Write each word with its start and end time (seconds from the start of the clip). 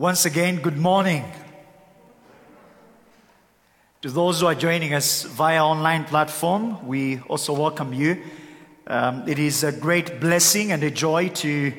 Once 0.00 0.24
again, 0.24 0.56
good 0.62 0.78
morning. 0.78 1.30
To 4.00 4.08
those 4.08 4.40
who 4.40 4.46
are 4.46 4.54
joining 4.54 4.94
us 4.94 5.24
via 5.24 5.62
online 5.62 6.04
platform, 6.04 6.88
we 6.88 7.18
also 7.28 7.52
welcome 7.52 7.92
you. 7.92 8.16
Um, 8.86 9.28
it 9.28 9.38
is 9.38 9.62
a 9.62 9.72
great 9.72 10.18
blessing 10.18 10.72
and 10.72 10.82
a 10.82 10.90
joy 10.90 11.28
to 11.44 11.74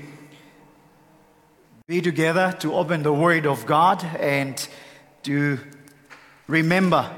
be 1.87 1.99
together 1.99 2.55
to 2.59 2.75
open 2.75 3.01
the 3.01 3.11
Word 3.11 3.47
of 3.47 3.65
God 3.65 4.05
and 4.19 4.55
to 5.23 5.57
remember 6.45 7.09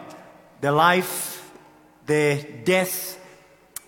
the 0.62 0.72
life, 0.72 1.52
the 2.06 2.48
death, 2.64 3.20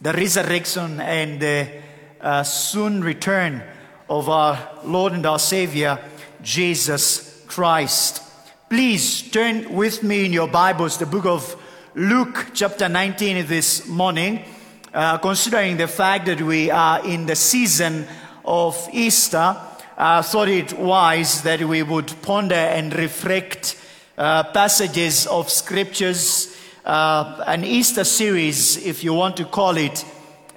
the 0.02 0.12
resurrection, 0.12 1.00
and 1.00 1.40
the 1.40 1.82
uh, 2.20 2.44
soon 2.44 3.02
return 3.02 3.64
of 4.10 4.28
our 4.28 4.82
Lord 4.84 5.14
and 5.14 5.26
our 5.26 5.40
Savior, 5.40 5.98
Jesus 6.46 7.44
Christ. 7.48 8.22
Please 8.70 9.24
turn 9.32 9.74
with 9.74 10.04
me 10.04 10.26
in 10.28 10.32
your 10.32 10.48
Bibles, 10.48 11.00
the 11.00 11.08
book 11.08 11.26
of 11.26 11.60
Luke, 11.96 12.52
chapter 12.54 12.88
19, 12.88 13.48
this 13.48 13.88
morning, 13.88 14.46
uh, 14.94 15.18
considering 15.18 15.76
the 15.76 15.88
fact 15.88 16.28
that 16.28 16.40
we 16.40 16.70
are 16.70 17.04
in 17.04 17.26
the 17.26 17.36
season 17.36 18.06
of 18.46 18.78
Easter. 18.94 19.58
I 19.98 20.20
uh, 20.20 20.22
thought 20.22 20.48
it 20.48 20.78
wise 20.78 21.42
that 21.42 21.64
we 21.64 21.82
would 21.82 22.14
ponder 22.22 22.54
and 22.54 22.96
reflect 22.96 23.76
uh, 24.16 24.44
passages 24.44 25.26
of 25.26 25.50
scriptures, 25.50 26.56
uh, 26.86 27.44
an 27.48 27.64
Easter 27.64 28.04
series, 28.04 28.86
if 28.86 29.04
you 29.04 29.16
want 29.16 29.36
to 29.38 29.46
call 29.46 29.78
it, 29.78 30.06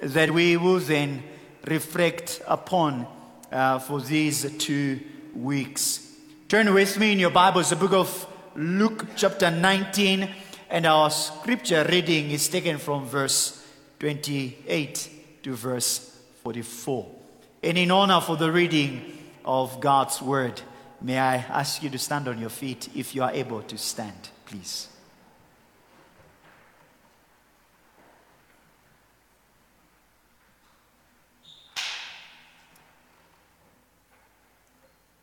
that 0.01 0.29
we 0.29 0.55
will 0.55 0.79
then 0.79 1.23
reflect 1.65 2.43
upon 2.47 3.07
uh, 3.51 3.79
for 3.79 3.99
these 4.01 4.55
two 4.59 4.99
weeks. 5.43 6.13
Turn 6.47 6.73
with 6.73 6.97
me 6.99 7.13
in 7.13 7.19
your 7.19 7.29
Bibles, 7.29 7.69
the 7.69 7.75
book 7.75 7.93
of 7.93 8.27
Luke, 8.55 9.05
chapter 9.15 9.49
19, 9.49 10.29
and 10.69 10.85
our 10.85 11.09
scripture 11.09 11.85
reading 11.89 12.31
is 12.31 12.47
taken 12.49 12.77
from 12.77 13.05
verse 13.05 13.65
28 13.99 15.09
to 15.43 15.55
verse 15.55 16.19
44. 16.43 17.07
And 17.63 17.77
in 17.77 17.91
honor 17.91 18.21
for 18.21 18.35
the 18.35 18.51
reading 18.51 19.17
of 19.45 19.79
God's 19.79 20.21
word, 20.21 20.61
may 21.01 21.17
I 21.17 21.37
ask 21.37 21.83
you 21.83 21.89
to 21.89 21.97
stand 21.97 22.27
on 22.27 22.39
your 22.39 22.49
feet 22.49 22.89
if 22.95 23.15
you 23.15 23.23
are 23.23 23.31
able 23.31 23.61
to 23.63 23.77
stand, 23.77 24.29
please. 24.45 24.87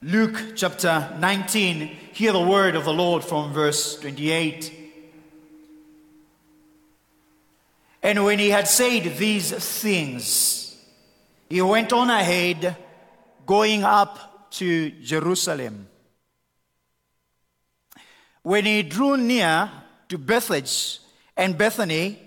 Luke 0.03 0.53
chapter 0.55 1.17
19, 1.19 1.79
hear 2.13 2.31
the 2.31 2.41
word 2.41 2.77
of 2.77 2.85
the 2.85 2.93
Lord 2.93 3.25
from 3.25 3.55
verse 3.55 3.99
28. 3.99 4.71
And 8.03 8.23
when 8.23 8.39
he 8.39 8.51
had 8.51 8.69
said 8.69 9.17
these 9.17 9.53
things, 9.53 10.77
he 11.49 11.63
went 11.63 11.95
on 11.95 12.11
ahead, 12.11 12.77
going 13.47 13.85
up 13.85 14.51
to 14.51 14.91
Jerusalem. 14.91 15.89
When 18.43 18.67
he 18.67 18.83
drew 18.83 19.17
near 19.17 19.71
to 20.11 20.19
Bethphage 20.19 21.01
and 21.39 21.57
Bethany, 21.57 22.21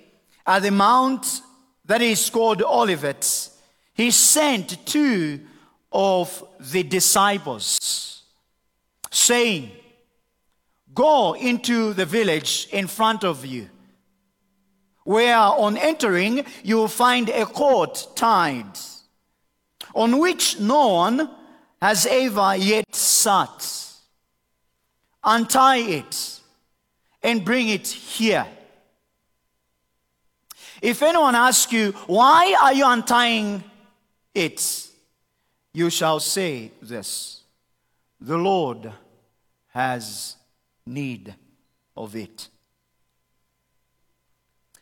at 0.48 0.64
the 0.64 0.72
mount 0.72 1.42
that 1.86 2.02
is 2.02 2.32
called 2.32 2.64
Olivet, 2.64 3.50
he 3.94 4.10
sent 4.10 4.84
two 4.88 5.42
of 5.92 6.44
the 6.60 6.84
disciples, 6.84 8.24
saying, 9.12 9.72
Go 10.94 11.34
into 11.34 11.94
the 11.94 12.06
village 12.06 12.68
in 12.72 12.88
front 12.88 13.24
of 13.24 13.46
you, 13.46 13.70
where 15.04 15.38
on 15.38 15.78
entering 15.78 16.46
you 16.64 16.78
will 16.78 16.88
find 16.88 17.30
a 17.30 17.46
court 17.46 18.08
tied, 18.16 18.78
on 19.94 20.18
which 20.20 20.60
no 20.60 20.88
one 20.90 21.30
has 21.82 22.06
ever 22.06 22.56
yet 22.56 22.94
sat. 22.94 23.86
Untie 25.24 25.78
it 25.78 26.40
and 27.22 27.44
bring 27.44 27.70
it 27.70 27.88
here. 27.88 28.48
If 30.82 31.02
anyone 31.02 31.36
asks 31.36 31.72
you, 31.74 31.92
Why 32.08 32.56
are 32.62 32.74
you 32.74 32.86
untying 32.88 33.64
it? 34.34 34.89
You 35.74 35.90
shall 35.90 36.20
say 36.20 36.72
this 36.82 37.44
The 38.20 38.38
Lord 38.38 38.92
has 39.70 40.36
need 40.86 41.36
of 41.96 42.16
it. 42.16 42.50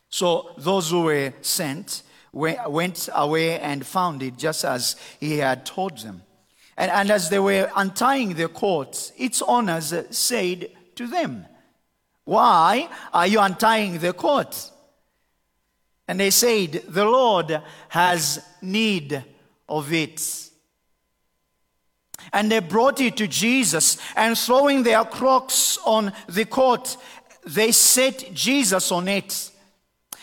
So 0.09 0.53
those 0.57 0.89
who 0.89 1.03
were 1.03 1.33
sent 1.41 2.03
went 2.31 3.09
away 3.13 3.59
and 3.59 3.85
found 3.85 4.23
it 4.23 4.37
just 4.37 4.63
as 4.63 4.95
he 5.19 5.37
had 5.37 5.65
told 5.65 5.97
them. 5.99 6.21
And, 6.77 6.91
and 6.91 7.11
as 7.11 7.29
they 7.29 7.39
were 7.39 7.69
untying 7.75 8.35
the 8.35 8.47
cords, 8.47 9.11
its 9.17 9.41
owners 9.41 9.93
said 10.11 10.69
to 10.95 11.07
them, 11.07 11.45
Why 12.23 12.89
are 13.13 13.27
you 13.27 13.39
untying 13.39 13.97
the 13.99 14.13
cords? 14.13 14.71
And 16.07 16.19
they 16.19 16.29
said, 16.29 16.83
The 16.87 17.05
Lord 17.05 17.61
has 17.89 18.45
need 18.61 19.23
of 19.67 19.91
it. 19.91 20.46
And 22.33 22.51
they 22.51 22.59
brought 22.59 22.99
it 22.99 23.17
to 23.17 23.27
Jesus, 23.27 23.97
and 24.15 24.37
throwing 24.37 24.83
their 24.83 25.05
crocks 25.05 25.77
on 25.85 26.11
the 26.27 26.45
court, 26.45 26.97
they 27.45 27.71
set 27.71 28.33
Jesus 28.33 28.91
on 28.91 29.07
it. 29.07 29.51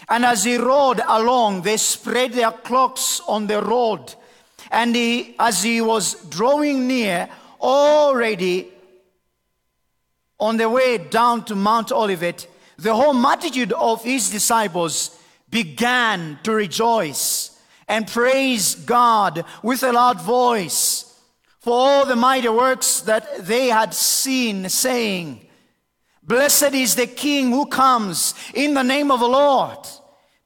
And 0.08 0.24
as 0.24 0.44
he 0.44 0.56
rode 0.56 1.00
along, 1.06 1.62
they 1.62 1.78
spread 1.78 2.32
their 2.32 2.52
cloaks 2.52 3.20
on 3.26 3.46
the 3.46 3.62
road. 3.62 4.14
And 4.70 4.94
he, 4.94 5.34
as 5.38 5.62
he 5.62 5.80
was 5.80 6.14
drawing 6.28 6.86
near, 6.86 7.28
already 7.60 8.70
on 10.38 10.56
the 10.56 10.68
way 10.68 10.98
down 10.98 11.44
to 11.46 11.54
Mount 11.54 11.90
Olivet, 11.90 12.46
the 12.76 12.94
whole 12.94 13.14
multitude 13.14 13.72
of 13.72 14.04
his 14.04 14.30
disciples 14.30 15.18
began 15.48 16.38
to 16.42 16.52
rejoice 16.52 17.58
and 17.88 18.06
praise 18.06 18.74
God 18.74 19.44
with 19.62 19.82
a 19.82 19.92
loud 19.92 20.20
voice 20.20 21.03
for 21.64 21.72
all 21.72 22.04
the 22.04 22.14
mighty 22.14 22.50
works 22.50 23.00
that 23.00 23.46
they 23.46 23.68
had 23.68 23.94
seen, 23.94 24.68
saying, 24.68 25.40
Blessed 26.22 26.74
is 26.74 26.94
the 26.94 27.06
King 27.06 27.52
who 27.52 27.64
comes 27.64 28.34
in 28.52 28.74
the 28.74 28.82
name 28.82 29.10
of 29.10 29.20
the 29.20 29.28
Lord. 29.28 29.78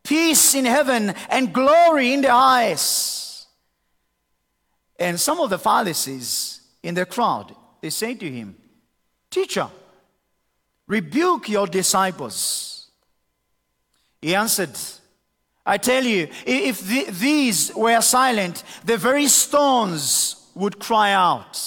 Peace 0.05 0.55
in 0.55 0.65
heaven 0.65 1.13
and 1.29 1.53
glory 1.53 2.13
in 2.13 2.21
the 2.21 2.31
highest. 2.31 3.49
And 4.97 5.19
some 5.19 5.41
of 5.41 5.51
the 5.51 5.59
Pharisees 5.59 6.61
in 6.85 6.95
the 6.95 7.05
crowd, 7.05 7.53
they 7.81 7.91
say 7.91 8.15
to 8.15 8.31
him, 8.31 8.55
Teacher, 9.29 9.67
rebuke 10.87 11.49
your 11.49 11.67
disciples. 11.67 12.93
He 14.23 14.37
answered, 14.37 14.79
I 15.67 15.79
tell 15.79 16.05
you, 16.05 16.29
if 16.47 16.81
these 17.19 17.75
were 17.75 18.01
silent, 18.03 18.63
the 18.85 18.97
very 18.97 19.27
stones 19.27 20.38
would 20.59 20.81
cry 20.81 21.13
out. 21.13 21.61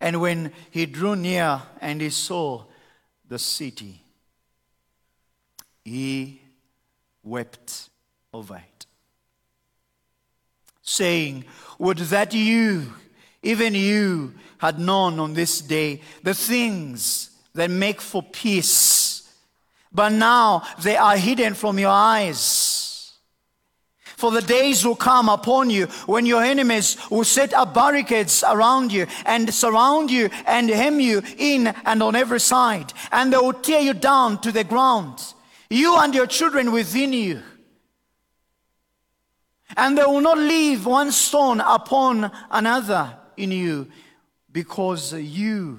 And 0.00 0.20
when 0.20 0.52
he 0.70 0.86
drew 0.86 1.16
near 1.16 1.60
and 1.80 2.00
he 2.00 2.08
saw 2.08 2.64
the 3.28 3.38
city, 3.38 4.00
he 5.84 6.40
wept 7.22 7.90
over 8.32 8.56
it, 8.56 8.86
saying, 10.82 11.44
Would 11.78 11.98
that 11.98 12.32
you, 12.32 12.94
even 13.42 13.74
you, 13.74 14.32
had 14.58 14.78
known 14.78 15.20
on 15.20 15.34
this 15.34 15.60
day 15.60 16.00
the 16.22 16.34
things 16.34 17.30
that 17.54 17.70
make 17.70 18.00
for 18.00 18.22
peace, 18.22 19.30
but 19.92 20.10
now 20.10 20.62
they 20.82 20.96
are 20.96 21.16
hidden 21.16 21.52
from 21.54 21.78
your 21.78 21.90
eyes. 21.90 22.77
For 24.18 24.32
the 24.32 24.42
days 24.42 24.84
will 24.84 24.96
come 24.96 25.28
upon 25.28 25.70
you 25.70 25.86
when 26.06 26.26
your 26.26 26.42
enemies 26.42 26.96
will 27.08 27.22
set 27.22 27.54
up 27.54 27.72
barricades 27.72 28.42
around 28.42 28.92
you 28.92 29.06
and 29.24 29.54
surround 29.54 30.10
you 30.10 30.28
and 30.44 30.68
hem 30.68 30.98
you 30.98 31.22
in 31.36 31.68
and 31.68 32.02
on 32.02 32.16
every 32.16 32.40
side. 32.40 32.92
And 33.12 33.32
they 33.32 33.36
will 33.36 33.52
tear 33.52 33.80
you 33.80 33.94
down 33.94 34.40
to 34.40 34.50
the 34.50 34.64
ground, 34.64 35.22
you 35.70 35.96
and 35.98 36.12
your 36.16 36.26
children 36.26 36.72
within 36.72 37.12
you. 37.12 37.44
And 39.76 39.96
they 39.96 40.02
will 40.02 40.20
not 40.20 40.38
leave 40.38 40.84
one 40.84 41.12
stone 41.12 41.60
upon 41.60 42.32
another 42.50 43.16
in 43.36 43.52
you 43.52 43.86
because 44.50 45.12
you 45.12 45.78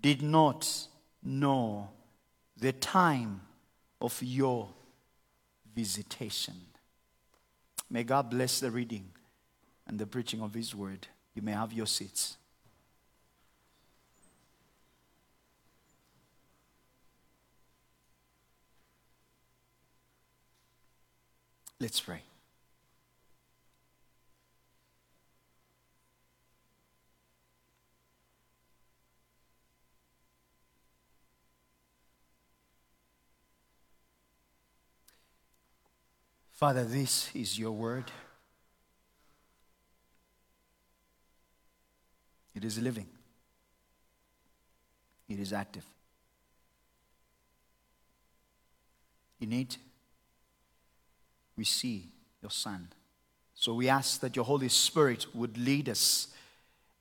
did 0.00 0.22
not 0.22 0.66
know 1.22 1.90
the 2.56 2.72
time 2.72 3.42
of 4.00 4.18
your 4.22 4.70
visitation. 5.74 6.54
May 7.90 8.04
God 8.04 8.30
bless 8.30 8.60
the 8.60 8.70
reading 8.70 9.10
and 9.86 9.98
the 9.98 10.06
preaching 10.06 10.40
of 10.40 10.54
His 10.54 10.74
word. 10.74 11.08
You 11.34 11.42
may 11.42 11.52
have 11.52 11.72
your 11.72 11.86
seats. 11.86 12.36
Let's 21.80 21.98
pray. 21.98 22.22
Father, 36.60 36.84
this 36.84 37.30
is 37.34 37.58
your 37.58 37.72
word. 37.72 38.04
It 42.54 42.66
is 42.66 42.78
living, 42.78 43.06
it 45.26 45.40
is 45.40 45.54
active. 45.54 45.86
In 49.40 49.54
it, 49.54 49.78
we 51.56 51.64
see 51.64 52.10
your 52.42 52.50
Son. 52.50 52.88
So 53.54 53.72
we 53.72 53.88
ask 53.88 54.20
that 54.20 54.36
your 54.36 54.44
Holy 54.44 54.68
Spirit 54.68 55.34
would 55.34 55.56
lead 55.56 55.88
us 55.88 56.28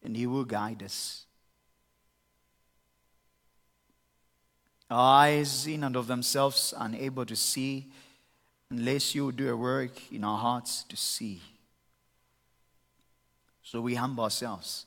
and 0.01 0.15
He 0.15 0.25
will 0.25 0.45
guide 0.45 0.81
us. 0.83 1.25
Our 4.89 5.25
eyes, 5.25 5.67
in 5.67 5.83
and 5.83 5.97
of 5.97 6.07
themselves, 6.07 6.73
unable 6.77 7.25
to 7.25 7.35
see 7.35 7.88
unless 8.71 9.16
you 9.16 9.31
do 9.31 9.51
a 9.51 9.57
work 9.57 9.92
in 10.12 10.24
our 10.24 10.38
hearts 10.38 10.83
to 10.89 10.95
see. 10.95 11.42
So 13.63 13.81
we 13.81 13.95
humble 13.95 14.24
ourselves 14.24 14.86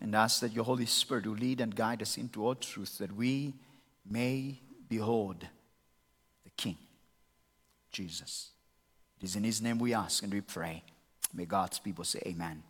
and 0.00 0.14
ask 0.14 0.40
that 0.40 0.52
your 0.52 0.64
Holy 0.64 0.86
Spirit 0.86 1.26
will 1.26 1.34
lead 1.34 1.60
and 1.60 1.74
guide 1.74 2.02
us 2.02 2.18
into 2.18 2.44
all 2.44 2.54
truth 2.54 2.98
that 2.98 3.14
we 3.14 3.54
may 4.08 4.58
behold 4.88 5.40
the 5.40 6.50
King, 6.56 6.76
Jesus. 7.90 8.50
It 9.20 9.24
is 9.24 9.36
in 9.36 9.44
His 9.44 9.62
name 9.62 9.78
we 9.78 9.94
ask 9.94 10.22
and 10.22 10.32
we 10.32 10.40
pray. 10.40 10.82
May 11.32 11.46
God's 11.46 11.78
people 11.78 12.04
say, 12.04 12.20
Amen. 12.26 12.62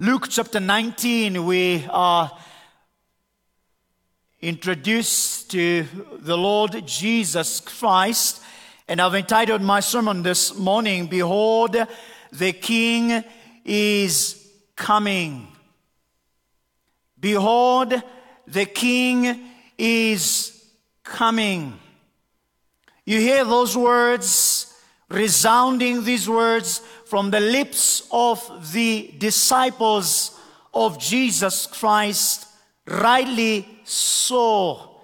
Luke 0.00 0.26
chapter 0.28 0.58
19, 0.58 1.46
we 1.46 1.86
are 1.88 2.36
introduced 4.42 5.52
to 5.52 5.86
the 6.18 6.36
Lord 6.36 6.84
Jesus 6.84 7.60
Christ. 7.60 8.42
And 8.88 9.00
I've 9.00 9.14
entitled 9.14 9.62
my 9.62 9.78
sermon 9.78 10.24
this 10.24 10.58
morning, 10.58 11.06
Behold, 11.06 11.76
the 12.32 12.52
King 12.52 13.22
is 13.64 14.50
coming. 14.74 15.46
Behold, 17.20 18.02
the 18.48 18.66
King 18.66 19.48
is 19.78 20.66
coming. 21.04 21.78
You 23.04 23.20
hear 23.20 23.44
those 23.44 23.76
words, 23.76 24.74
resounding 25.08 26.02
these 26.02 26.28
words 26.28 26.80
from 27.06 27.30
the 27.30 27.40
lips 27.40 28.08
of 28.10 28.72
the 28.72 29.14
disciples 29.18 30.36
of 30.74 30.98
Jesus 30.98 31.66
Christ, 31.66 32.48
rightly 32.88 33.71
so. 33.84 35.00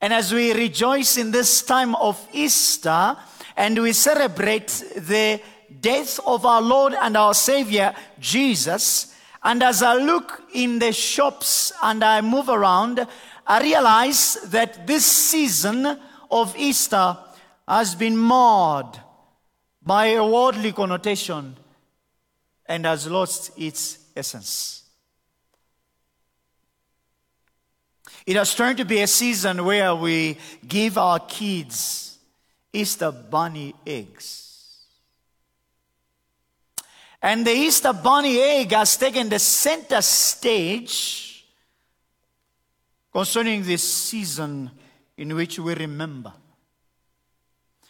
And 0.00 0.12
as 0.12 0.32
we 0.32 0.52
rejoice 0.52 1.16
in 1.16 1.30
this 1.30 1.62
time 1.62 1.94
of 1.96 2.26
Easter 2.32 3.16
and 3.56 3.78
we 3.80 3.92
celebrate 3.92 4.68
the 4.96 5.40
death 5.80 6.18
of 6.26 6.46
our 6.46 6.62
Lord 6.62 6.94
and 6.94 7.16
our 7.16 7.34
Savior, 7.34 7.94
Jesus, 8.18 9.14
and 9.42 9.62
as 9.62 9.82
I 9.82 9.94
look 9.94 10.42
in 10.54 10.78
the 10.78 10.92
shops 10.92 11.72
and 11.82 12.02
I 12.02 12.20
move 12.20 12.48
around, 12.48 13.06
I 13.46 13.60
realize 13.62 14.34
that 14.46 14.86
this 14.86 15.04
season 15.04 15.98
of 16.30 16.56
Easter 16.56 17.16
has 17.66 17.94
been 17.94 18.16
marred 18.16 18.98
by 19.82 20.06
a 20.06 20.24
worldly 20.24 20.72
connotation 20.72 21.56
and 22.66 22.84
has 22.84 23.06
lost 23.06 23.50
its 23.56 23.98
essence. 24.14 24.79
It 28.30 28.36
has 28.36 28.54
turned 28.54 28.78
to 28.78 28.84
be 28.84 29.00
a 29.00 29.08
season 29.08 29.64
where 29.64 29.92
we 29.92 30.38
give 30.68 30.96
our 30.96 31.18
kids 31.18 32.16
Easter 32.72 33.10
bunny 33.10 33.74
eggs. 33.84 34.86
And 37.20 37.44
the 37.44 37.50
Easter 37.50 37.92
bunny 37.92 38.38
egg 38.38 38.70
has 38.70 38.96
taken 38.96 39.28
the 39.28 39.40
center 39.40 40.00
stage 40.00 41.44
concerning 43.12 43.64
this 43.64 43.82
season 43.82 44.70
in 45.16 45.34
which 45.34 45.58
we 45.58 45.74
remember. 45.74 46.32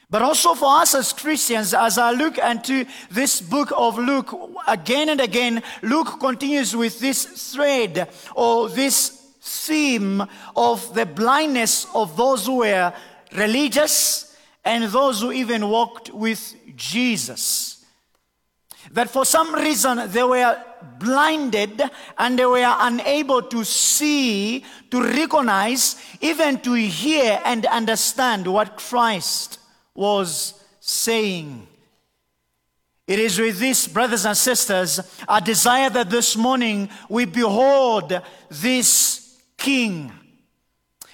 But 0.08 0.22
also 0.22 0.54
for 0.54 0.80
us 0.80 0.94
as 0.94 1.12
Christians, 1.12 1.74
as 1.74 1.98
I 1.98 2.12
look 2.12 2.38
into 2.38 2.86
this 3.10 3.42
book 3.42 3.72
of 3.76 3.98
Luke, 3.98 4.34
again 4.66 5.10
and 5.10 5.20
again, 5.20 5.62
Luke 5.82 6.18
continues 6.18 6.74
with 6.74 6.98
this 6.98 7.52
thread 7.52 8.08
or 8.34 8.70
this 8.70 9.19
theme 9.50 10.24
of 10.54 10.94
the 10.94 11.06
blindness 11.06 11.86
of 11.94 12.16
those 12.16 12.46
who 12.46 12.58
were 12.58 12.92
religious 13.36 14.36
and 14.64 14.84
those 14.84 15.20
who 15.20 15.32
even 15.32 15.68
walked 15.68 16.10
with 16.10 16.54
Jesus. 16.76 17.84
That 18.92 19.10
for 19.10 19.24
some 19.24 19.54
reason 19.54 20.10
they 20.10 20.22
were 20.22 20.62
blinded 20.98 21.82
and 22.18 22.38
they 22.38 22.46
were 22.46 22.76
unable 22.78 23.42
to 23.42 23.64
see, 23.64 24.64
to 24.90 25.02
recognize, 25.02 25.96
even 26.20 26.60
to 26.60 26.74
hear 26.74 27.40
and 27.44 27.66
understand 27.66 28.46
what 28.46 28.76
Christ 28.76 29.58
was 29.94 30.54
saying. 30.80 31.66
It 33.06 33.18
is 33.18 33.40
with 33.40 33.58
this, 33.58 33.88
brothers 33.88 34.24
and 34.24 34.36
sisters, 34.36 35.00
our 35.28 35.40
desire 35.40 35.90
that 35.90 36.10
this 36.10 36.36
morning 36.36 36.88
we 37.08 37.24
behold 37.24 38.20
this 38.48 39.09
king. 39.60 40.10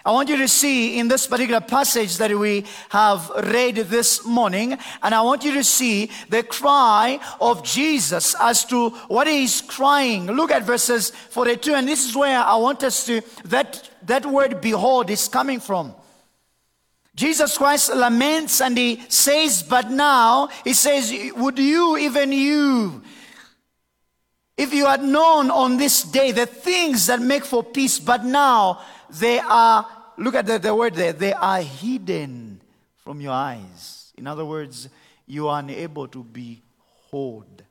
I 0.07 0.13
want 0.13 0.29
you 0.29 0.37
to 0.37 0.47
see 0.47 1.01
in 1.01 1.09
this 1.09 1.27
particular 1.27 1.61
passage 1.61 2.17
that 2.19 2.31
we 2.31 2.65
have 2.91 3.29
read 3.43 3.75
this 3.75 4.25
morning, 4.25 4.79
and 5.03 5.13
I 5.13 5.21
want 5.21 5.45
you 5.45 5.53
to 5.55 5.65
see 5.65 6.13
the 6.29 6.45
cry 6.45 7.19
of 7.41 7.65
Jesus 7.65 8.37
as 8.41 8.65
to 8.67 8.91
what 9.09 9.27
he's 9.27 9.61
crying. 9.63 10.27
Look 10.27 10.53
at 10.53 10.63
verses 10.63 11.11
42, 11.11 11.75
and 11.75 11.89
this 11.89 12.09
is 12.09 12.15
where 12.15 12.39
I 12.39 12.55
want 12.55 12.85
us 12.85 13.05
to, 13.07 13.21
that, 13.47 13.91
that 14.03 14.25
word 14.25 14.61
behold 14.61 15.11
is 15.11 15.27
coming 15.27 15.59
from. 15.59 15.93
Jesus 17.17 17.59
Christ 17.59 17.93
laments 17.93 18.61
and 18.61 18.79
he 18.79 19.03
says, 19.09 19.65
but 19.65 19.91
now, 19.91 20.51
he 20.63 20.75
says, 20.75 21.13
would 21.35 21.59
you, 21.59 21.97
even 21.97 22.31
you, 22.31 23.03
if 24.57 24.73
you 24.73 24.87
had 24.87 25.03
known 25.03 25.51
on 25.51 25.77
this 25.77 26.03
day 26.03 26.33
the 26.33 26.47
things 26.47 27.07
that 27.07 27.21
make 27.21 27.45
for 27.45 27.63
peace, 27.63 27.99
but 27.99 28.25
now 28.25 28.81
they 29.11 29.39
are, 29.39 29.87
look 30.17 30.35
at 30.35 30.47
the, 30.47 30.59
the 30.59 30.75
word 30.75 30.95
there, 30.95 31.13
they 31.13 31.33
are 31.33 31.61
hidden 31.61 32.61
from 32.97 33.21
your 33.21 33.33
eyes. 33.33 34.13
In 34.17 34.27
other 34.27 34.45
words, 34.45 34.89
you 35.27 35.49
are 35.49 35.59
unable 35.59 36.09
to 36.09 36.25
behold. 36.25 37.63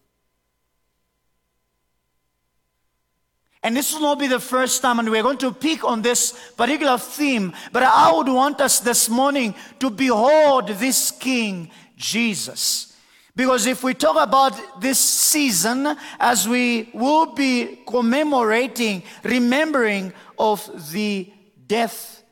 And 3.64 3.76
this 3.76 3.92
will 3.92 4.02
not 4.02 4.20
be 4.20 4.28
the 4.28 4.40
first 4.40 4.84
time, 4.84 5.00
and 5.00 5.10
we're 5.10 5.24
going 5.24 5.40
to 5.40 5.52
pick 5.52 5.84
on 5.84 6.04
this 6.04 6.34
particular 6.56 7.00
theme. 7.00 7.52
But 7.72 7.82
I 7.82 8.12
would 8.12 8.28
want 8.28 8.62
us 8.62 8.80
this 8.80 9.10
morning 9.10 9.56
to 9.80 9.90
behold 9.90 10.68
this 10.68 11.10
King 11.10 11.72
Jesus. 11.98 12.95
Because 13.36 13.66
if 13.66 13.84
we 13.84 13.94
talk 13.94 14.16
about 14.18 14.80
this 14.80 14.98
season, 14.98 15.98
as 16.20 16.48
we 16.48 16.90
will 16.94 17.34
be 17.34 17.80
commemorating, 17.86 19.04
remembering 19.24 20.14
of 20.40 20.92
the 20.92 21.32
death, 21.68 22.24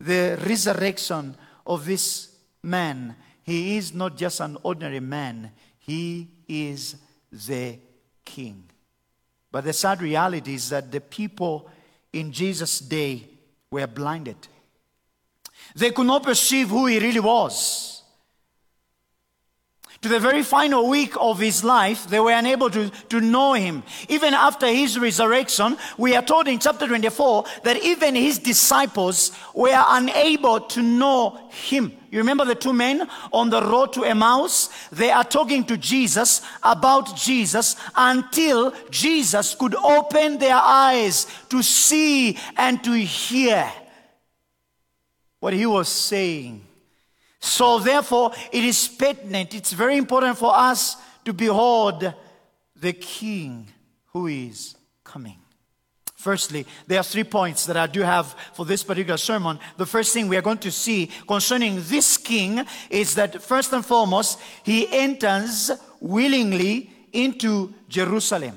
the 0.00 0.38
resurrection 0.46 1.36
of 1.66 1.84
this 1.84 2.34
man, 2.62 3.14
he 3.42 3.76
is 3.76 3.92
not 3.92 4.16
just 4.16 4.40
an 4.40 4.56
ordinary 4.62 5.00
man, 5.00 5.52
he 5.78 6.28
is 6.48 6.96
the 7.30 7.78
king. 8.24 8.64
But 9.52 9.64
the 9.64 9.72
sad 9.74 10.00
reality 10.00 10.54
is 10.54 10.70
that 10.70 10.90
the 10.90 11.00
people 11.00 11.70
in 12.12 12.32
Jesus' 12.32 12.78
day 12.78 13.28
were 13.70 13.86
blinded. 13.86 14.48
They 15.74 15.90
could 15.90 16.06
not 16.06 16.22
perceive 16.22 16.68
who 16.68 16.86
he 16.86 16.98
really 16.98 17.20
was. 17.20 17.95
To 20.02 20.08
the 20.08 20.20
very 20.20 20.42
final 20.42 20.88
week 20.88 21.14
of 21.18 21.38
his 21.38 21.64
life, 21.64 22.06
they 22.08 22.20
were 22.20 22.32
unable 22.32 22.68
to, 22.70 22.90
to 23.08 23.20
know 23.20 23.54
him. 23.54 23.82
Even 24.08 24.34
after 24.34 24.66
his 24.66 24.98
resurrection, 24.98 25.76
we 25.96 26.14
are 26.14 26.22
told 26.22 26.48
in 26.48 26.58
chapter 26.58 26.86
24 26.86 27.44
that 27.64 27.82
even 27.82 28.14
his 28.14 28.38
disciples 28.38 29.32
were 29.54 29.82
unable 29.88 30.60
to 30.60 30.82
know 30.82 31.48
him. 31.50 31.92
You 32.10 32.18
remember 32.18 32.44
the 32.44 32.54
two 32.54 32.72
men 32.72 33.08
on 33.32 33.50
the 33.50 33.62
road 33.62 33.94
to 33.94 34.04
Emmaus? 34.04 34.68
They 34.92 35.10
are 35.10 35.24
talking 35.24 35.64
to 35.64 35.76
Jesus 35.76 36.42
about 36.62 37.16
Jesus 37.16 37.74
until 37.94 38.74
Jesus 38.90 39.54
could 39.54 39.74
open 39.74 40.38
their 40.38 40.56
eyes 40.56 41.26
to 41.48 41.62
see 41.62 42.38
and 42.56 42.82
to 42.84 42.92
hear 42.92 43.70
what 45.40 45.54
he 45.54 45.66
was 45.66 45.88
saying. 45.88 46.66
So, 47.46 47.78
therefore, 47.78 48.32
it 48.52 48.64
is 48.64 48.88
pertinent, 48.88 49.54
it's 49.54 49.72
very 49.72 49.96
important 49.96 50.36
for 50.36 50.52
us 50.54 50.96
to 51.24 51.32
behold 51.32 52.12
the 52.74 52.92
King 52.92 53.68
who 54.06 54.26
is 54.26 54.74
coming. 55.04 55.38
Firstly, 56.16 56.66
there 56.88 56.98
are 56.98 57.04
three 57.04 57.22
points 57.22 57.66
that 57.66 57.76
I 57.76 57.86
do 57.86 58.00
have 58.00 58.34
for 58.52 58.64
this 58.64 58.82
particular 58.82 59.16
sermon. 59.16 59.60
The 59.76 59.86
first 59.86 60.12
thing 60.12 60.26
we 60.26 60.36
are 60.36 60.42
going 60.42 60.58
to 60.58 60.72
see 60.72 61.08
concerning 61.28 61.76
this 61.82 62.16
king 62.16 62.64
is 62.90 63.14
that 63.14 63.40
first 63.40 63.72
and 63.72 63.86
foremost, 63.86 64.40
he 64.64 64.88
enters 64.92 65.70
willingly 66.00 66.90
into 67.12 67.72
Jerusalem. 67.88 68.56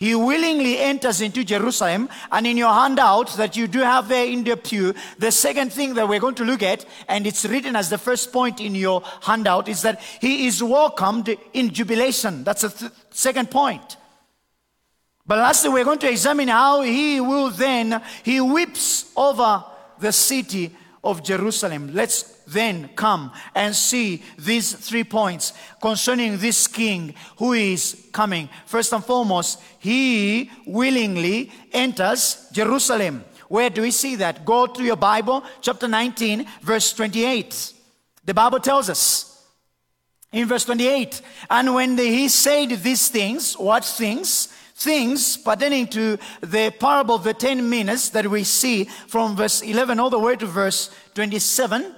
He 0.00 0.14
willingly 0.14 0.78
enters 0.78 1.20
into 1.20 1.44
Jerusalem, 1.44 2.08
and 2.32 2.46
in 2.46 2.56
your 2.56 2.72
handout 2.72 3.36
that 3.36 3.54
you 3.54 3.66
do 3.66 3.80
have 3.80 4.08
there 4.08 4.26
in 4.26 4.42
the 4.44 4.56
pew, 4.56 4.94
the 5.18 5.30
second 5.30 5.74
thing 5.74 5.92
that 5.92 6.08
we're 6.08 6.18
going 6.18 6.36
to 6.36 6.44
look 6.44 6.62
at, 6.62 6.86
and 7.06 7.26
it's 7.26 7.44
written 7.44 7.76
as 7.76 7.90
the 7.90 7.98
first 7.98 8.32
point 8.32 8.62
in 8.62 8.74
your 8.74 9.02
handout, 9.20 9.68
is 9.68 9.82
that 9.82 10.00
he 10.22 10.46
is 10.46 10.62
welcomed 10.62 11.36
in 11.52 11.68
jubilation. 11.68 12.44
That's 12.44 12.62
the 12.62 12.70
th- 12.70 12.92
second 13.10 13.50
point. 13.50 13.98
But 15.26 15.36
lastly, 15.36 15.68
we're 15.68 15.84
going 15.84 15.98
to 15.98 16.10
examine 16.10 16.48
how 16.48 16.80
he 16.80 17.20
will 17.20 17.50
then, 17.50 18.00
he 18.22 18.40
weeps 18.40 19.12
over 19.14 19.62
the 19.98 20.12
city 20.12 20.74
of 21.04 21.22
Jerusalem. 21.22 21.92
Let's 21.92 22.39
then 22.52 22.90
come 22.96 23.32
and 23.54 23.74
see 23.74 24.22
these 24.38 24.72
three 24.72 25.04
points 25.04 25.52
concerning 25.80 26.38
this 26.38 26.66
king 26.66 27.14
who 27.36 27.52
is 27.52 28.08
coming. 28.12 28.48
First 28.66 28.92
and 28.92 29.04
foremost, 29.04 29.60
he 29.78 30.50
willingly 30.66 31.50
enters 31.72 32.48
Jerusalem. 32.52 33.24
Where 33.48 33.70
do 33.70 33.82
we 33.82 33.90
see 33.90 34.16
that? 34.16 34.44
Go 34.44 34.66
to 34.66 34.82
your 34.82 34.96
Bible, 34.96 35.44
chapter 35.60 35.88
19, 35.88 36.46
verse 36.62 36.92
28. 36.92 37.72
The 38.24 38.34
Bible 38.34 38.60
tells 38.60 38.88
us 38.88 39.44
in 40.32 40.46
verse 40.46 40.64
28 40.64 41.20
and 41.50 41.74
when 41.74 41.98
he 41.98 42.28
said 42.28 42.70
these 42.70 43.08
things, 43.08 43.54
what 43.54 43.84
things? 43.84 44.48
things 44.80 45.36
pertaining 45.36 45.86
to 45.86 46.18
the 46.40 46.70
parable 46.80 47.14
of 47.14 47.22
the 47.22 47.34
ten 47.34 47.68
minas 47.68 48.10
that 48.10 48.26
we 48.26 48.42
see 48.42 48.84
from 48.84 49.36
verse 49.36 49.60
11 49.60 50.00
all 50.00 50.08
the 50.08 50.18
way 50.18 50.34
to 50.36 50.46
verse 50.46 50.90
27. 51.14 51.94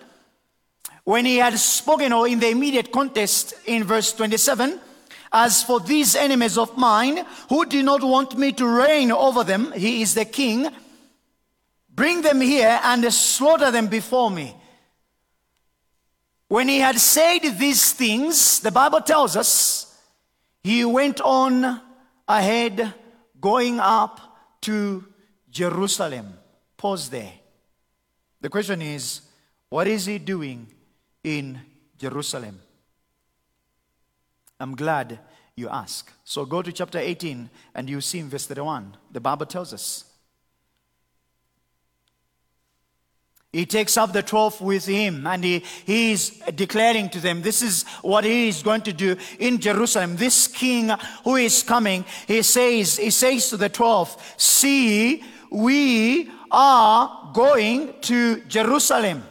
When 1.05 1.25
he 1.27 1.39
had 1.39 1.59
spoken, 1.59 2.13
or 2.13 2.29
in 2.29 2.39
the 2.39 2.51
immediate 2.51 2.93
context 2.93 3.55
in 3.67 3.85
verse 3.85 4.13
27, 4.13 4.79
as 5.33 5.63
for 5.63 5.81
these 5.81 6.15
enemies 6.15 6.59
of 6.59 6.77
mine 6.77 7.25
who 7.49 7.65
do 7.65 7.83
not 7.83 8.03
want 8.03 8.37
me 8.37 8.53
to 8.53 8.67
reign 8.67 9.11
over 9.11 9.43
them, 9.43 9.73
he 9.73 10.03
is 10.03 10.15
the 10.15 10.25
king, 10.25 10.69
bring 11.89 12.23
them 12.23 12.41
here 12.41 12.79
and 12.85 13.13
slaughter 13.13 13.71
them 13.71 13.89
before 13.89 14.31
me. 14.31 14.55
When 16.49 16.69
he 16.69 16.79
had 16.79 16.99
said 16.99 17.41
these 17.59 17.95
things, 17.95 18.61
the 18.61 18.71
Bible 18.71 19.01
tells 19.01 19.37
us, 19.37 19.99
he 20.63 20.85
went 20.85 21.21
on 21.23 21.81
ahead, 22.29 22.95
going 23.41 23.81
up 23.81 24.21
to 24.61 25.05
Jerusalem. 25.51 26.35
Pause 26.77 27.09
there. 27.09 27.33
The 28.41 28.51
question 28.51 28.83
is, 28.83 29.23
what 29.71 29.89
is 29.89 30.07
he 30.07 30.19
doing 30.19 30.69
in 31.25 31.61
Jerusalem? 31.99 32.61
I'm 34.61 34.77
glad 34.77 35.19
you 35.57 35.69
ask. 35.69 36.11
So 36.25 36.45
go 36.45 36.63
to 36.63 36.73
chapter 36.73 36.99
18 36.99 37.51
and 37.75 37.91
you 37.91 38.01
see 38.01 38.21
in 38.21 38.29
verse 38.29 38.47
31. 38.47 38.97
The 39.11 39.21
Bible 39.21 39.47
tells 39.47 39.73
us. 39.73 40.05
He 43.53 43.67
takes 43.67 43.99
up 43.99 44.15
the 44.15 44.23
12 44.23 44.63
with 44.63 44.87
him 44.87 45.27
and 45.27 45.45
he, 45.45 45.59
he 45.85 46.13
is 46.13 46.41
declaring 46.55 47.11
to 47.11 47.21
them, 47.21 47.43
this 47.43 47.61
is 47.61 47.83
what 48.01 48.25
he 48.25 48.49
is 48.49 48.63
going 48.63 48.81
to 48.83 48.95
do 48.95 49.15
in 49.39 49.59
Jerusalem. 49.61 50.17
This 50.17 50.47
king 50.47 50.91
who 51.23 51.37
is 51.37 51.63
coming, 51.63 52.07
he 52.27 52.41
says, 52.41 52.97
he 52.97 53.11
says 53.11 53.51
to 53.51 53.59
the 53.59 53.69
12, 53.69 54.35
see, 54.39 55.23
we 55.51 56.31
are 56.51 57.31
going 57.35 57.93
to 58.03 58.41
Jerusalem. 58.45 59.23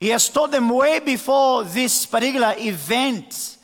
He 0.00 0.08
has 0.08 0.28
told 0.28 0.50
them 0.50 0.70
way 0.70 0.98
before 0.98 1.62
this 1.62 2.06
particular 2.06 2.54
event 2.58 3.58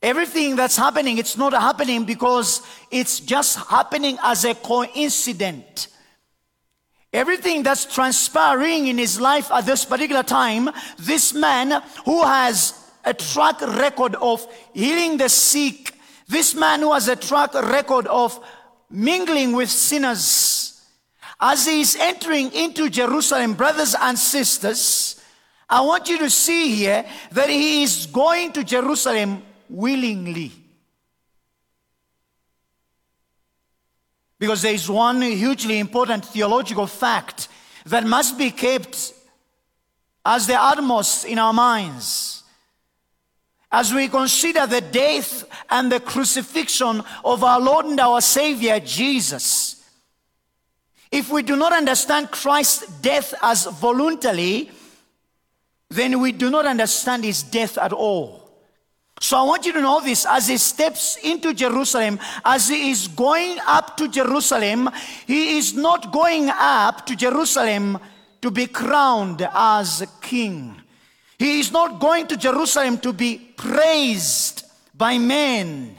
Everything 0.00 0.54
that's 0.54 0.76
happening, 0.76 1.18
it's 1.18 1.36
not 1.36 1.52
happening 1.52 2.04
because 2.04 2.62
it's 2.90 3.18
just 3.18 3.58
happening 3.58 4.16
as 4.22 4.44
a 4.44 4.54
coincidence. 4.54 5.88
Everything 7.12 7.64
that's 7.64 7.84
transpiring 7.84 8.86
in 8.86 8.98
his 8.98 9.20
life 9.20 9.50
at 9.50 9.66
this 9.66 9.84
particular 9.84 10.22
time, 10.22 10.70
this 10.98 11.34
man 11.34 11.82
who 12.04 12.22
has 12.22 12.74
a 13.04 13.12
track 13.12 13.60
record 13.60 14.14
of 14.16 14.46
healing 14.72 15.16
the 15.16 15.28
sick, 15.28 15.94
this 16.28 16.54
man 16.54 16.80
who 16.80 16.92
has 16.92 17.08
a 17.08 17.16
track 17.16 17.54
record 17.54 18.06
of 18.06 18.38
mingling 18.90 19.52
with 19.52 19.70
sinners, 19.70 20.20
as 21.40 21.66
he 21.66 21.80
is 21.80 21.96
entering 21.96 22.52
into 22.52 22.90
Jerusalem, 22.90 23.54
brothers 23.54 23.94
and 24.00 24.18
sisters, 24.18 25.22
I 25.68 25.82
want 25.82 26.08
you 26.08 26.18
to 26.18 26.30
see 26.30 26.74
here 26.74 27.04
that 27.32 27.48
he 27.50 27.82
is 27.82 28.06
going 28.06 28.52
to 28.52 28.64
Jerusalem 28.64 29.42
willingly. 29.68 30.52
Because 34.38 34.62
there 34.62 34.72
is 34.72 34.88
one 34.88 35.20
hugely 35.20 35.78
important 35.78 36.24
theological 36.24 36.86
fact 36.86 37.48
that 37.86 38.06
must 38.06 38.38
be 38.38 38.50
kept 38.50 39.12
as 40.24 40.46
the 40.46 40.60
utmost 40.60 41.24
in 41.24 41.38
our 41.38 41.52
minds. 41.52 42.42
As 43.70 43.92
we 43.92 44.08
consider 44.08 44.66
the 44.66 44.80
death 44.80 45.44
and 45.68 45.92
the 45.92 46.00
crucifixion 46.00 47.02
of 47.24 47.44
our 47.44 47.60
Lord 47.60 47.86
and 47.86 48.00
our 48.00 48.20
Savior 48.20 48.80
Jesus, 48.80 49.67
if 51.10 51.30
we 51.30 51.42
do 51.42 51.56
not 51.56 51.72
understand 51.72 52.30
Christ's 52.30 52.86
death 53.00 53.34
as 53.42 53.66
voluntary, 53.66 54.70
then 55.90 56.20
we 56.20 56.32
do 56.32 56.50
not 56.50 56.66
understand 56.66 57.24
his 57.24 57.42
death 57.42 57.78
at 57.78 57.92
all. 57.92 58.48
So 59.20 59.36
I 59.36 59.42
want 59.42 59.66
you 59.66 59.72
to 59.72 59.80
know 59.80 60.00
this 60.00 60.26
as 60.26 60.46
he 60.46 60.58
steps 60.58 61.16
into 61.16 61.52
Jerusalem, 61.52 62.20
as 62.44 62.68
he 62.68 62.90
is 62.90 63.08
going 63.08 63.58
up 63.66 63.96
to 63.96 64.08
Jerusalem, 64.08 64.90
he 65.26 65.58
is 65.58 65.74
not 65.74 66.12
going 66.12 66.50
up 66.50 67.04
to 67.06 67.16
Jerusalem 67.16 67.98
to 68.42 68.50
be 68.50 68.66
crowned 68.66 69.48
as 69.52 70.06
king. 70.20 70.80
He 71.38 71.58
is 71.58 71.72
not 71.72 72.00
going 72.00 72.28
to 72.28 72.36
Jerusalem 72.36 72.98
to 72.98 73.12
be 73.12 73.38
praised 73.56 74.64
by 74.94 75.18
men, 75.18 75.96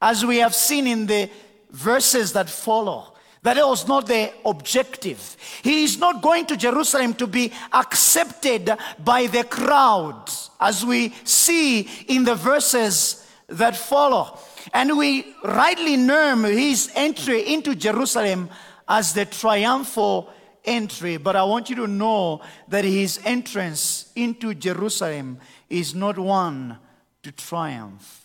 as 0.00 0.24
we 0.24 0.38
have 0.38 0.54
seen 0.54 0.86
in 0.86 1.06
the 1.06 1.30
verses 1.70 2.32
that 2.32 2.48
follow. 2.48 3.14
That 3.42 3.56
was 3.56 3.86
not 3.86 4.06
the 4.06 4.32
objective. 4.44 5.36
He 5.62 5.84
is 5.84 5.98
not 5.98 6.22
going 6.22 6.46
to 6.46 6.56
Jerusalem 6.56 7.14
to 7.14 7.26
be 7.26 7.52
accepted 7.72 8.70
by 9.02 9.26
the 9.26 9.44
crowd, 9.44 10.28
as 10.60 10.84
we 10.84 11.14
see 11.24 11.88
in 12.08 12.24
the 12.24 12.34
verses 12.34 13.26
that 13.48 13.76
follow. 13.76 14.38
And 14.74 14.98
we 14.98 15.34
rightly 15.42 15.96
name 15.96 16.44
his 16.44 16.90
entry 16.94 17.52
into 17.54 17.74
Jerusalem 17.74 18.50
as 18.88 19.14
the 19.14 19.24
triumphal 19.24 20.30
entry. 20.64 21.16
But 21.16 21.36
I 21.36 21.44
want 21.44 21.70
you 21.70 21.76
to 21.76 21.86
know 21.86 22.42
that 22.68 22.84
his 22.84 23.20
entrance 23.24 24.10
into 24.14 24.54
Jerusalem 24.54 25.38
is 25.70 25.94
not 25.94 26.18
one 26.18 26.78
to 27.22 27.32
triumph. 27.32 28.24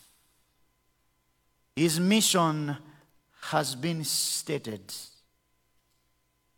His 1.76 2.00
mission 2.00 2.78
has 3.52 3.76
been 3.76 4.04
stated 4.04 4.82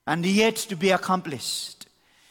and 0.07 0.25
yet 0.25 0.55
to 0.55 0.75
be 0.75 0.91
accomplished. 0.91 1.87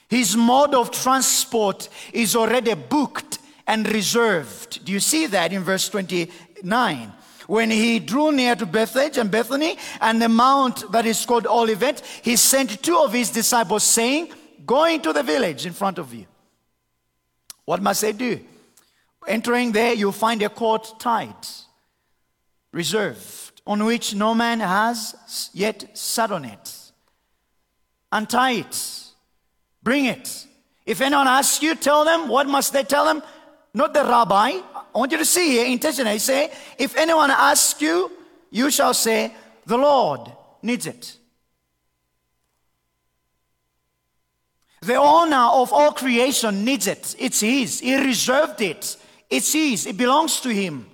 His 0.09 0.37
mode 0.37 0.75
of 0.75 0.91
transport 0.91 1.89
is 2.13 2.37
already 2.37 2.75
booked 2.75 3.39
and 3.67 3.91
reserved. 3.91 4.85
Do 4.85 4.93
you 4.93 5.01
see 5.01 5.27
that 5.27 5.53
in 5.53 5.63
verse 5.63 5.89
29? 5.89 7.13
When 7.47 7.71
he 7.71 7.99
drew 7.99 8.33
near 8.33 8.55
to 8.55 8.65
Bethphage 8.65 9.19
and 9.19 9.31
Bethany 9.31 9.77
and 10.01 10.23
the 10.23 10.29
mount 10.29 10.91
that 10.93 11.05
is 11.05 11.27
called 11.27 11.47
Olivet, 11.47 12.01
he 12.23 12.37
sent 12.37 12.83
two 12.83 12.99
of 12.99 13.13
his 13.13 13.31
disciples, 13.31 13.83
saying, 13.83 14.33
go 14.65 14.85
into 14.85 15.13
the 15.13 15.23
village 15.23 15.67
in 15.67 15.73
front 15.73 15.99
of 15.99 16.15
you. 16.15 16.27
What 17.65 17.83
must 17.83 18.03
they 18.03 18.13
do? 18.13 18.41
Entering 19.27 19.73
there, 19.73 19.95
you'll 19.95 20.13
find 20.13 20.43
a 20.43 20.49
court 20.49 20.95
tied, 20.99 21.35
reserved, 22.73 23.44
on 23.67 23.85
which 23.85 24.15
no 24.15 24.35
man 24.35 24.61
has 24.61 25.51
yet 25.53 25.97
sat 25.97 26.31
on 26.31 26.45
it. 26.45 26.93
Untie 28.13 28.53
it, 28.53 29.05
bring 29.83 30.05
it. 30.07 30.47
If 30.87 31.01
anyone 31.01 31.27
asks 31.27 31.63
you, 31.63 31.75
tell 31.75 32.05
them. 32.05 32.29
What 32.29 32.47
must 32.47 32.73
they 32.73 32.85
tell 32.85 33.07
them? 33.07 33.23
Not 33.73 33.95
the 33.95 34.05
rabbi. 34.05 34.61
I 34.95 34.99
want 34.99 35.11
you 35.11 35.19
to 35.19 35.25
see 35.25 35.53
here 35.53 35.67
intentionally. 35.67 36.19
Say, 36.19 36.53
if 36.79 36.97
anyone 36.97 37.31
asks 37.31 37.81
you, 37.81 38.13
you 38.51 38.71
shall 38.71 38.95
say, 38.95 39.35
the 39.67 39.79
Lord 39.79 40.31
needs 40.63 40.87
it. 40.87 41.17
The 44.83 44.97
owner 44.97 45.37
of 45.37 45.73
all 45.73 45.93
creation 45.93 46.65
needs 46.65 46.87
it. 46.87 47.17
It's 47.19 47.41
His. 47.41 47.81
He 47.81 47.97
reserved 47.97 48.61
it. 48.61 48.97
It's 49.31 49.53
His. 49.53 49.87
It 49.87 49.97
belongs 49.97 50.41
to 50.41 50.51
Him. 50.51 50.87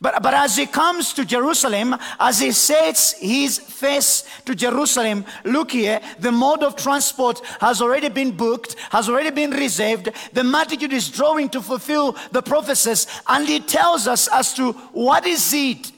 But, 0.00 0.22
but 0.22 0.32
as 0.32 0.56
he 0.56 0.66
comes 0.66 1.12
to 1.14 1.24
Jerusalem, 1.24 1.96
as 2.20 2.38
he 2.38 2.52
sets 2.52 3.12
his 3.18 3.58
face 3.58 4.24
to 4.44 4.54
Jerusalem, 4.54 5.24
look 5.44 5.72
here, 5.72 6.00
the 6.20 6.30
mode 6.30 6.62
of 6.62 6.76
transport 6.76 7.44
has 7.60 7.82
already 7.82 8.08
been 8.08 8.36
booked, 8.36 8.76
has 8.90 9.08
already 9.08 9.30
been 9.30 9.50
reserved. 9.50 10.10
The 10.32 10.44
multitude 10.44 10.92
is 10.92 11.10
drawing 11.10 11.48
to 11.50 11.60
fulfill 11.60 12.16
the 12.30 12.42
prophecies, 12.42 13.06
and 13.26 13.46
he 13.46 13.58
tells 13.58 14.06
us 14.06 14.28
as 14.28 14.54
to 14.54 14.72
what 14.92 15.26
is 15.26 15.52
it 15.52 15.90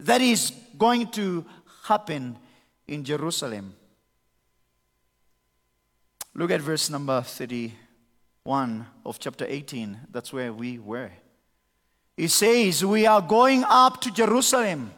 that 0.00 0.20
is 0.20 0.52
going 0.76 1.08
to 1.12 1.46
happen 1.84 2.36
in 2.86 3.04
Jerusalem. 3.04 3.74
Look 6.34 6.50
at 6.50 6.60
verse 6.60 6.90
number 6.90 7.22
31 7.22 8.86
of 9.06 9.18
chapter 9.18 9.46
18. 9.48 10.00
That's 10.10 10.30
where 10.30 10.52
we 10.52 10.78
were. 10.78 11.10
He 12.16 12.28
says, 12.28 12.84
We 12.84 13.06
are 13.06 13.20
going 13.20 13.64
up 13.64 14.00
to 14.02 14.10
Jerusalem, 14.10 14.92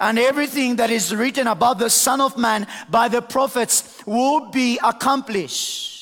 and 0.00 0.18
everything 0.18 0.76
that 0.76 0.90
is 0.90 1.14
written 1.14 1.46
about 1.46 1.78
the 1.78 1.90
Son 1.90 2.20
of 2.20 2.36
Man 2.36 2.66
by 2.90 3.08
the 3.08 3.22
prophets 3.22 4.02
will 4.06 4.50
be 4.50 4.78
accomplished. 4.82 5.98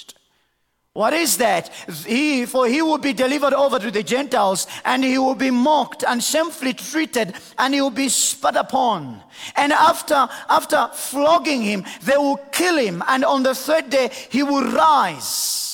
What 0.96 1.12
is 1.12 1.36
that? 1.36 1.68
He, 2.06 2.46
for 2.46 2.66
he 2.66 2.80
will 2.80 2.96
be 2.96 3.12
delivered 3.12 3.52
over 3.52 3.78
to 3.78 3.90
the 3.90 4.02
Gentiles 4.02 4.66
and 4.82 5.04
he 5.04 5.18
will 5.18 5.34
be 5.34 5.50
mocked 5.50 6.04
and 6.08 6.24
shamefully 6.24 6.72
treated 6.72 7.34
and 7.58 7.74
he 7.74 7.82
will 7.82 7.90
be 7.90 8.08
spat 8.08 8.56
upon. 8.56 9.22
And 9.56 9.74
after, 9.74 10.26
after 10.48 10.88
flogging 10.94 11.60
him, 11.60 11.84
they 12.02 12.16
will 12.16 12.38
kill 12.50 12.78
him 12.78 13.04
and 13.08 13.26
on 13.26 13.42
the 13.42 13.54
third 13.54 13.90
day 13.90 14.10
he 14.30 14.42
will 14.42 14.72
rise. 14.72 15.65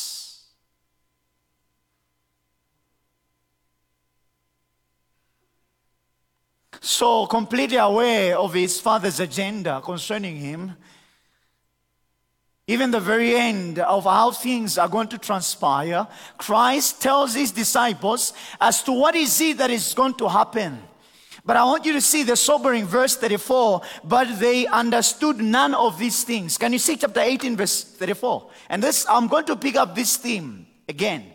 So 6.84 7.26
completely 7.28 7.76
aware 7.76 8.36
of 8.36 8.54
his 8.54 8.80
father's 8.80 9.20
agenda 9.20 9.80
concerning 9.80 10.34
him, 10.34 10.76
even 12.66 12.90
the 12.90 12.98
very 12.98 13.36
end 13.36 13.78
of 13.78 14.02
how 14.02 14.32
things 14.32 14.78
are 14.78 14.88
going 14.88 15.06
to 15.08 15.18
transpire, 15.18 16.08
Christ 16.38 17.00
tells 17.00 17.34
his 17.34 17.52
disciples 17.52 18.32
as 18.60 18.82
to 18.82 18.92
what 18.92 19.14
is 19.14 19.40
it 19.40 19.58
that 19.58 19.70
is 19.70 19.94
going 19.94 20.14
to 20.14 20.28
happen. 20.28 20.82
But 21.44 21.56
I 21.56 21.64
want 21.64 21.84
you 21.84 21.92
to 21.92 22.00
see 22.00 22.24
the 22.24 22.34
sobering 22.36 22.86
verse 22.86 23.14
34. 23.16 23.82
But 24.02 24.40
they 24.40 24.66
understood 24.66 25.38
none 25.38 25.74
of 25.74 26.00
these 26.00 26.24
things. 26.24 26.58
Can 26.58 26.72
you 26.72 26.80
see 26.80 26.96
chapter 26.96 27.20
18, 27.20 27.56
verse 27.56 27.84
34? 27.84 28.50
And 28.70 28.82
this, 28.82 29.06
I'm 29.08 29.28
going 29.28 29.44
to 29.46 29.56
pick 29.56 29.76
up 29.76 29.94
this 29.94 30.16
theme 30.16 30.66
again. 30.88 31.32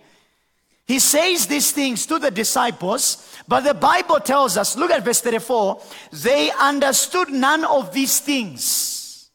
He 0.88 1.00
says 1.00 1.48
these 1.48 1.72
things 1.72 2.06
to 2.06 2.18
the 2.18 2.32
disciples, 2.32 3.37
but 3.48 3.62
the 3.62 3.74
Bible 3.74 4.20
tells 4.20 4.58
us, 4.58 4.76
look 4.76 4.92
at 4.92 5.06
verse 5.06 5.22
34, 5.22 5.82
they 6.12 6.52
understood 6.52 7.30
none 7.30 7.64
of 7.64 7.94
these 7.94 8.20
things. 8.20 9.30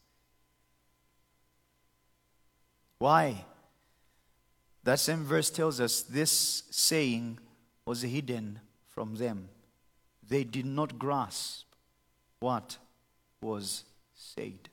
Why? 2.99 3.43
That 4.83 4.99
same 4.99 5.23
verse 5.23 5.49
tells 5.49 5.79
us 5.79 6.01
this 6.01 6.63
saying 6.69 7.39
was 7.85 8.01
hidden 8.01 8.59
from 8.87 9.15
them. 9.15 9.49
They 10.27 10.43
did 10.43 10.65
not 10.65 10.99
grasp 10.99 11.65
what 12.39 12.77
was 13.41 13.83
said. 14.13 14.69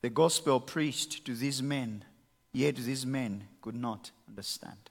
The 0.00 0.10
gospel 0.10 0.60
preached 0.60 1.24
to 1.26 1.34
these 1.34 1.62
men, 1.62 2.04
yet 2.52 2.76
these 2.76 3.06
men 3.06 3.48
could 3.62 3.74
not 3.74 4.10
understand. 4.28 4.90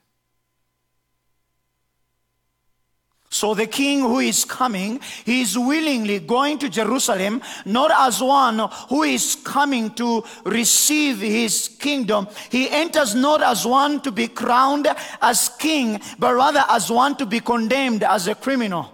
So 3.38 3.54
the 3.54 3.68
king 3.68 4.00
who 4.00 4.18
is 4.18 4.44
coming, 4.44 4.98
he 5.24 5.42
is 5.42 5.56
willingly 5.56 6.18
going 6.18 6.58
to 6.58 6.68
Jerusalem, 6.68 7.40
not 7.64 7.92
as 7.92 8.20
one 8.20 8.58
who 8.88 9.04
is 9.04 9.36
coming 9.36 9.90
to 9.94 10.24
receive 10.44 11.20
his 11.20 11.68
kingdom. 11.78 12.26
He 12.50 12.68
enters 12.68 13.14
not 13.14 13.40
as 13.40 13.64
one 13.64 14.00
to 14.00 14.10
be 14.10 14.26
crowned 14.26 14.88
as 15.22 15.50
king, 15.50 16.00
but 16.18 16.34
rather 16.34 16.64
as 16.68 16.90
one 16.90 17.14
to 17.18 17.26
be 17.26 17.38
condemned 17.38 18.02
as 18.02 18.26
a 18.26 18.34
criminal. 18.34 18.92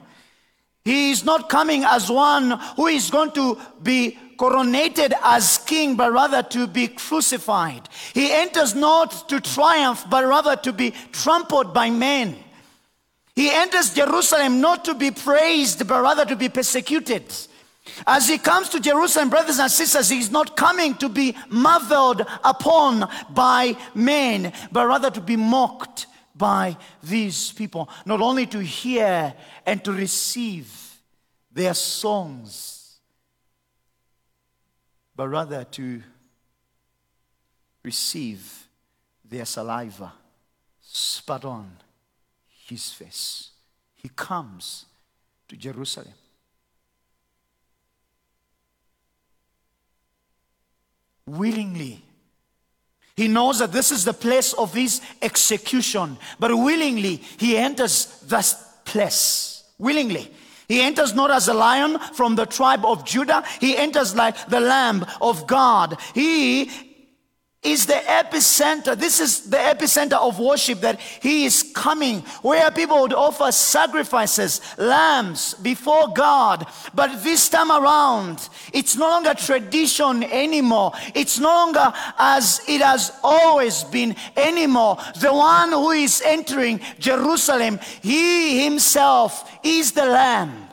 He 0.85 1.11
is 1.11 1.25
not 1.25 1.49
coming 1.49 1.85
as 1.85 2.11
one 2.11 2.61
who 2.77 2.89
is 2.89 3.09
going 3.09 3.31
to 3.33 3.59
be 3.83 4.19
coronated 4.37 5.15
as 5.23 5.57
king, 5.57 5.97
but 5.97 6.13
rather 6.13 6.43
to 6.43 6.67
be 6.67 6.89
crucified. 6.89 7.89
He 8.13 8.31
enters 8.31 8.75
not 8.75 9.27
to 9.31 9.41
triumph, 9.41 10.05
but 10.11 10.27
rather 10.27 10.55
to 10.57 10.73
be 10.75 10.93
trampled 11.13 11.73
by 11.73 11.89
men. 11.89 12.44
He 13.35 13.51
enters 13.51 13.93
Jerusalem 13.93 14.61
not 14.61 14.85
to 14.85 14.95
be 14.95 15.11
praised, 15.11 15.87
but 15.87 16.03
rather 16.03 16.25
to 16.25 16.37
be 16.37 16.49
persecuted. 16.49 17.25
As 18.07 18.29
he 18.29 18.39
comes 18.39 18.69
to 18.71 18.81
Jerusalem, 18.81 19.29
brothers 19.29 19.59
and 19.59 19.71
sisters, 19.71 20.09
he's 20.09 20.31
not 20.31 20.57
coming 20.57 20.95
to 20.97 21.09
be 21.09 21.37
marveled 21.49 22.25
upon 22.43 23.09
by 23.31 23.77
men, 23.95 24.53
but 24.73 24.87
rather 24.87 25.11
to 25.11 25.21
be 25.21 25.37
mocked 25.37 26.07
by 26.35 26.77
these 27.03 27.53
people. 27.53 27.89
Not 28.07 28.21
only 28.21 28.47
to 28.47 28.61
hear 28.61 29.35
and 29.67 29.85
to 29.85 29.93
receive 29.93 31.01
their 31.53 31.75
songs, 31.75 32.99
but 35.15 35.29
rather 35.29 35.65
to 35.65 36.03
receive 37.83 38.69
their 39.25 39.45
saliva 39.45 40.13
spat 40.81 41.45
on 41.45 41.71
his 42.67 42.91
face. 42.91 43.51
He 43.95 44.09
comes 44.09 44.87
to 45.49 45.57
Jerusalem. 45.57 46.15
Willingly. 51.27 52.03
He 53.17 53.29
knows 53.29 53.61
that 53.61 53.73
this 53.73 53.91
is 53.91 54.05
the 54.05 54.13
place 54.13 54.53
of 54.55 54.75
his 54.75 55.01
execution, 55.23 56.19
but 56.39 56.51
willingly 56.51 57.17
he 57.39 57.57
enters 57.57 58.21
that 58.29 58.55
place. 58.85 59.65
Willingly. 59.79 60.31
He 60.67 60.81
enters 60.81 61.15
not 61.15 61.31
as 61.31 61.49
a 61.49 61.55
lion 61.55 61.99
from 62.15 62.37
the 62.37 62.47
tribe 62.47 62.85
of 62.85 63.05
Judah. 63.05 63.45
He 63.61 63.77
enters 63.77 64.15
like 64.15 64.49
the 64.49 64.61
lamb 64.61 65.05
of 65.21 65.47
God. 65.47 65.99
He 66.15 66.71
is 67.65 67.87
the 67.87 67.95
epicenter. 67.95 68.97
This 68.97 69.19
is 69.19 69.41
the 69.41 69.57
epicenter 69.57 70.19
of 70.21 70.39
worship 70.39 70.81
that 70.83 71.01
He 71.01 71.47
is 71.47 71.73
coming, 71.75 72.21
where 72.43 72.71
people 72.71 73.01
would 73.01 73.15
offer 73.15 73.51
sacrifices, 73.51 74.61
lambs 74.77 75.55
before 75.55 76.09
God. 76.09 76.67
But 76.95 77.25
this 77.25 77.49
time 77.49 77.73
around, 77.73 78.49
it's 78.73 78.97
no 78.97 79.09
longer 79.09 79.35
tradition 79.35 80.23
anymore. 80.25 80.93
It's 81.15 81.39
no 81.39 81.49
longer 81.49 81.93
as 82.19 82.61
it 82.69 82.83
has 82.83 83.13
always 83.23 83.85
been 83.85 84.15
anymore. 84.37 84.99
The 85.21 85.33
one 85.33 85.71
who 85.71 85.91
is 85.91 86.23
entering 86.25 86.81
Jerusalem, 86.99 87.81
He 88.03 88.63
Himself 88.65 89.51
is 89.63 89.93
the 89.93 90.05
Lamb. 90.05 90.64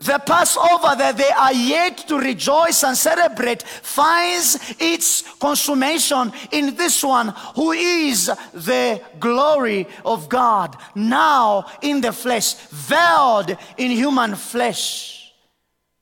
The 0.00 0.18
Passover 0.18 0.96
that 0.96 1.18
they 1.18 1.28
are 1.28 1.52
yet 1.52 1.98
to 2.08 2.18
rejoice 2.18 2.82
and 2.84 2.96
celebrate 2.96 3.62
finds 3.62 4.74
its 4.78 5.22
consummation 5.36 6.32
in 6.50 6.74
this 6.74 7.04
one 7.04 7.34
who 7.54 7.72
is 7.72 8.26
the 8.54 9.02
glory 9.18 9.86
of 10.04 10.26
God, 10.28 10.76
now 10.94 11.66
in 11.82 12.00
the 12.00 12.12
flesh, 12.12 12.54
veiled 12.70 13.56
in 13.76 13.90
human 13.90 14.36
flesh, 14.36 15.34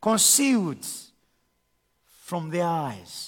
concealed 0.00 0.86
from 2.22 2.50
their 2.50 2.66
eyes. 2.66 3.27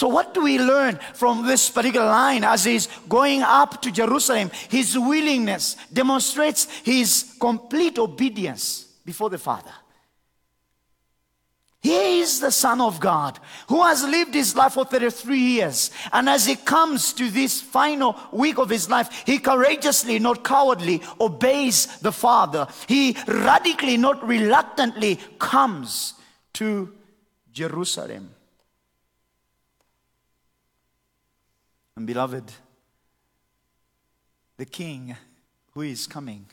So, 0.00 0.08
what 0.08 0.32
do 0.32 0.40
we 0.40 0.58
learn 0.58 0.98
from 1.12 1.46
this 1.46 1.68
particular 1.68 2.06
line 2.06 2.42
as 2.42 2.64
he's 2.64 2.86
going 3.06 3.42
up 3.42 3.82
to 3.82 3.90
Jerusalem? 3.90 4.50
His 4.70 4.98
willingness 4.98 5.76
demonstrates 5.92 6.64
his 6.82 7.36
complete 7.38 7.98
obedience 7.98 8.84
before 9.04 9.28
the 9.28 9.36
Father. 9.36 9.74
He 11.82 12.20
is 12.20 12.40
the 12.40 12.50
Son 12.50 12.80
of 12.80 12.98
God 12.98 13.38
who 13.68 13.82
has 13.82 14.02
lived 14.02 14.32
his 14.32 14.56
life 14.56 14.72
for 14.72 14.86
33 14.86 15.38
years. 15.38 15.90
And 16.14 16.30
as 16.30 16.46
he 16.46 16.56
comes 16.56 17.12
to 17.12 17.28
this 17.28 17.60
final 17.60 18.18
week 18.32 18.56
of 18.56 18.70
his 18.70 18.88
life, 18.88 19.24
he 19.26 19.38
courageously, 19.38 20.18
not 20.18 20.42
cowardly, 20.42 21.02
obeys 21.20 21.98
the 21.98 22.12
Father. 22.12 22.66
He 22.88 23.18
radically, 23.26 23.98
not 23.98 24.26
reluctantly, 24.26 25.18
comes 25.38 26.14
to 26.54 26.90
Jerusalem. 27.52 28.30
And 32.00 32.06
beloved, 32.06 32.50
the 34.56 34.64
King 34.64 35.14
who 35.74 35.82
is 35.82 36.06
coming, 36.06 36.46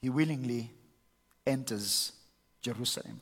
he 0.00 0.08
willingly 0.08 0.70
enters 1.46 2.12
Jerusalem. 2.62 3.20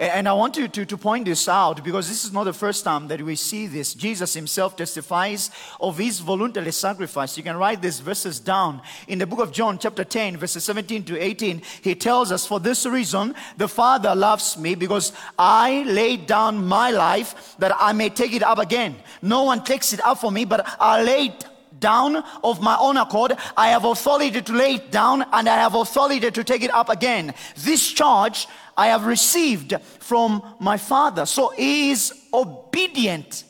And 0.00 0.28
I 0.28 0.32
want 0.32 0.56
you 0.56 0.68
to, 0.68 0.86
to 0.86 0.96
point 0.96 1.24
this 1.24 1.48
out 1.48 1.82
because 1.82 2.08
this 2.08 2.24
is 2.24 2.32
not 2.32 2.44
the 2.44 2.52
first 2.52 2.84
time 2.84 3.08
that 3.08 3.20
we 3.20 3.34
see 3.34 3.66
this. 3.66 3.94
Jesus 3.94 4.32
himself 4.32 4.76
testifies 4.76 5.50
of 5.80 5.98
his 5.98 6.20
voluntary 6.20 6.70
sacrifice. 6.70 7.36
You 7.36 7.42
can 7.42 7.56
write 7.56 7.82
these 7.82 7.98
verses 7.98 8.38
down. 8.38 8.80
In 9.08 9.18
the 9.18 9.26
book 9.26 9.40
of 9.40 9.50
John, 9.50 9.76
chapter 9.76 10.04
10, 10.04 10.36
verses 10.36 10.62
17 10.62 11.02
to 11.06 11.20
18, 11.20 11.62
he 11.82 11.96
tells 11.96 12.30
us, 12.30 12.46
For 12.46 12.60
this 12.60 12.86
reason, 12.86 13.34
the 13.56 13.66
Father 13.66 14.14
loves 14.14 14.56
me 14.56 14.76
because 14.76 15.12
I 15.36 15.82
laid 15.82 16.28
down 16.28 16.64
my 16.64 16.92
life 16.92 17.56
that 17.58 17.72
I 17.76 17.92
may 17.92 18.08
take 18.08 18.32
it 18.32 18.44
up 18.44 18.58
again. 18.58 18.94
No 19.20 19.42
one 19.42 19.64
takes 19.64 19.92
it 19.92 20.00
up 20.06 20.18
for 20.18 20.30
me, 20.30 20.44
but 20.44 20.64
I 20.78 21.02
laid 21.02 21.44
down 21.80 22.24
of 22.42 22.60
my 22.60 22.76
own 22.78 22.96
accord. 22.96 23.36
I 23.56 23.68
have 23.68 23.84
authority 23.84 24.40
to 24.42 24.52
lay 24.52 24.74
it 24.74 24.90
down 24.90 25.24
and 25.32 25.48
I 25.48 25.56
have 25.56 25.74
authority 25.74 26.30
to 26.30 26.44
take 26.44 26.62
it 26.62 26.72
up 26.72 26.88
again. 26.88 27.34
This 27.56 27.90
charge 27.92 28.46
I 28.76 28.88
have 28.88 29.06
received 29.06 29.74
from 29.98 30.42
my 30.60 30.76
Father. 30.76 31.26
So 31.26 31.48
he 31.50 31.90
is 31.90 32.12
obedient 32.32 33.44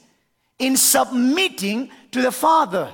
in 0.58 0.76
submitting 0.76 1.90
to 2.12 2.22
the 2.22 2.32
Father. 2.32 2.92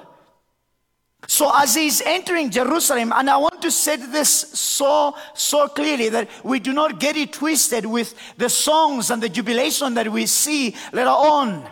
So 1.27 1.51
as 1.55 1.75
he's 1.75 2.03
entering 2.03 2.51
Jerusalem, 2.51 3.13
and 3.15 3.31
I 3.31 3.37
want 3.37 3.63
to 3.63 3.71
say 3.71 3.97
this 3.97 4.29
so, 4.29 5.17
so 5.35 5.69
clearly 5.69 6.09
that 6.11 6.29
we 6.43 6.61
do 6.61 6.73
not 6.73 7.01
get 7.01 7.17
it 7.17 7.33
twisted 7.33 7.87
with 7.87 8.15
the 8.37 8.49
songs 8.49 9.11
and 9.11 9.23
the 9.23 9.29
jubilation 9.29 9.95
that 9.95 10.11
we 10.11 10.27
see 10.27 10.77
later 10.93 11.09
on. 11.09 11.67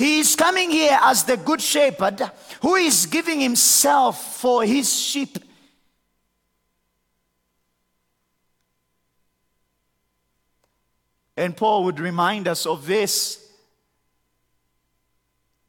He 0.00 0.20
is 0.20 0.34
coming 0.34 0.70
here 0.70 0.98
as 1.02 1.24
the 1.24 1.36
good 1.36 1.60
shepherd 1.60 2.22
who 2.62 2.76
is 2.76 3.04
giving 3.04 3.38
himself 3.38 4.38
for 4.40 4.64
his 4.64 4.90
sheep. 4.90 5.36
And 11.36 11.54
Paul 11.54 11.84
would 11.84 12.00
remind 12.00 12.48
us 12.48 12.64
of 12.64 12.86
this 12.86 13.46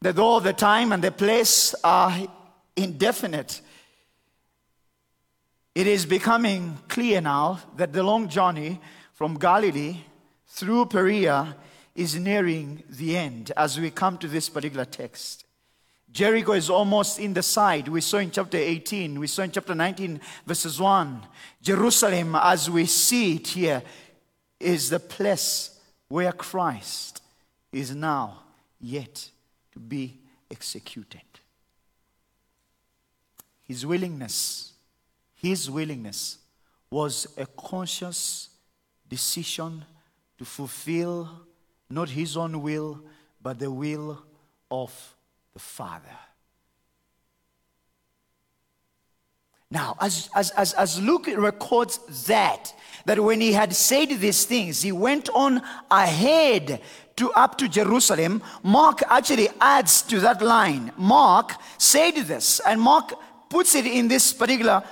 that 0.00 0.16
though 0.16 0.40
the 0.40 0.54
time 0.54 0.92
and 0.92 1.04
the 1.04 1.12
place 1.12 1.74
are 1.84 2.16
indefinite, 2.74 3.60
it 5.74 5.86
is 5.86 6.06
becoming 6.06 6.78
clear 6.88 7.20
now 7.20 7.60
that 7.76 7.92
the 7.92 8.02
long 8.02 8.28
journey 8.30 8.80
from 9.12 9.34
Galilee 9.38 9.98
through 10.46 10.86
Perea 10.86 11.54
is 11.94 12.18
nearing 12.18 12.82
the 12.88 13.16
end 13.16 13.52
as 13.56 13.78
we 13.78 13.90
come 13.90 14.18
to 14.18 14.28
this 14.28 14.48
particular 14.48 14.84
text. 14.84 15.44
Jericho 16.10 16.52
is 16.52 16.68
almost 16.68 17.18
in 17.18 17.32
the 17.32 17.42
side. 17.42 17.88
We 17.88 18.02
saw 18.02 18.18
in 18.18 18.30
chapter 18.30 18.58
18, 18.58 19.18
we 19.18 19.26
saw 19.26 19.42
in 19.42 19.50
chapter 19.50 19.74
19, 19.74 20.20
verses 20.46 20.78
1. 20.78 21.22
Jerusalem, 21.62 22.36
as 22.36 22.68
we 22.68 22.84
see 22.86 23.36
it 23.36 23.48
here, 23.48 23.82
is 24.60 24.90
the 24.90 25.00
place 25.00 25.80
where 26.08 26.32
Christ 26.32 27.22
is 27.72 27.94
now 27.94 28.42
yet 28.78 29.30
to 29.72 29.78
be 29.78 30.20
executed. 30.50 31.22
His 33.62 33.86
willingness, 33.86 34.72
his 35.34 35.70
willingness 35.70 36.38
was 36.90 37.26
a 37.38 37.46
conscious 37.46 38.50
decision 39.08 39.84
to 40.36 40.44
fulfill 40.44 41.46
not 41.92 42.08
his 42.10 42.36
own 42.36 42.62
will, 42.62 43.00
but 43.42 43.58
the 43.58 43.70
will 43.70 44.22
of 44.70 45.14
the 45.52 45.58
Father. 45.58 46.18
Now, 49.70 49.96
as, 50.00 50.28
as, 50.34 50.50
as, 50.50 50.74
as 50.74 51.00
Luke 51.00 51.28
records 51.34 51.98
that, 52.26 52.74
that 53.06 53.18
when 53.18 53.40
he 53.40 53.52
had 53.52 53.74
said 53.74 54.10
these 54.10 54.44
things, 54.44 54.82
he 54.82 54.92
went 54.92 55.30
on 55.30 55.62
ahead 55.90 56.80
to 57.16 57.32
up 57.32 57.56
to 57.58 57.68
Jerusalem. 57.68 58.42
Mark 58.62 59.02
actually 59.08 59.48
adds 59.60 60.02
to 60.02 60.20
that 60.20 60.42
line. 60.42 60.92
Mark 60.96 61.54
said 61.78 62.16
this, 62.16 62.60
and 62.60 62.80
Mark 62.80 63.14
puts 63.48 63.74
it 63.74 63.86
in 63.86 64.08
this 64.08 64.32
particular 64.32 64.82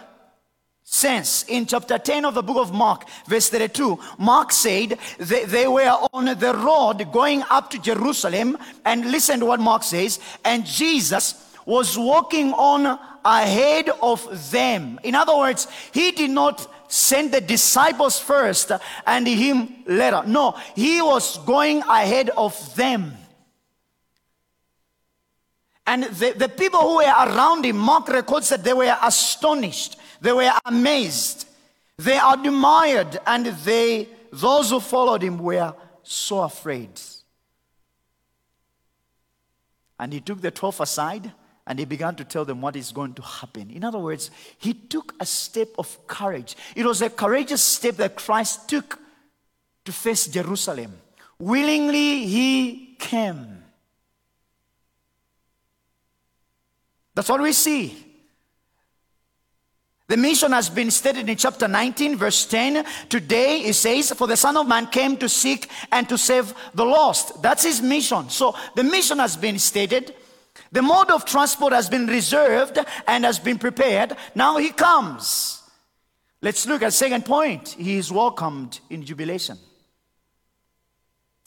sense. 0.90 1.44
In 1.48 1.66
chapter 1.66 1.98
10 1.98 2.24
of 2.24 2.35
the 2.35 2.42
book 2.42 2.57
of 2.57 2.72
Mark, 2.72 3.09
verse 3.26 3.48
32, 3.48 3.98
Mark 4.18 4.50
said 4.50 4.98
they, 5.18 5.44
they 5.44 5.68
were 5.68 5.88
on 6.12 6.24
the 6.24 6.55
road 6.55 7.12
going 7.12 7.42
up 7.48 7.70
to 7.70 7.79
Jerusalem. 7.79 8.59
And 8.85 9.11
listen 9.11 9.40
to 9.40 9.46
what 9.46 9.61
Mark 9.61 9.85
says. 9.85 10.18
And 10.44 10.66
Jesus 10.66 11.55
was 11.64 11.96
walking 11.96 12.53
on 12.55 12.98
ahead 13.24 13.90
of 14.03 14.50
them. 14.50 14.98
In 15.05 15.14
other 15.14 15.37
words, 15.37 15.68
he 15.92 16.11
did 16.11 16.31
not 16.31 16.66
send 16.88 17.31
the 17.31 17.40
disciples 17.40 18.18
first 18.18 18.72
and 19.07 19.26
him 19.29 19.85
later. 19.87 20.24
No, 20.26 20.57
he 20.74 21.00
was 21.00 21.38
going 21.38 21.83
ahead 21.83 22.31
of 22.31 22.74
them. 22.74 23.16
And 25.87 26.05
the, 26.05 26.33
the 26.33 26.48
people 26.48 26.81
who 26.81 26.96
were 26.96 27.03
around 27.03 27.64
him, 27.64 27.76
Mark 27.76 28.09
records 28.09 28.48
that 28.48 28.64
they 28.64 28.72
were 28.72 28.96
astonished 29.03 29.99
they 30.20 30.33
were 30.33 30.52
amazed. 30.64 31.48
They 31.96 32.18
admired 32.18 33.18
and 33.26 33.46
they, 33.46 34.09
those 34.33 34.70
who 34.70 34.80
followed 34.80 35.22
him 35.22 35.38
were 35.38 35.74
so 36.02 36.42
afraid. 36.42 36.90
And 39.98 40.12
he 40.12 40.20
took 40.20 40.40
the 40.40 40.50
12 40.50 40.80
aside 40.80 41.33
and 41.66 41.78
he 41.78 41.85
began 41.85 42.14
to 42.16 42.24
tell 42.24 42.44
them 42.44 42.61
what 42.61 42.74
is 42.74 42.90
going 42.90 43.14
to 43.14 43.22
happen. 43.22 43.70
In 43.70 43.85
other 43.85 43.98
words, 43.98 44.30
he 44.59 44.72
took 44.72 45.14
a 45.20 45.26
step 45.26 45.68
of 45.78 46.06
courage. 46.06 46.56
It 46.74 46.87
was 46.87 47.02
a 47.02 47.11
courageous 47.11 47.62
step 47.62 47.96
that 47.96 48.16
Christ 48.16 48.68
took 48.68 48.98
to 49.85 49.92
face 49.92 50.26
Jerusalem. 50.26 50.92
Willingly, 51.38 52.26
he 52.26 52.96
came. 52.98 53.62
That's 57.14 57.28
what 57.28 57.42
we 57.42 57.52
see. 57.52 58.09
The 60.10 60.16
mission 60.16 60.50
has 60.50 60.68
been 60.68 60.90
stated 60.90 61.28
in 61.28 61.36
chapter 61.36 61.68
19, 61.68 62.16
verse 62.16 62.44
10. 62.44 62.84
Today 63.08 63.60
it 63.60 63.74
says, 63.74 64.10
For 64.10 64.26
the 64.26 64.36
Son 64.36 64.56
of 64.56 64.66
Man 64.66 64.88
came 64.88 65.16
to 65.18 65.28
seek 65.28 65.70
and 65.92 66.08
to 66.08 66.18
save 66.18 66.52
the 66.74 66.84
lost. 66.84 67.40
That's 67.40 67.62
his 67.62 67.80
mission. 67.80 68.28
So 68.28 68.56
the 68.74 68.82
mission 68.82 69.20
has 69.20 69.36
been 69.36 69.56
stated. 69.60 70.12
The 70.72 70.82
mode 70.82 71.12
of 71.12 71.24
transport 71.24 71.72
has 71.72 71.88
been 71.88 72.08
reserved 72.08 72.76
and 73.06 73.24
has 73.24 73.38
been 73.38 73.56
prepared. 73.56 74.16
Now 74.34 74.56
he 74.56 74.70
comes. 74.70 75.62
Let's 76.42 76.66
look 76.66 76.82
at 76.82 76.92
second 76.92 77.24
point. 77.24 77.68
He 77.68 77.96
is 77.96 78.10
welcomed 78.10 78.80
in 78.90 79.04
jubilation. 79.04 79.58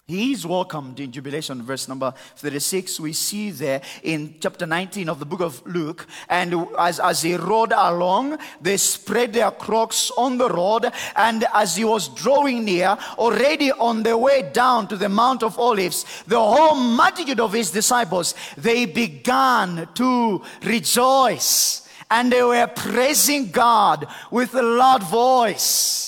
He 0.06 0.34
is 0.34 0.46
welcomed 0.46 1.00
in 1.00 1.13
jubilation. 1.13 1.63
Verse 1.63 1.88
number 1.88 2.13
36, 2.36 3.00
we 3.00 3.13
see 3.13 3.52
there 3.52 3.82
in 4.04 4.36
chapter 4.42 4.66
19 4.66 5.08
of 5.08 5.20
the 5.20 5.26
book 5.26 5.39
of 5.39 5.66
Luke. 5.66 6.06
And 6.28 6.68
as, 6.78 7.00
as 7.00 7.22
he 7.22 7.36
rode 7.36 7.72
along, 7.72 8.38
they 8.60 8.76
spread 8.76 9.32
their 9.32 9.50
cloaks 9.52 10.12
on 10.18 10.38
the 10.38 10.50
road. 10.50 10.92
And 11.16 11.46
as 11.54 11.78
he 11.78 11.86
was 11.86 12.10
drawing 12.10 12.66
near, 12.66 12.98
already 13.18 13.72
on 13.72 14.04
the 14.04 14.18
way 14.18 14.50
down 14.52 14.89
to 14.89 14.98
the 14.98 15.08
Mount 15.08 15.42
of 15.42 15.58
Olives, 15.58 16.04
the 16.28 16.38
whole 16.38 16.76
multitude 16.76 17.39
of 17.39 17.54
his 17.54 17.72
disciples, 17.72 18.36
they 18.58 18.86
began 18.86 19.88
to 19.94 20.44
rejoice. 20.63 21.88
And 22.12 22.30
they 22.30 22.44
were 22.44 22.68
praising 22.68 23.52
God 23.52 24.06
with 24.30 24.54
a 24.54 24.62
loud 24.62 25.04
voice 25.04 26.03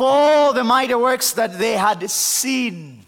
for 0.00 0.08
all 0.08 0.54
the 0.54 0.64
mighty 0.64 0.94
works 0.94 1.32
that 1.32 1.58
they 1.58 1.72
had 1.72 2.10
seen. 2.10 3.04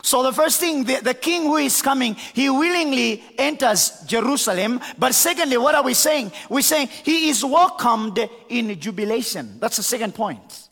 So, 0.00 0.22
the 0.22 0.32
first 0.32 0.60
thing, 0.60 0.84
the, 0.84 1.00
the, 1.02 1.12
king 1.12 1.42
who 1.42 1.56
is 1.56 1.82
coming, 1.82 2.14
he 2.14 2.48
willingly 2.48 3.20
enters 3.36 4.00
Jerusalem. 4.06 4.80
But 4.96 5.12
secondly, 5.16 5.58
what 5.58 5.74
are 5.74 5.82
we 5.82 5.94
saying? 5.94 6.30
We're 6.48 6.62
saying 6.62 6.86
he 7.02 7.30
is 7.30 7.44
welcomed 7.44 8.20
in 8.48 8.78
jubilation. 8.78 9.58
That's 9.58 9.78
the 9.78 9.82
second 9.82 10.14
point. 10.14 10.68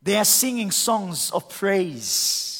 They 0.00 0.16
are 0.16 0.24
singing 0.24 0.70
songs 0.70 1.32
of 1.32 1.48
praise. 1.48 2.57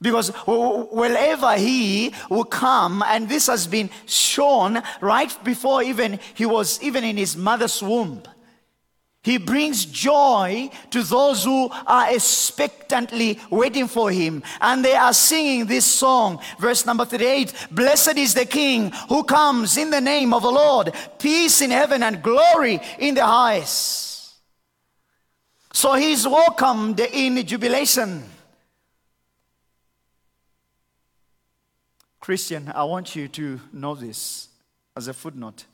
Because 0.00 0.28
wherever 0.46 1.54
he 1.54 2.12
will 2.28 2.44
come, 2.44 3.02
and 3.06 3.28
this 3.28 3.46
has 3.46 3.66
been 3.66 3.90
shown 4.06 4.82
right 5.00 5.44
before 5.44 5.82
even 5.82 6.18
he 6.34 6.46
was 6.46 6.82
even 6.82 7.04
in 7.04 7.16
his 7.16 7.36
mother's 7.36 7.82
womb. 7.82 8.22
He 9.26 9.38
brings 9.38 9.84
joy 9.86 10.70
to 10.90 11.02
those 11.02 11.42
who 11.42 11.68
are 11.84 12.14
expectantly 12.14 13.40
waiting 13.50 13.88
for 13.88 14.12
him. 14.12 14.44
And 14.60 14.84
they 14.84 14.94
are 14.94 15.12
singing 15.12 15.66
this 15.66 15.84
song, 15.84 16.38
verse 16.60 16.86
number 16.86 17.04
38 17.04 17.52
Blessed 17.72 18.18
is 18.18 18.34
the 18.34 18.44
King 18.44 18.92
who 19.08 19.24
comes 19.24 19.76
in 19.78 19.90
the 19.90 20.00
name 20.00 20.32
of 20.32 20.42
the 20.42 20.52
Lord, 20.52 20.94
peace 21.18 21.60
in 21.60 21.72
heaven 21.72 22.04
and 22.04 22.22
glory 22.22 22.78
in 23.00 23.16
the 23.16 23.26
highest. 23.26 24.36
So 25.72 25.94
he's 25.94 26.24
welcomed 26.24 27.00
in 27.00 27.44
jubilation. 27.44 28.22
Christian, 32.26 32.72
I 32.74 32.82
want 32.82 33.14
you 33.14 33.28
to 33.28 33.60
know 33.72 33.94
this 33.94 34.48
as 34.96 35.06
a 35.06 35.14
footnote. 35.14 35.64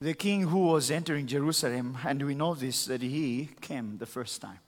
The 0.00 0.14
king 0.14 0.42
who 0.42 0.66
was 0.66 0.92
entering 0.92 1.26
Jerusalem, 1.26 1.98
and 2.06 2.24
we 2.24 2.36
know 2.36 2.54
this, 2.54 2.84
that 2.84 3.02
he 3.02 3.48
came 3.60 3.98
the 3.98 4.06
first 4.06 4.40
time. 4.40 4.60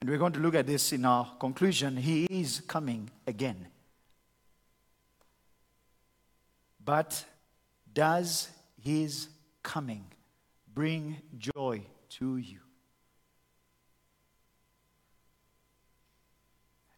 And 0.00 0.10
we're 0.10 0.18
going 0.18 0.32
to 0.32 0.40
look 0.40 0.56
at 0.56 0.66
this 0.66 0.92
in 0.92 1.04
our 1.04 1.24
conclusion. 1.38 1.96
He 1.96 2.26
is 2.28 2.60
coming 2.66 3.08
again. 3.24 3.68
But 6.84 7.24
does 7.92 8.48
his 8.82 9.28
coming 9.62 10.06
bring 10.74 11.18
joy 11.38 11.82
to 12.18 12.36
you? 12.38 12.63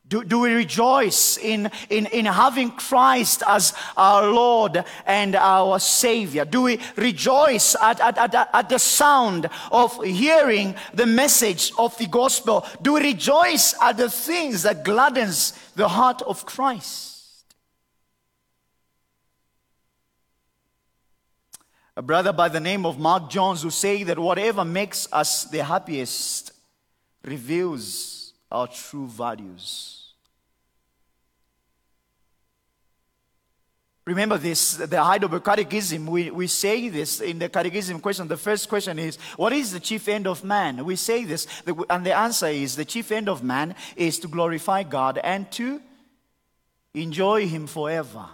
Do, 0.09 0.23
do 0.23 0.38
we 0.38 0.53
rejoice 0.53 1.37
in, 1.37 1.69
in, 1.90 2.07
in 2.07 2.27
having 2.27 2.71
Christ 2.71 3.42
as 3.47 3.75
our 3.97 4.31
Lord 4.31 4.85
and 5.05 5.35
our 5.35 5.81
Savior? 5.81 6.45
Do 6.45 6.62
we 6.62 6.79
rejoice 6.95 7.75
at, 7.83 8.01
at, 8.01 8.16
at, 8.16 8.51
at 8.53 8.69
the 8.69 8.79
sound 8.79 9.51
of 9.73 10.01
hearing 10.05 10.77
the 10.95 11.07
message 11.07 11.73
of 11.77 11.99
the 11.99 12.07
gospel? 12.07 12.64
Do 12.81 12.95
we 12.95 13.01
rejoice 13.01 13.75
at 13.83 13.97
the 13.97 14.09
things 14.09 14.62
that 14.62 14.85
gladdens 14.85 15.59
the 15.75 15.88
heart 15.88 16.23
of 16.23 16.47
Christ? 16.47 17.45
A 21.97 22.03
brother 22.03 22.33
by 22.33 22.49
the 22.49 22.61
name 22.61 22.87
of 22.87 22.99
Mark 22.99 23.29
Jones 23.29 23.62
who 23.62 23.71
say 23.71 24.05
that 24.05 24.19
whatever 24.21 24.64
makes 24.64 25.09
us 25.11 25.47
the 25.47 25.64
happiest 25.64 26.53
reveals 27.25 28.26
our 28.51 28.69
true 28.69 29.07
values. 29.07 30.07
Remember 34.07 34.39
this, 34.39 34.75
the 34.77 35.03
Heidelberg 35.03 35.43
Catechism, 35.43 36.07
we, 36.07 36.31
we 36.31 36.47
say 36.47 36.89
this 36.89 37.21
in 37.21 37.41
the 37.41 37.49
Catechism 37.49 37.99
question. 37.99 38.29
The 38.29 38.37
first 38.37 38.69
question 38.69 39.01
is, 39.01 39.17
What 39.37 39.53
is 39.53 39.73
the 39.73 39.81
chief 39.81 40.07
end 40.07 40.29
of 40.29 40.45
man? 40.45 40.85
We 40.85 40.95
say 40.95 41.25
this, 41.25 41.49
and 41.91 42.07
the 42.07 42.17
answer 42.17 42.47
is, 42.47 42.77
The 42.77 42.85
chief 42.85 43.11
end 43.11 43.29
of 43.29 43.43
man 43.43 43.75
is 43.97 44.21
to 44.21 44.29
glorify 44.29 44.85
God 44.85 45.19
and 45.19 45.51
to 45.53 45.81
enjoy 46.95 47.49
Him 47.49 47.67
forever. 47.67 48.27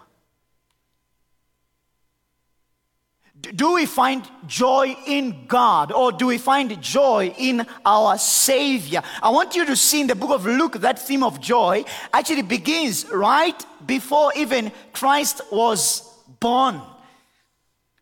Do 3.42 3.74
we 3.74 3.86
find 3.86 4.28
joy 4.46 4.96
in 5.06 5.46
God 5.48 5.90
or 5.90 6.12
do 6.12 6.26
we 6.26 6.38
find 6.38 6.80
joy 6.80 7.34
in 7.36 7.66
our 7.84 8.16
Savior? 8.16 9.02
I 9.20 9.30
want 9.30 9.56
you 9.56 9.66
to 9.66 9.74
see 9.74 10.00
in 10.00 10.06
the 10.06 10.14
book 10.14 10.30
of 10.30 10.46
Luke 10.46 10.74
that 10.74 10.98
theme 10.98 11.24
of 11.24 11.40
joy 11.40 11.84
actually 12.12 12.42
begins 12.42 13.08
right 13.10 13.66
before 13.84 14.32
even 14.36 14.70
Christ 14.92 15.40
was 15.50 16.08
born. 16.38 16.80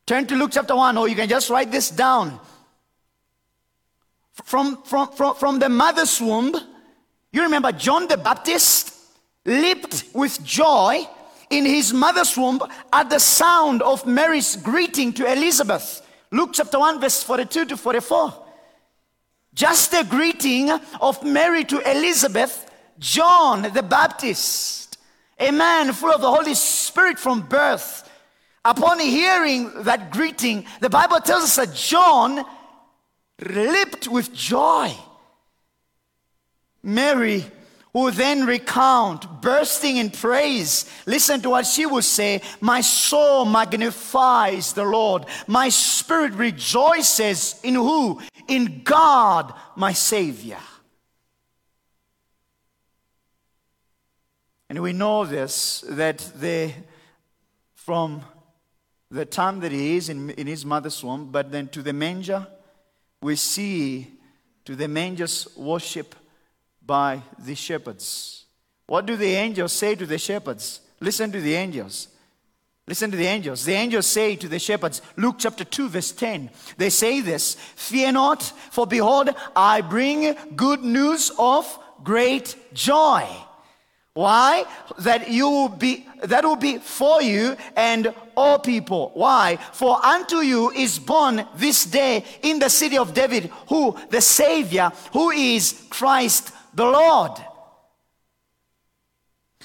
Turn 0.07 0.27
to 0.27 0.35
Luke 0.35 0.51
chapter 0.53 0.77
1, 0.77 0.99
or 0.99 1.09
you 1.09 1.17
can 1.17 1.29
just 1.29 1.49
write 1.49 1.71
this 1.71 1.91
down. 1.91 2.39
From, 4.45 4.83
from, 4.83 5.13
from, 5.13 5.37
from 5.37 5.59
the 5.59 5.69
mother's 5.69 6.21
womb, 6.21 6.55
you 7.33 7.43
remember 7.43 7.73
John 7.73 8.09
the 8.09 8.17
Baptist 8.17 8.95
leaped 9.47 10.05
with 10.13 10.43
joy 10.45 11.07
in 11.51 11.67
his 11.67 11.93
mother's 11.93 12.37
womb 12.37 12.61
at 12.93 13.11
the 13.11 13.19
sound 13.19 13.83
of 13.83 14.07
Mary's 14.07 14.57
greeting 14.57 15.13
to 15.15 15.31
Elizabeth. 15.31 16.07
Luke 16.31 16.51
chapter 16.53 16.79
1, 16.79 17.01
verse 17.01 17.23
42 17.23 17.67
to 17.67 17.77
44. 17.77 18.47
Just 19.53 19.91
the 19.91 20.07
greeting 20.09 20.71
of 21.01 21.23
Mary 21.25 21.65
to 21.65 21.81
Elizabeth, 21.91 22.71
John 23.01 23.63
the 23.63 23.83
Baptist, 23.83 24.97
a 25.39 25.51
man 25.51 25.93
full 25.93 26.13
of 26.13 26.21
the 26.21 26.31
Holy 26.31 26.55
Spirit 26.55 27.19
from 27.19 27.43
birth. 27.43 28.09
Upon 28.65 29.01
hearing 29.01 29.83
that 29.83 30.13
greeting, 30.13 30.67
the 30.81 30.91
Bible 30.91 31.19
tells 31.19 31.45
us 31.45 31.57
that 31.57 31.75
John 31.75 32.45
leaped 33.41 34.07
with 34.07 34.33
joy. 34.33 34.95
Mary 36.83 37.45
will 37.93 38.13
then 38.13 38.47
recount, 38.47 39.43
bursting 39.43 39.97
in 39.97 40.11
praise. 40.11 40.91
Listen 41.07 41.41
to 41.43 41.51
what 41.51 41.67
she 41.67 41.87
will 41.87 42.03
say 42.03 42.43
My 42.61 42.81
soul 42.81 43.45
magnifies 43.45 44.73
the 44.73 44.85
Lord, 44.85 45.27
my 45.47 45.69
spirit 45.69 46.33
rejoices 46.35 47.61
in 47.63 47.75
who? 47.75 48.21
In 48.49 48.83
God, 48.83 49.53
my 49.77 49.93
Savior. 49.93 50.59
And 54.69 54.81
we 54.81 54.93
know 54.93 55.25
this 55.25 55.85
that 55.89 56.19
the, 56.37 56.73
from 57.75 58.23
the 59.11 59.25
time 59.25 59.59
that 59.61 59.73
he 59.73 59.97
is 59.97 60.09
in, 60.09 60.31
in 60.31 60.47
his 60.47 60.65
mother's 60.65 61.03
womb, 61.03 61.33
but 61.33 61.51
then 61.51 61.67
to 61.69 61.83
the 61.83 61.93
manger, 61.93 62.47
we 63.21 63.35
see 63.35 64.07
to 64.65 64.77
the 64.77 64.87
manger's 64.87 65.49
worship 65.57 66.15
by 66.91 67.23
the 67.39 67.55
shepherds. 67.55 68.47
What 68.87 69.07
do 69.07 69.15
the 69.15 69.35
angels 69.35 69.73
say 69.73 69.95
to 69.95 70.05
the 70.05 70.19
shepherds? 70.19 70.81
Listen 70.99 71.31
to 71.31 71.41
the 71.41 71.55
angels. 71.55 72.09
Listen 72.85 73.13
to 73.13 73.17
the 73.17 73.29
angels. 73.29 73.65
The 73.65 73.75
angels 73.75 74.07
say 74.07 74.35
to 74.35 74.49
the 74.49 74.59
shepherds, 74.59 75.01
Luke 75.17 75.37
chapter 75.39 75.63
2, 75.63 75.89
verse 75.89 76.11
10, 76.11 76.51
they 76.79 76.91
say 76.91 77.21
this 77.21 77.55
Fear 77.77 78.11
not, 78.11 78.43
for 78.73 78.89
behold, 78.89 79.31
I 79.55 79.83
bring 79.83 80.35
good 80.57 80.83
news 80.83 81.31
of 81.39 81.79
great 82.03 82.57
joy. 82.75 83.25
Why? 84.15 84.65
That 84.99 85.31
you 85.31 85.49
will 85.49 85.69
be 85.69 86.09
that 86.25 86.45
will 86.45 86.57
be 86.57 86.79
for 86.79 87.23
you 87.23 87.57
and 87.77 88.13
all 88.37 88.59
people. 88.59 89.13
Why? 89.15 89.59
For 89.73 90.05
unto 90.05 90.39
you 90.39 90.73
is 90.73 90.99
born 90.99 91.47
this 91.55 91.85
day 91.85 92.25
in 92.43 92.59
the 92.59 92.69
city 92.69 92.99
of 92.99 93.15
David, 93.15 93.45
who 93.69 93.97
the 94.11 94.21
Savior, 94.21 94.91
who 95.13 95.31
is 95.31 95.87
Christ 95.89 96.53
the 96.75 96.85
Lord. 96.85 97.33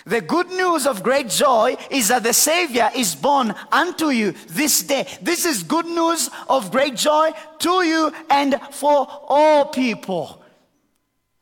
The 0.05 0.21
good 0.21 0.49
news 0.49 0.85
of 0.85 1.01
great 1.01 1.29
joy 1.29 1.77
is 1.89 2.09
that 2.09 2.21
the 2.23 2.33
Savior 2.33 2.91
is 2.95 3.15
born 3.15 3.55
unto 3.71 4.09
you 4.09 4.33
this 4.49 4.83
day. 4.83 5.07
This 5.21 5.45
is 5.45 5.63
good 5.63 5.87
news 5.87 6.29
of 6.47 6.71
great 6.71 6.95
joy 6.95 7.31
to 7.59 7.83
you 7.83 8.13
and 8.29 8.59
for 8.71 9.07
all 9.27 9.65
people. 9.65 10.43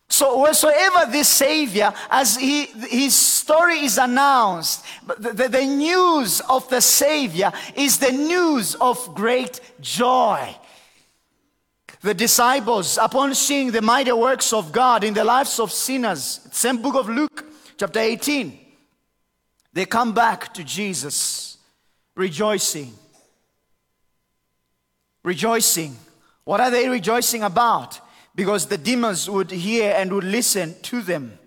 So, 0.07 0.43
wheresoever 0.43 1.11
this 1.11 1.27
Savior, 1.27 1.91
as 2.09 2.37
he, 2.37 2.65
his 2.65 3.15
story 3.15 3.79
is 3.79 3.97
announced, 3.97 4.85
the, 5.17 5.33
the, 5.33 5.49
the 5.49 5.65
news 5.65 6.39
of 6.41 6.69
the 6.69 6.81
Savior 6.81 7.51
is 7.75 7.97
the 7.97 8.11
news 8.11 8.75
of 8.75 9.15
great 9.15 9.59
joy. 9.81 10.55
The 12.03 12.13
disciples, 12.13 12.97
upon 12.97 13.33
seeing 13.33 13.71
the 13.71 13.81
mighty 13.81 14.11
works 14.11 14.51
of 14.51 14.73
God 14.73 15.05
in 15.05 15.13
the 15.13 15.23
lives 15.23 15.57
of 15.57 15.71
sinners, 15.71 16.41
same 16.51 16.81
book 16.81 16.95
of 16.95 17.07
Luke, 17.07 17.45
chapter 17.77 18.01
18, 18.01 18.59
they 19.71 19.85
come 19.85 20.13
back 20.13 20.53
to 20.55 20.65
Jesus 20.65 21.57
rejoicing. 22.13 22.93
Rejoicing. 25.23 25.95
What 26.43 26.59
are 26.59 26.69
they 26.69 26.89
rejoicing 26.89 27.41
about? 27.41 28.01
Because 28.35 28.65
the 28.65 28.77
demons 28.77 29.29
would 29.29 29.51
hear 29.51 29.95
and 29.95 30.11
would 30.11 30.25
listen 30.25 30.75
to 30.81 31.01
them. 31.01 31.39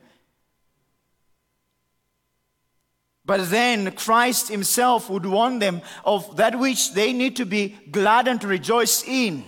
But 3.26 3.50
then 3.50 3.92
Christ 3.92 4.48
Himself 4.48 5.10
would 5.10 5.26
warn 5.26 5.58
them 5.58 5.82
of 6.02 6.38
that 6.38 6.58
which 6.58 6.94
they 6.94 7.12
need 7.12 7.36
to 7.36 7.44
be 7.44 7.76
glad 7.90 8.26
and 8.26 8.40
to 8.40 8.46
rejoice 8.46 9.04
in 9.06 9.44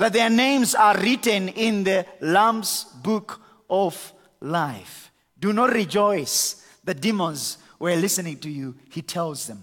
that 0.00 0.14
their 0.14 0.30
names 0.30 0.74
are 0.74 0.96
written 0.96 1.50
in 1.50 1.84
the 1.84 2.06
Lamb's 2.22 2.84
book 3.02 3.38
of 3.68 4.14
life. 4.40 5.12
Do 5.38 5.52
not 5.52 5.74
rejoice. 5.74 6.66
The 6.82 6.94
demons 6.94 7.58
were 7.78 7.94
listening 7.96 8.38
to 8.38 8.48
you, 8.48 8.76
he 8.90 9.02
tells 9.02 9.46
them. 9.46 9.62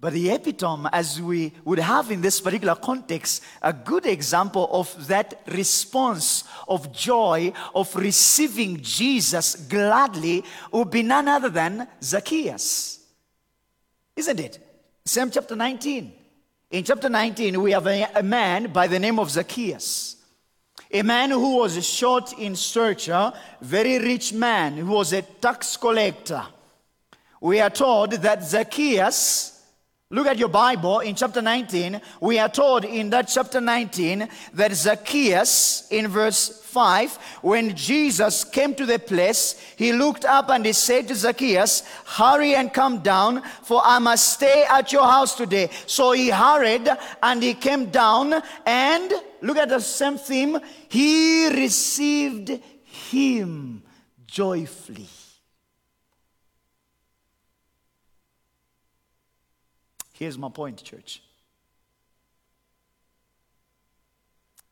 But 0.00 0.14
the 0.14 0.30
epitome, 0.30 0.88
as 0.90 1.20
we 1.20 1.52
would 1.66 1.78
have 1.78 2.10
in 2.10 2.22
this 2.22 2.40
particular 2.40 2.76
context, 2.76 3.42
a 3.60 3.74
good 3.74 4.06
example 4.06 4.70
of 4.72 5.08
that 5.08 5.42
response 5.48 6.44
of 6.66 6.92
joy 6.94 7.52
of 7.74 7.94
receiving 7.94 8.80
Jesus 8.80 9.54
gladly 9.54 10.44
would 10.72 10.90
be 10.90 11.02
none 11.02 11.28
other 11.28 11.50
than 11.50 11.86
Zacchaeus. 12.02 13.00
Isn't 14.16 14.40
it? 14.40 14.58
Same 15.04 15.30
chapter 15.30 15.54
19. 15.54 16.15
In 16.68 16.82
chapter 16.82 17.08
19, 17.08 17.62
we 17.62 17.70
have 17.70 17.86
a, 17.86 18.08
a 18.16 18.22
man 18.24 18.72
by 18.72 18.88
the 18.88 18.98
name 18.98 19.20
of 19.20 19.30
Zacchaeus. 19.30 20.16
A 20.90 21.02
man 21.02 21.30
who 21.30 21.58
was 21.58 21.86
short 21.86 22.32
in 22.38 22.56
stature, 22.56 23.32
very 23.60 24.00
rich 24.00 24.32
man, 24.32 24.76
who 24.76 24.90
was 24.90 25.12
a 25.12 25.22
tax 25.22 25.76
collector. 25.76 26.42
We 27.40 27.60
are 27.60 27.70
told 27.70 28.12
that 28.12 28.42
Zacchaeus 28.42 29.55
Look 30.08 30.28
at 30.28 30.38
your 30.38 30.48
Bible 30.48 31.00
in 31.00 31.16
chapter 31.16 31.42
19. 31.42 32.00
We 32.20 32.38
are 32.38 32.48
told 32.48 32.84
in 32.84 33.10
that 33.10 33.26
chapter 33.26 33.60
19 33.60 34.28
that 34.54 34.72
Zacchaeus, 34.72 35.88
in 35.90 36.06
verse 36.06 36.62
5, 36.62 37.16
when 37.42 37.74
Jesus 37.74 38.44
came 38.44 38.72
to 38.76 38.86
the 38.86 39.00
place, 39.00 39.60
he 39.74 39.92
looked 39.92 40.24
up 40.24 40.48
and 40.48 40.64
he 40.64 40.72
said 40.74 41.08
to 41.08 41.16
Zacchaeus, 41.16 41.82
Hurry 42.04 42.54
and 42.54 42.72
come 42.72 43.00
down, 43.00 43.42
for 43.64 43.82
I 43.84 43.98
must 43.98 44.34
stay 44.34 44.64
at 44.70 44.92
your 44.92 45.02
house 45.02 45.34
today. 45.34 45.70
So 45.86 46.12
he 46.12 46.30
hurried 46.30 46.88
and 47.20 47.42
he 47.42 47.54
came 47.54 47.86
down, 47.86 48.32
and 48.64 49.12
look 49.42 49.56
at 49.56 49.70
the 49.70 49.80
same 49.80 50.18
theme, 50.18 50.60
he 50.88 51.48
received 51.48 52.60
him 52.84 53.82
joyfully. 54.28 55.08
Here's 60.18 60.38
my 60.38 60.48
point, 60.48 60.82
church. 60.82 61.22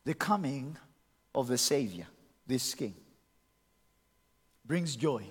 The 0.04 0.14
coming 0.14 0.78
of 1.34 1.48
the 1.48 1.58
Savior, 1.58 2.06
this 2.46 2.74
King, 2.74 2.94
brings 4.64 4.96
joy. 4.96 5.24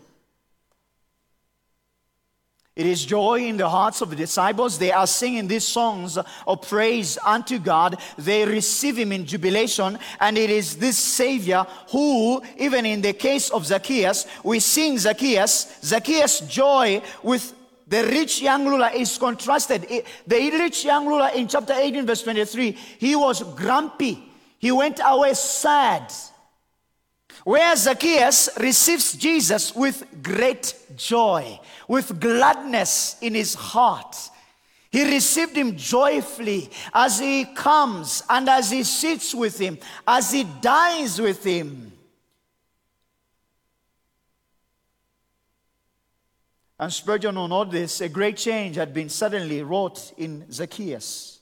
It 2.76 2.86
is 2.86 3.06
joy 3.06 3.42
in 3.42 3.58
the 3.58 3.70
hearts 3.70 4.02
of 4.02 4.12
the 4.12 4.16
disciples. 4.16 4.78
They 4.78 4.92
are 4.92 5.08
singing 5.08 5.48
these 5.48 5.68
songs 5.68 6.20
of 6.46 6.62
praise 6.68 7.18
unto 7.26 7.58
God. 7.58 8.00
They 8.16 8.46
receive 8.46 8.98
Him 8.98 9.12
in 9.14 9.26
jubilation. 9.26 9.98
And 10.20 10.38
it 10.38 10.52
is 10.52 10.78
this 10.78 10.98
Savior 10.98 11.66
who, 11.90 12.42
even 12.58 12.86
in 12.86 13.02
the 13.02 13.14
case 13.14 13.50
of 13.50 13.66
Zacchaeus, 13.66 14.28
we 14.44 14.60
sing 14.60 15.00
Zacchaeus, 15.00 15.80
Zacchaeus' 15.84 16.42
joy 16.42 17.02
with 17.24 17.56
the 17.94 18.04
rich 18.06 18.42
young 18.42 18.66
ruler 18.66 18.90
is 18.96 19.16
contrasted. 19.20 19.86
The 20.26 20.50
rich 20.50 20.84
young 20.84 21.06
ruler 21.06 21.30
in 21.36 21.48
chapter 21.48 21.74
18, 21.74 22.08
verse 22.08 22.24
23, 22.24 22.72
he 22.98 23.16
was 23.16 23.44
grumpy. 23.54 24.32
He 24.58 24.72
went 24.72 25.00
away 25.06 25.36
sad. 25.36 26.12
Whereas 27.44 27.84
Zacchaeus 27.84 28.50
receives 28.60 29.14
Jesus 29.14 29.76
with 29.76 30.04
great 30.24 30.74
joy, 30.96 31.60
with 31.88 32.20
gladness 32.20 33.18
in 33.22 33.36
his 33.36 33.54
heart. 33.54 34.18
He 34.90 35.04
received 35.04 35.56
him 35.56 35.78
joyfully 35.78 36.72
as 36.96 37.20
he 37.20 37.46
comes 37.46 38.24
and 38.28 38.50
as 38.50 38.72
he 38.72 38.84
sits 38.84 39.36
with 39.36 39.60
him, 39.60 39.78
as 40.08 40.32
he 40.32 40.46
dines 40.62 41.22
with 41.22 41.44
him. 41.44 41.93
And 46.84 46.92
Spurgeon 46.92 47.38
on 47.38 47.54
all 47.54 47.64
this, 47.64 48.02
a 48.02 48.10
great 48.10 48.36
change 48.36 48.76
had 48.76 48.94
been 48.94 49.08
suddenly 49.08 49.64
wrought 49.64 50.12
in 50.18 50.52
Zacchaeus. 50.52 51.40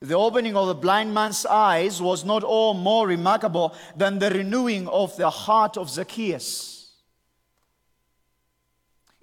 The 0.00 0.16
opening 0.16 0.56
of 0.56 0.66
the 0.66 0.74
blind 0.74 1.14
man's 1.14 1.46
eyes 1.46 2.02
was 2.02 2.24
not 2.24 2.42
all 2.42 2.74
more 2.74 3.06
remarkable 3.06 3.76
than 3.94 4.18
the 4.18 4.28
renewing 4.28 4.88
of 4.88 5.16
the 5.16 5.30
heart 5.30 5.76
of 5.76 5.88
Zacchaeus. 5.88 6.90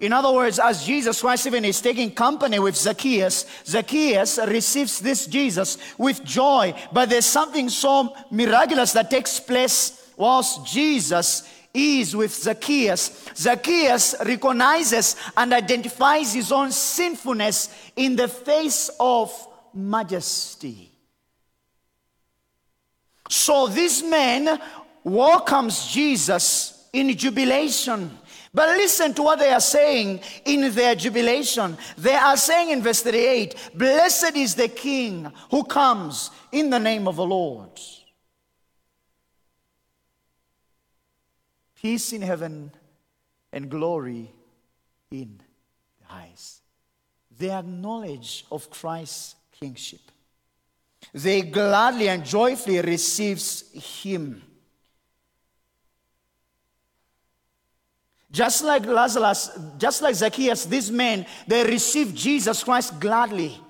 In 0.00 0.14
other 0.14 0.32
words, 0.32 0.58
as 0.58 0.86
Jesus 0.86 1.20
Christ 1.20 1.46
even 1.46 1.66
is 1.66 1.78
taking 1.78 2.14
company 2.14 2.58
with 2.58 2.74
Zacchaeus, 2.74 3.44
Zacchaeus 3.66 4.38
receives 4.48 4.98
this 4.98 5.26
Jesus 5.26 5.76
with 5.98 6.24
joy. 6.24 6.72
But 6.90 7.10
there's 7.10 7.26
something 7.26 7.68
so 7.68 8.16
miraculous 8.30 8.92
that 8.92 9.10
takes 9.10 9.38
place 9.40 10.10
whilst 10.16 10.64
Jesus 10.64 11.46
is 11.74 12.14
with 12.14 12.32
Zacchaeus. 12.32 13.28
Zacchaeus 13.34 14.14
recognizes 14.24 15.16
and 15.36 15.52
identifies 15.52 16.32
his 16.32 16.52
own 16.52 16.70
sinfulness 16.70 17.68
in 17.96 18.14
the 18.14 18.28
face 18.28 18.90
of 19.00 19.32
majesty. 19.74 20.92
So 23.28 23.66
this 23.66 24.02
man 24.02 24.60
welcomes 25.02 25.88
Jesus 25.88 26.88
in 26.92 27.16
jubilation. 27.16 28.18
But 28.52 28.68
listen 28.76 29.12
to 29.14 29.22
what 29.24 29.40
they 29.40 29.50
are 29.50 29.60
saying 29.60 30.20
in 30.44 30.72
their 30.72 30.94
jubilation. 30.94 31.76
They 31.98 32.14
are 32.14 32.36
saying 32.36 32.70
in 32.70 32.82
verse 32.82 33.02
38 33.02 33.72
Blessed 33.74 34.36
is 34.36 34.54
the 34.54 34.68
King 34.68 35.32
who 35.50 35.64
comes 35.64 36.30
in 36.52 36.70
the 36.70 36.78
name 36.78 37.08
of 37.08 37.16
the 37.16 37.26
Lord. 37.26 37.70
Peace 41.84 42.14
in 42.14 42.22
heaven 42.22 42.72
and 43.52 43.68
glory 43.68 44.32
in 45.10 45.38
the 46.00 46.06
highest. 46.06 46.62
Their 47.38 47.62
knowledge 47.62 48.46
of 48.50 48.70
Christ's 48.70 49.34
kingship. 49.52 50.00
They 51.12 51.42
gladly 51.42 52.08
and 52.08 52.24
joyfully 52.24 52.80
receives 52.80 53.70
him. 54.02 54.42
Just 58.30 58.64
like 58.64 58.86
Lazarus, 58.86 59.50
just 59.76 60.00
like 60.00 60.14
Zacchaeus, 60.14 60.64
these 60.64 60.90
men, 60.90 61.26
they 61.46 61.64
received 61.64 62.16
Jesus 62.16 62.64
Christ 62.64 62.98
gladly. 62.98 63.60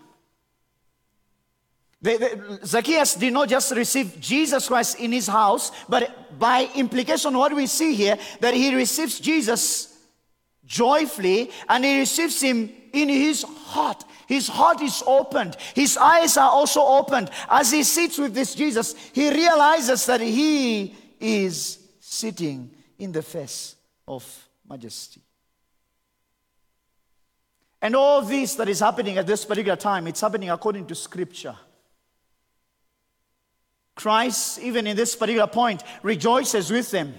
They, 2.05 2.19
they, 2.19 2.39
Zacchaeus 2.63 3.15
did 3.15 3.33
not 3.33 3.49
just 3.49 3.75
receive 3.75 4.21
Jesus 4.21 4.69
Christ 4.69 5.01
in 5.01 5.11
his 5.11 5.27
house, 5.27 5.73
but 5.89 6.39
by 6.39 6.69
implication, 6.75 7.35
what 7.35 7.57
we 7.57 7.67
see 7.67 7.95
here, 7.95 8.19
that 8.41 8.53
he 8.53 8.75
receives 8.75 9.19
Jesus 9.19 9.97
joyfully 10.67 11.51
and 11.67 11.83
he 11.83 12.01
receives 12.01 12.43
him 12.43 12.71
in 12.93 13.09
his 13.09 13.43
heart. 13.43 14.05
His 14.29 14.49
heart 14.49 14.83
is 14.83 15.03
opened. 15.07 15.57
His 15.75 15.97
eyes 15.97 16.37
are 16.37 16.51
also 16.51 16.83
opened. 16.83 17.31
As 17.49 17.71
he 17.71 17.83
sits 17.83 18.19
with 18.19 18.35
this 18.35 18.55
Jesus, 18.55 18.95
he 19.15 19.31
realizes 19.31 20.05
that 20.05 20.21
he 20.21 20.95
is 21.19 21.79
sitting 22.01 22.71
in 22.99 23.13
the 23.13 23.23
face 23.23 23.77
of 24.07 24.47
majesty. 24.69 25.23
And 27.81 27.97
all 27.97 28.21
this 28.21 28.57
that 28.57 28.69
is 28.69 28.81
happening 28.81 29.17
at 29.17 29.27
this 29.27 29.47
particular 29.47 29.77
time, 29.77 30.07
it's 30.07 30.21
happening 30.21 30.51
according 30.51 30.87
to 30.89 30.95
scripture. 30.95 31.57
Christ, 33.95 34.59
even 34.61 34.87
in 34.87 34.97
this 34.97 35.15
particular 35.15 35.47
point, 35.47 35.83
rejoices 36.03 36.71
with 36.71 36.91
them. 36.91 37.15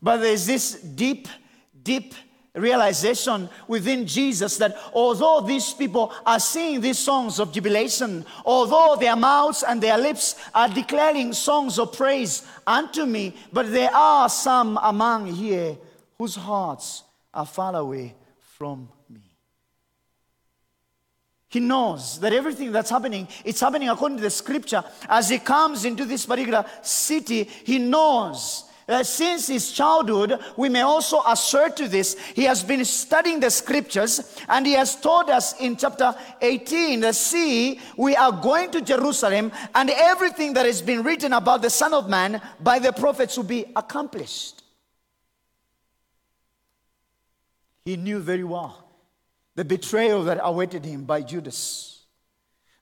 But 0.00 0.18
there's 0.18 0.46
this 0.46 0.80
deep, 0.80 1.28
deep 1.82 2.14
realization 2.54 3.48
within 3.66 4.06
Jesus 4.06 4.58
that 4.58 4.76
although 4.92 5.40
these 5.40 5.72
people 5.72 6.12
are 6.26 6.40
singing 6.40 6.80
these 6.80 6.98
songs 6.98 7.38
of 7.38 7.52
jubilation, 7.52 8.26
although 8.44 8.96
their 8.98 9.16
mouths 9.16 9.62
and 9.62 9.80
their 9.80 9.96
lips 9.96 10.36
are 10.54 10.68
declaring 10.68 11.32
songs 11.32 11.78
of 11.78 11.92
praise 11.92 12.46
unto 12.66 13.06
me, 13.06 13.34
but 13.52 13.70
there 13.70 13.94
are 13.94 14.28
some 14.28 14.78
among 14.82 15.26
here 15.26 15.78
whose 16.18 16.34
hearts 16.34 17.04
are 17.32 17.46
far 17.46 17.74
away 17.76 18.14
from 18.40 18.88
he 21.52 21.60
knows 21.60 22.18
that 22.20 22.32
everything 22.32 22.72
that's 22.72 22.88
happening, 22.88 23.28
it's 23.44 23.60
happening 23.60 23.90
according 23.90 24.16
to 24.16 24.22
the 24.22 24.30
scripture. 24.30 24.82
As 25.06 25.28
he 25.28 25.38
comes 25.38 25.84
into 25.84 26.06
this 26.06 26.24
particular 26.24 26.64
city, 26.80 27.44
he 27.44 27.78
knows 27.78 28.64
that 28.86 29.04
since 29.04 29.48
his 29.48 29.70
childhood, 29.70 30.40
we 30.56 30.70
may 30.70 30.80
also 30.80 31.20
assert 31.26 31.76
to 31.76 31.88
this, 31.88 32.18
he 32.34 32.44
has 32.44 32.62
been 32.62 32.82
studying 32.86 33.38
the 33.38 33.50
scriptures 33.50 34.34
and 34.48 34.64
he 34.64 34.72
has 34.72 34.96
told 34.96 35.28
us 35.28 35.60
in 35.60 35.76
chapter 35.76 36.14
18 36.40 37.00
that 37.00 37.16
see, 37.16 37.78
we 37.98 38.16
are 38.16 38.32
going 38.32 38.70
to 38.70 38.80
Jerusalem 38.80 39.52
and 39.74 39.90
everything 39.90 40.54
that 40.54 40.64
has 40.64 40.80
been 40.80 41.02
written 41.02 41.34
about 41.34 41.60
the 41.60 41.68
Son 41.68 41.92
of 41.92 42.08
Man 42.08 42.40
by 42.60 42.78
the 42.78 42.94
prophets 42.94 43.36
will 43.36 43.44
be 43.44 43.66
accomplished. 43.76 44.62
He 47.84 47.98
knew 47.98 48.20
very 48.20 48.44
well 48.44 48.81
the 49.54 49.64
betrayal 49.64 50.24
that 50.24 50.38
awaited 50.42 50.84
him 50.84 51.04
by 51.04 51.20
Judas, 51.20 51.92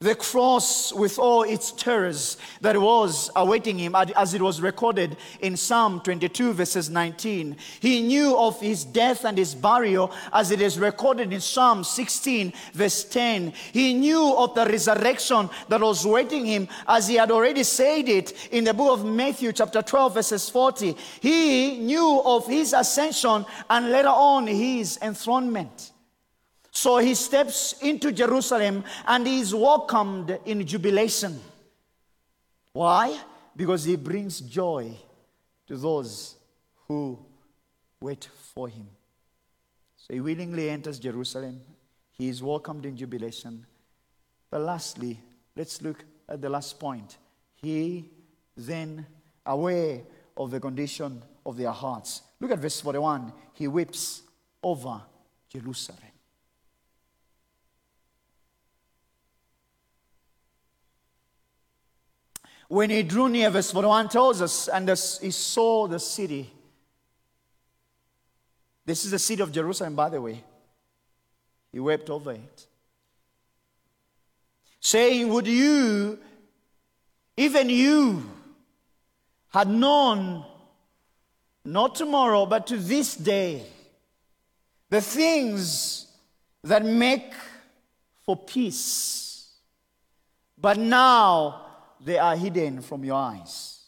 The 0.03 0.15
cross 0.15 0.95
with 0.95 1.19
all 1.19 1.43
its 1.43 1.73
terrors 1.73 2.39
that 2.63 2.81
was 2.81 3.31
awaiting 3.37 3.79
him 3.79 3.95
as 3.95 4.33
it 4.33 4.41
was 4.41 4.63
recorded 4.63 5.19
in 5.41 5.59
Psalm 5.59 6.01
22 6.01 6.55
verses 6.55 6.89
19. 6.89 7.55
He 7.81 8.01
knew 8.01 8.35
of 8.35 8.59
his 8.63 8.87
death 8.87 9.27
and 9.27 9.37
his 9.37 9.55
burial 9.55 10.11
as 10.33 10.53
it 10.53 10.63
is 10.63 10.79
recorded 10.79 11.35
in 11.35 11.41
Psalm 11.43 11.85
16 11.85 12.51
verse 12.73 13.05
10. 13.05 13.53
He 13.75 13.93
knew 13.93 14.35
of 14.39 14.55
the 14.55 14.65
resurrection 14.65 15.51
that 15.69 15.83
was 15.83 16.07
waiting 16.07 16.47
him 16.47 16.67
as 16.89 17.07
he 17.07 17.17
had 17.17 17.31
already 17.31 17.65
said 17.65 18.09
it 18.09 18.49
in 18.53 18.65
the 18.65 18.73
book 18.73 19.01
of 19.01 19.05
Matthew 19.05 19.53
chapter 19.53 19.83
12 19.83 20.15
verses 20.15 20.49
40. 20.49 20.97
He 21.21 21.77
knew 21.77 22.23
of 22.25 22.47
his 22.47 22.73
ascension 22.73 23.45
and 23.69 23.91
later 23.91 24.09
on 24.09 24.47
his 24.47 24.99
enthronement. 25.03 25.93
So 26.71 26.99
he 26.99 27.15
steps 27.15 27.75
into 27.83 28.13
Jerusalem 28.13 28.85
and 29.07 29.27
he 29.27 29.41
is 29.41 29.55
welcomed 29.55 30.39
in 30.45 30.67
jubilation. 30.67 31.41
Why? 32.73 33.19
Because 33.57 33.85
he 33.85 33.97
brings 33.97 34.41
joy 34.41 34.93
to 35.67 35.77
those 35.77 36.37
who 36.87 37.19
wait 38.01 38.29
for 38.55 38.69
him. 38.69 38.89
So 39.97 40.15
he 40.15 40.21
willingly 40.21 40.71
enters 40.71 40.99
Jerusalem. 40.99 41.61
He 42.13 42.29
is 42.29 42.43
welcomed 42.43 42.87
in 42.87 42.97
jubilation. 42.97 43.67
But 44.51 44.63
lastly, 44.63 45.21
let's 45.57 45.83
look 45.83 46.05
at 46.29 46.41
the 46.41 46.49
last 46.49 46.79
point. 46.79 47.19
He 47.57 48.11
then, 48.57 49.07
aware 49.45 50.01
of 50.37 50.51
the 50.51 50.61
condition 50.61 51.23
of 51.45 51.57
their 51.57 51.71
hearts, 51.71 52.23
look 52.41 52.51
at 52.51 52.59
verse 52.59 52.81
41. 52.81 53.33
He 53.55 53.69
weeps 53.69 54.23
over 54.63 55.03
Jerusalem. 55.49 56.10
When 62.71 62.91
he 62.91 63.03
drew 63.03 63.29
near, 63.29 63.51
verse 63.51 63.73
41 63.73 64.11
tells 64.11 64.41
us, 64.41 64.69
and 64.69 64.89
he 64.89 65.33
saw 65.33 65.89
the 65.89 65.99
city. 65.99 66.49
This 68.87 69.05
is 69.05 69.11
the 69.11 69.19
city 69.19 69.43
of 69.43 69.51
Jerusalem, 69.51 69.97
by 69.97 70.09
the 70.09 70.23
way. 70.23 70.45
He 71.73 71.81
wept 71.81 72.09
over 72.11 72.31
it. 72.31 72.67
Saying, 74.79 75.29
Would 75.31 75.49
you, 75.49 76.21
even 77.37 77.71
you, 77.71 78.31
had 79.49 79.69
known, 79.69 80.45
not 81.65 81.97
tomorrow, 81.97 82.47
but 82.47 82.69
to 82.69 82.77
this 82.77 83.17
day, 83.17 83.65
the 84.91 85.01
things 85.01 86.07
that 86.63 86.85
make 86.85 87.33
for 88.23 88.37
peace. 88.37 89.49
But 90.57 90.79
now, 90.79 91.67
they 92.05 92.19
are 92.19 92.37
hidden 92.37 92.83
from 92.83 93.05
your 93.05 93.17
eyes. 93.17 93.81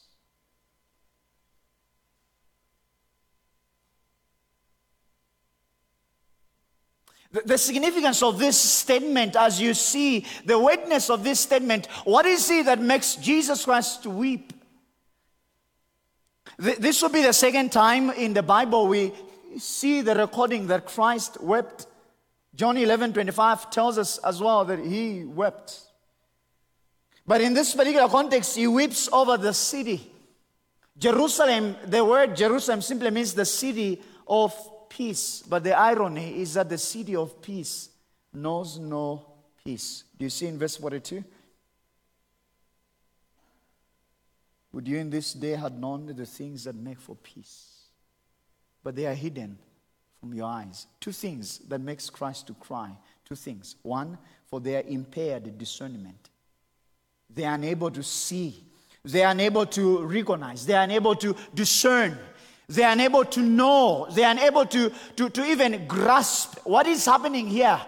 The 7.32 7.56
significance 7.56 8.22
of 8.22 8.38
this 8.38 8.60
statement, 8.60 9.36
as 9.36 9.58
you 9.58 9.72
see 9.72 10.26
the 10.44 10.58
witness 10.58 11.08
of 11.08 11.24
this 11.24 11.40
statement, 11.40 11.86
what 12.04 12.26
is 12.26 12.50
it 12.50 12.66
that 12.66 12.78
makes 12.78 13.14
Jesus 13.16 13.64
Christ 13.64 14.02
to 14.02 14.10
weep? 14.10 14.52
This 16.58 17.00
will 17.00 17.08
be 17.08 17.22
the 17.22 17.32
second 17.32 17.72
time 17.72 18.10
in 18.10 18.34
the 18.34 18.42
Bible 18.42 18.86
we 18.86 19.12
see 19.58 20.02
the 20.02 20.14
recording 20.14 20.66
that 20.66 20.84
Christ 20.84 21.40
wept. 21.40 21.86
John 22.54 22.76
11 22.76 23.14
25 23.14 23.70
tells 23.70 23.96
us 23.96 24.18
as 24.18 24.42
well 24.42 24.66
that 24.66 24.78
he 24.78 25.24
wept. 25.24 25.80
But 27.26 27.40
in 27.40 27.54
this 27.54 27.74
particular 27.74 28.08
context, 28.08 28.56
he 28.56 28.66
weeps 28.66 29.08
over 29.12 29.36
the 29.36 29.54
city. 29.54 30.10
Jerusalem, 30.98 31.76
the 31.86 32.04
word 32.04 32.36
Jerusalem 32.36 32.82
simply 32.82 33.10
means 33.10 33.34
the 33.34 33.44
city 33.44 34.00
of 34.26 34.54
peace. 34.88 35.42
But 35.48 35.64
the 35.64 35.76
irony 35.76 36.40
is 36.40 36.54
that 36.54 36.68
the 36.68 36.78
city 36.78 37.16
of 37.16 37.40
peace 37.40 37.90
knows 38.32 38.78
no 38.78 39.26
peace. 39.64 40.04
Do 40.18 40.24
you 40.24 40.30
see 40.30 40.46
in 40.46 40.58
verse 40.58 40.76
42? 40.76 41.24
Would 44.72 44.88
you 44.88 44.98
in 44.98 45.10
this 45.10 45.34
day 45.34 45.52
had 45.52 45.78
known 45.78 46.06
the 46.06 46.26
things 46.26 46.64
that 46.64 46.74
make 46.74 47.00
for 47.00 47.14
peace? 47.16 47.86
But 48.82 48.96
they 48.96 49.06
are 49.06 49.14
hidden 49.14 49.58
from 50.18 50.34
your 50.34 50.46
eyes. 50.46 50.86
Two 50.98 51.12
things 51.12 51.58
that 51.68 51.80
makes 51.80 52.10
Christ 52.10 52.46
to 52.46 52.54
cry. 52.54 52.90
Two 53.24 53.34
things. 53.34 53.76
One, 53.82 54.18
for 54.46 54.60
their 54.60 54.82
impaired 54.82 55.58
discernment. 55.58 56.30
They 57.34 57.44
are 57.44 57.54
unable 57.54 57.90
to 57.90 58.02
see. 58.02 58.62
They 59.04 59.24
are 59.24 59.32
unable 59.32 59.66
to 59.66 60.04
recognize. 60.06 60.66
They 60.66 60.74
are 60.74 60.84
unable 60.84 61.14
to 61.16 61.34
discern. 61.54 62.18
They 62.68 62.84
are 62.84 62.92
unable 62.92 63.24
to 63.24 63.40
know. 63.40 64.06
They 64.10 64.24
are 64.24 64.30
unable 64.30 64.66
to, 64.66 64.92
to, 65.16 65.30
to 65.30 65.44
even 65.44 65.86
grasp 65.86 66.58
what 66.64 66.86
is 66.86 67.04
happening 67.04 67.48
here. 67.48 67.80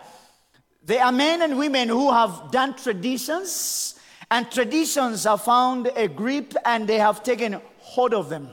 There 0.84 1.02
are 1.02 1.12
men 1.12 1.42
and 1.42 1.56
women 1.56 1.88
who 1.88 2.12
have 2.12 2.50
done 2.50 2.74
traditions, 2.74 3.98
and 4.30 4.50
traditions 4.50 5.24
have 5.24 5.42
found 5.42 5.90
a 5.94 6.08
grip 6.08 6.54
and 6.64 6.86
they 6.86 6.98
have 6.98 7.22
taken 7.22 7.60
hold 7.78 8.12
of 8.12 8.28
them. 8.28 8.50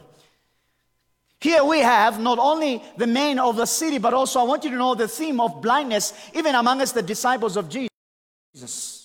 Here 1.42 1.64
we 1.64 1.80
have 1.80 2.20
not 2.20 2.38
only 2.38 2.84
the 2.98 3.08
men 3.08 3.40
of 3.40 3.56
the 3.56 3.66
city, 3.66 3.98
but 3.98 4.14
also 4.14 4.40
I 4.40 4.44
want 4.44 4.64
you 4.64 4.70
to 4.70 4.78
know 4.78 4.94
the 4.94 5.08
theme 5.08 5.42
of 5.42 5.62
blindness, 5.62 6.14
even 6.36 6.54
amongst 6.54 6.94
the 6.94 7.02
disciples 7.02 7.58
of 7.58 7.68
Jesus. 7.68 9.01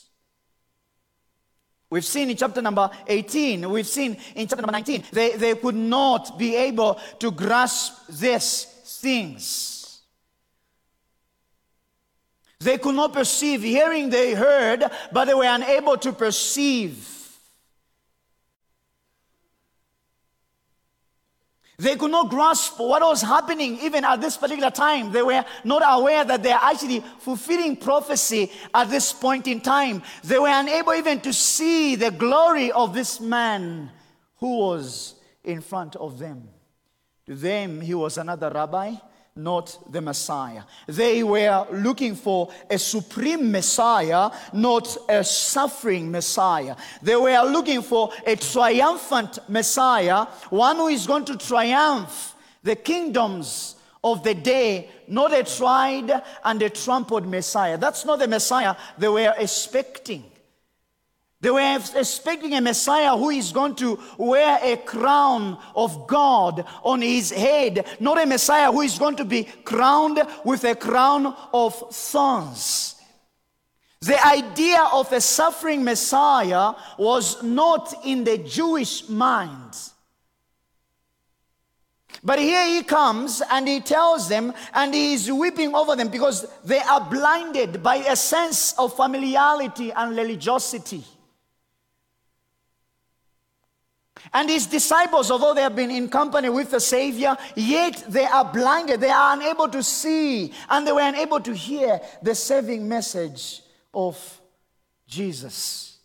We've 1.88 2.04
seen 2.04 2.30
in 2.30 2.36
chapter 2.36 2.60
number 2.60 2.90
18, 3.06 3.70
we've 3.70 3.86
seen 3.86 4.16
in 4.34 4.48
chapter 4.48 4.62
number 4.62 4.72
19, 4.72 5.04
they, 5.12 5.36
they 5.36 5.54
could 5.54 5.76
not 5.76 6.36
be 6.38 6.56
able 6.56 6.98
to 7.20 7.30
grasp 7.30 8.08
these 8.08 8.64
things. 8.64 10.00
They 12.58 12.78
could 12.78 12.94
not 12.94 13.12
perceive. 13.12 13.62
Hearing, 13.62 14.10
they 14.10 14.34
heard, 14.34 14.84
but 15.12 15.26
they 15.26 15.34
were 15.34 15.44
unable 15.44 15.96
to 15.98 16.12
perceive. 16.12 17.15
They 21.78 21.96
could 21.96 22.10
not 22.10 22.30
grasp 22.30 22.78
what 22.78 23.02
was 23.02 23.20
happening 23.20 23.78
even 23.80 24.04
at 24.04 24.20
this 24.20 24.36
particular 24.36 24.70
time. 24.70 25.12
They 25.12 25.22
were 25.22 25.44
not 25.62 25.82
aware 25.84 26.24
that 26.24 26.42
they 26.42 26.52
are 26.52 26.62
actually 26.62 27.04
fulfilling 27.18 27.76
prophecy 27.76 28.50
at 28.74 28.88
this 28.88 29.12
point 29.12 29.46
in 29.46 29.60
time. 29.60 30.02
They 30.24 30.38
were 30.38 30.48
unable 30.48 30.94
even 30.94 31.20
to 31.20 31.32
see 31.32 31.94
the 31.96 32.10
glory 32.10 32.72
of 32.72 32.94
this 32.94 33.20
man 33.20 33.90
who 34.36 34.58
was 34.58 35.16
in 35.44 35.60
front 35.60 35.96
of 35.96 36.18
them. 36.18 36.48
To 37.26 37.34
them, 37.34 37.80
he 37.80 37.94
was 37.94 38.16
another 38.16 38.50
rabbi 38.50 38.94
not 39.36 39.78
the 39.92 40.00
Messiah. 40.00 40.62
They 40.86 41.22
were 41.22 41.66
looking 41.70 42.14
for 42.14 42.50
a 42.70 42.78
supreme 42.78 43.52
Messiah, 43.52 44.30
not 44.52 44.96
a 45.08 45.22
suffering 45.22 46.10
Messiah. 46.10 46.74
They 47.02 47.16
were 47.16 47.42
looking 47.42 47.82
for 47.82 48.12
a 48.26 48.36
triumphant 48.36 49.38
Messiah, 49.48 50.26
one 50.50 50.76
who 50.76 50.88
is 50.88 51.06
going 51.06 51.26
to 51.26 51.36
triumph 51.36 52.34
the 52.62 52.76
kingdoms 52.76 53.76
of 54.02 54.22
the 54.24 54.34
day, 54.34 54.88
not 55.08 55.32
a 55.32 55.44
tried 55.44 56.22
and 56.44 56.62
a 56.62 56.70
trampled 56.70 57.26
Messiah. 57.26 57.76
That's 57.76 58.04
not 58.04 58.18
the 58.18 58.28
Messiah 58.28 58.74
they 58.96 59.08
were 59.08 59.34
expecting. 59.36 60.24
They 61.46 61.52
were 61.52 61.78
expecting 61.94 62.54
uh, 62.54 62.58
a 62.58 62.60
Messiah 62.60 63.16
who 63.16 63.30
is 63.30 63.52
going 63.52 63.76
to 63.76 64.00
wear 64.18 64.58
a 64.60 64.78
crown 64.78 65.56
of 65.76 66.08
God 66.08 66.64
on 66.82 67.02
his 67.02 67.30
head, 67.30 67.86
not 68.00 68.20
a 68.20 68.26
Messiah 68.26 68.72
who 68.72 68.80
is 68.80 68.98
going 68.98 69.14
to 69.14 69.24
be 69.24 69.44
crowned 69.44 70.20
with 70.44 70.64
a 70.64 70.74
crown 70.74 71.36
of 71.54 71.94
thorns. 71.94 72.96
The 74.00 74.20
idea 74.26 74.88
of 74.92 75.12
a 75.12 75.20
suffering 75.20 75.84
Messiah 75.84 76.74
was 76.98 77.40
not 77.44 77.94
in 78.04 78.24
the 78.24 78.38
Jewish 78.38 79.08
mind. 79.08 79.72
But 82.24 82.40
here 82.40 82.66
he 82.66 82.82
comes 82.82 83.40
and 83.52 83.68
he 83.68 83.78
tells 83.78 84.28
them, 84.28 84.52
and 84.74 84.92
he 84.92 85.14
is 85.14 85.30
weeping 85.30 85.76
over 85.76 85.94
them 85.94 86.08
because 86.08 86.44
they 86.64 86.80
are 86.80 87.08
blinded 87.08 87.84
by 87.84 87.98
a 87.98 88.16
sense 88.16 88.72
of 88.76 88.96
familiarity 88.96 89.92
and 89.92 90.16
religiosity. 90.16 91.04
And 94.32 94.50
his 94.50 94.66
disciples, 94.66 95.30
although 95.30 95.54
they 95.54 95.62
have 95.62 95.76
been 95.76 95.90
in 95.90 96.08
company 96.08 96.48
with 96.48 96.70
the 96.70 96.80
Savior, 96.80 97.36
yet 97.54 98.04
they 98.08 98.24
are 98.24 98.44
blinded. 98.44 99.00
They 99.00 99.10
are 99.10 99.34
unable 99.34 99.68
to 99.68 99.82
see 99.82 100.52
and 100.68 100.86
they 100.86 100.92
were 100.92 101.00
unable 101.00 101.40
to 101.40 101.54
hear 101.54 102.00
the 102.22 102.34
saving 102.34 102.88
message 102.88 103.62
of 103.94 104.40
Jesus. 105.06 105.98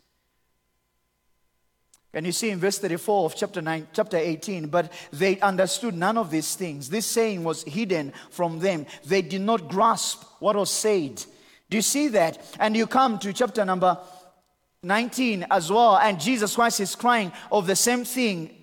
And 2.14 2.26
you 2.26 2.34
see 2.34 2.50
in 2.50 2.60
verse 2.60 2.78
34 2.78 3.26
of 3.26 3.36
chapter 3.36 3.62
9, 3.62 3.88
chapter 3.94 4.18
18, 4.18 4.68
but 4.68 4.92
they 5.14 5.40
understood 5.40 5.96
none 5.96 6.18
of 6.18 6.30
these 6.30 6.56
things. 6.56 6.90
This 6.90 7.06
saying 7.06 7.44
was 7.44 7.64
hidden 7.64 8.12
from 8.30 8.60
them. 8.60 8.86
They 9.06 9.22
did 9.22 9.42
not 9.42 9.70
grasp 9.70 10.24
what 10.40 10.58
was 10.58 10.70
said. 10.70 11.24
Do 11.70 11.78
you 11.78 11.82
see 11.82 12.10
that? 12.10 12.56
And 12.60 12.76
you 12.76 12.86
come 12.86 13.18
to 13.20 13.32
chapter 13.32 13.64
number 13.64 13.98
19 14.84 15.46
as 15.52 15.72
well, 15.72 15.98
and 15.98 16.20
Jesus 16.20 16.56
Christ 16.56 16.80
is 16.80 16.96
crying 16.96 17.32
of 17.52 17.68
the 17.68 17.76
same 17.76 18.04
thing. 18.04 18.56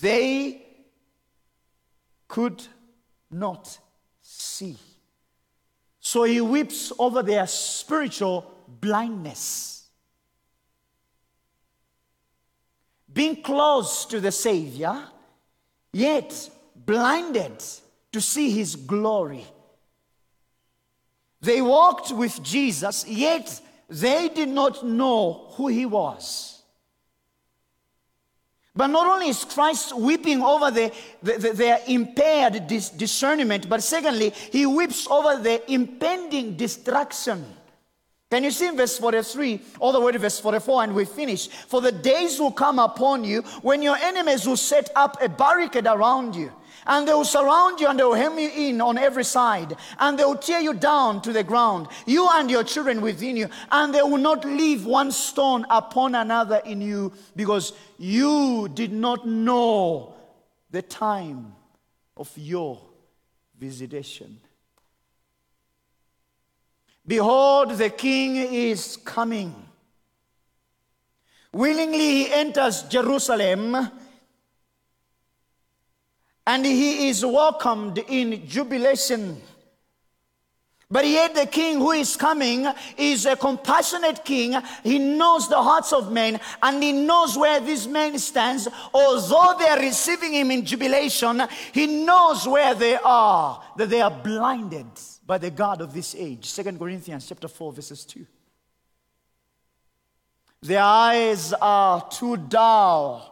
They 0.00 0.62
could 2.28 2.62
not 3.30 3.78
see. 4.20 4.76
So 5.98 6.24
he 6.24 6.40
weeps 6.40 6.92
over 6.98 7.22
their 7.22 7.46
spiritual 7.46 8.52
blindness. 8.80 9.86
Being 13.12 13.42
close 13.42 14.06
to 14.06 14.20
the 14.20 14.32
Savior, 14.32 15.02
yet 15.92 16.50
blinded 16.74 17.62
to 18.12 18.20
see 18.20 18.50
his 18.50 18.76
glory. 18.76 19.44
They 21.40 21.60
walked 21.60 22.12
with 22.12 22.42
Jesus, 22.42 23.06
yet 23.06 23.60
they 23.92 24.28
did 24.28 24.48
not 24.48 24.84
know 24.84 25.48
who 25.52 25.68
he 25.68 25.84
was. 25.84 26.62
But 28.74 28.86
not 28.86 29.06
only 29.06 29.28
is 29.28 29.44
Christ 29.44 29.94
weeping 29.94 30.40
over 30.40 30.70
the, 30.70 30.90
the, 31.22 31.32
the, 31.34 31.52
their 31.52 31.80
impaired 31.86 32.66
dis- 32.66 32.88
discernment, 32.88 33.68
but 33.68 33.82
secondly, 33.82 34.30
he 34.30 34.64
weeps 34.64 35.06
over 35.08 35.42
the 35.42 35.70
impending 35.70 36.56
destruction. 36.56 37.44
Can 38.30 38.44
you 38.44 38.50
see 38.50 38.68
in 38.68 38.78
verse 38.78 38.96
43, 38.96 39.60
all 39.78 39.92
the 39.92 40.00
way 40.00 40.12
to 40.12 40.18
verse 40.18 40.40
44, 40.40 40.84
and 40.84 40.94
we 40.94 41.04
finish? 41.04 41.48
For 41.48 41.82
the 41.82 41.92
days 41.92 42.40
will 42.40 42.50
come 42.50 42.78
upon 42.78 43.24
you 43.24 43.42
when 43.60 43.82
your 43.82 43.96
enemies 43.96 44.46
will 44.46 44.56
set 44.56 44.88
up 44.96 45.20
a 45.20 45.28
barricade 45.28 45.86
around 45.86 46.34
you 46.34 46.50
and 46.86 47.06
they 47.06 47.12
will 47.12 47.24
surround 47.24 47.80
you 47.80 47.88
and 47.88 47.98
they 47.98 48.04
will 48.04 48.14
hem 48.14 48.38
you 48.38 48.48
in 48.48 48.80
on 48.80 48.98
every 48.98 49.24
side. 49.24 49.76
And 49.98 50.18
they 50.18 50.24
will 50.24 50.36
tear 50.36 50.60
you 50.60 50.74
down 50.74 51.22
to 51.22 51.32
the 51.32 51.44
ground, 51.44 51.88
you 52.06 52.28
and 52.32 52.50
your 52.50 52.64
children 52.64 53.00
within 53.00 53.36
you. 53.36 53.48
And 53.70 53.94
they 53.94 54.02
will 54.02 54.18
not 54.18 54.44
leave 54.44 54.84
one 54.84 55.12
stone 55.12 55.64
upon 55.70 56.14
another 56.14 56.60
in 56.64 56.80
you 56.80 57.12
because 57.36 57.72
you 57.98 58.68
did 58.74 58.92
not 58.92 59.26
know 59.26 60.14
the 60.70 60.82
time 60.82 61.54
of 62.16 62.30
your 62.36 62.80
visitation. 63.58 64.40
Behold, 67.06 67.70
the 67.78 67.90
king 67.90 68.36
is 68.36 68.96
coming. 68.96 69.54
Willingly 71.52 71.98
he 71.98 72.32
enters 72.32 72.82
Jerusalem 72.84 73.76
and 76.46 76.64
he 76.64 77.08
is 77.08 77.24
welcomed 77.24 77.98
in 78.08 78.46
jubilation. 78.46 79.40
But 80.90 81.08
yet, 81.08 81.34
the 81.34 81.46
king 81.46 81.78
who 81.78 81.92
is 81.92 82.16
coming 82.16 82.66
is 82.98 83.24
a 83.24 83.34
compassionate 83.34 84.26
king. 84.26 84.54
He 84.82 84.98
knows 84.98 85.48
the 85.48 85.62
hearts 85.62 85.90
of 85.90 86.12
men 86.12 86.38
and 86.62 86.82
he 86.82 86.92
knows 86.92 87.34
where 87.34 87.60
this 87.60 87.86
man 87.86 88.18
stands. 88.18 88.68
Although 88.92 89.56
they 89.58 89.70
are 89.70 89.80
receiving 89.80 90.34
him 90.34 90.50
in 90.50 90.66
jubilation, 90.66 91.44
he 91.72 91.86
knows 91.86 92.46
where 92.46 92.74
they 92.74 92.96
are, 92.96 93.62
that 93.78 93.88
they 93.88 94.02
are 94.02 94.10
blinded 94.10 94.86
by 95.26 95.38
the 95.38 95.50
God 95.50 95.80
of 95.80 95.94
this 95.94 96.14
age. 96.14 96.44
Second 96.44 96.78
Corinthians 96.78 97.26
chapter 97.26 97.48
4, 97.48 97.72
verses 97.72 98.04
2. 98.04 98.26
Their 100.60 100.82
eyes 100.82 101.54
are 101.54 102.06
too 102.10 102.36
dull 102.36 103.31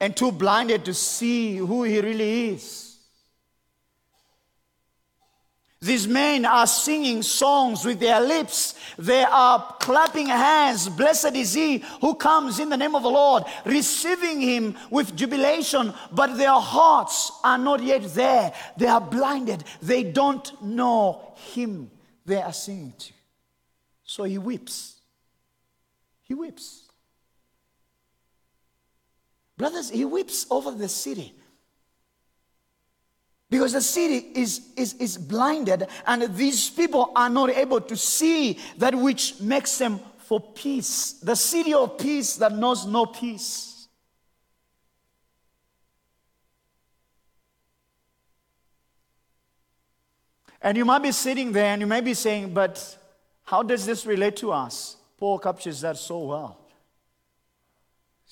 and 0.00 0.16
too 0.16 0.32
blinded 0.32 0.84
to 0.86 0.94
see 0.94 1.56
who 1.56 1.82
he 1.84 2.00
really 2.00 2.48
is. 2.50 2.90
These 5.82 6.06
men 6.06 6.44
are 6.44 6.66
singing 6.66 7.22
songs 7.22 7.86
with 7.86 8.00
their 8.00 8.20
lips. 8.20 8.74
They 8.98 9.22
are 9.22 9.76
clapping 9.80 10.26
hands. 10.26 10.90
Blessed 10.90 11.34
is 11.34 11.54
he 11.54 11.82
who 12.02 12.14
comes 12.16 12.58
in 12.60 12.68
the 12.68 12.76
name 12.76 12.94
of 12.94 13.02
the 13.02 13.10
Lord, 13.10 13.44
receiving 13.64 14.42
him 14.42 14.76
with 14.90 15.16
jubilation. 15.16 15.94
But 16.12 16.36
their 16.36 16.52
hearts 16.52 17.32
are 17.42 17.56
not 17.56 17.82
yet 17.82 18.02
there. 18.14 18.52
They 18.76 18.88
are 18.88 19.00
blinded. 19.00 19.64
They 19.80 20.02
don't 20.02 20.62
know 20.62 21.34
him 21.54 21.90
they 22.26 22.40
are 22.40 22.52
singing 22.52 22.92
to. 22.98 23.12
So 24.04 24.24
he 24.24 24.38
weeps. 24.38 24.96
He 26.22 26.34
weeps. 26.34 26.79
Brothers, 29.60 29.90
he 29.90 30.06
weeps 30.06 30.46
over 30.50 30.70
the 30.70 30.88
city. 30.88 31.34
Because 33.50 33.74
the 33.74 33.82
city 33.82 34.30
is, 34.34 34.62
is, 34.74 34.94
is 34.94 35.18
blinded, 35.18 35.86
and 36.06 36.34
these 36.34 36.70
people 36.70 37.12
are 37.14 37.28
not 37.28 37.50
able 37.50 37.78
to 37.82 37.94
see 37.94 38.58
that 38.78 38.94
which 38.94 39.38
makes 39.38 39.76
them 39.76 40.00
for 40.16 40.40
peace. 40.40 41.12
The 41.22 41.36
city 41.36 41.74
of 41.74 41.98
peace 41.98 42.36
that 42.36 42.52
knows 42.54 42.86
no 42.86 43.04
peace. 43.04 43.86
And 50.62 50.78
you 50.78 50.86
might 50.86 51.02
be 51.02 51.12
sitting 51.12 51.52
there 51.52 51.74
and 51.74 51.82
you 51.82 51.86
may 51.86 52.00
be 52.00 52.14
saying, 52.14 52.54
but 52.54 52.96
how 53.42 53.62
does 53.62 53.84
this 53.84 54.06
relate 54.06 54.36
to 54.36 54.52
us? 54.52 54.96
Paul 55.18 55.38
captures 55.38 55.82
that 55.82 55.98
so 55.98 56.20
well. 56.20 56.59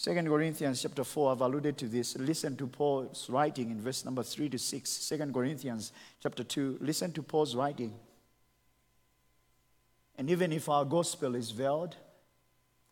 Second 0.01 0.29
Corinthians 0.29 0.81
chapter 0.81 1.03
4, 1.03 1.33
I've 1.33 1.41
alluded 1.41 1.77
to 1.79 1.89
this. 1.89 2.17
Listen 2.17 2.57
to 2.59 2.69
Paul's 2.69 3.29
writing 3.29 3.73
in 3.73 3.81
verse 3.81 4.05
number 4.05 4.23
3 4.23 4.49
to 4.51 4.57
6. 4.57 4.89
Second 4.89 5.35
Corinthians 5.35 5.91
chapter 6.23 6.45
2, 6.45 6.79
listen 6.81 7.11
to 7.15 7.21
Paul's 7.21 7.57
writing. 7.57 7.93
And 10.17 10.31
even 10.31 10.53
if 10.53 10.69
our 10.69 10.85
gospel 10.85 11.35
is 11.35 11.51
veiled, 11.51 11.97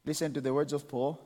listen 0.04 0.34
to 0.34 0.40
the 0.40 0.52
words 0.52 0.72
of 0.72 0.88
Paul. 0.88 1.20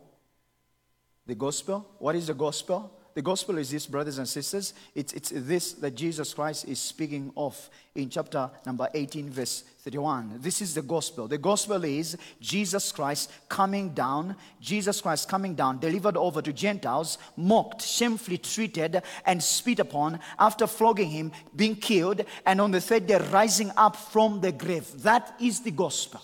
The 1.27 1.35
gospel, 1.35 1.89
what 1.99 2.15
is 2.15 2.27
the 2.27 2.35
gospel? 2.35 2.93
The 3.21 3.25
gospel 3.25 3.59
is 3.59 3.71
this, 3.71 3.87
brothers 3.87 4.17
and 4.17 4.27
sisters. 4.27 4.73
It's, 4.95 5.13
it's 5.13 5.31
this 5.35 5.75
that 5.75 5.95
Jesus 5.95 6.33
Christ 6.33 6.67
is 6.67 6.79
speaking 6.79 7.31
of 7.37 7.69
in 7.95 8.09
chapter 8.09 8.51
number 8.65 8.89
18, 8.95 9.29
verse 9.29 9.61
31. 9.81 10.39
This 10.39 10.63
is 10.63 10.73
the 10.73 10.81
gospel. 10.81 11.29
The 11.29 11.37
gospel 11.37 11.85
is 11.85 12.17
Jesus 12.41 12.91
Christ 12.93 13.31
coming 13.47 13.91
down, 13.91 14.37
Jesus 14.59 15.03
Christ 15.03 15.29
coming 15.29 15.55
down, 15.55 15.81
delivered 15.81 16.17
over 16.17 16.41
to 16.41 16.51
Gentiles, 16.51 17.19
mocked, 17.37 17.83
shamefully 17.83 18.39
treated, 18.39 19.03
and 19.27 19.43
spit 19.43 19.81
upon, 19.81 20.19
after 20.39 20.67
flogging 20.67 21.11
him, 21.11 21.33
being 21.55 21.77
killed, 21.77 22.25
and 22.47 22.59
on 22.59 22.71
the 22.71 22.81
third 22.81 23.07
day 23.07 23.19
rising 23.31 23.71
up 23.77 23.97
from 23.97 24.41
the 24.41 24.53
grave. 24.53 25.03
That 25.03 25.35
is 25.39 25.61
the 25.61 25.73
gospel. 25.73 26.23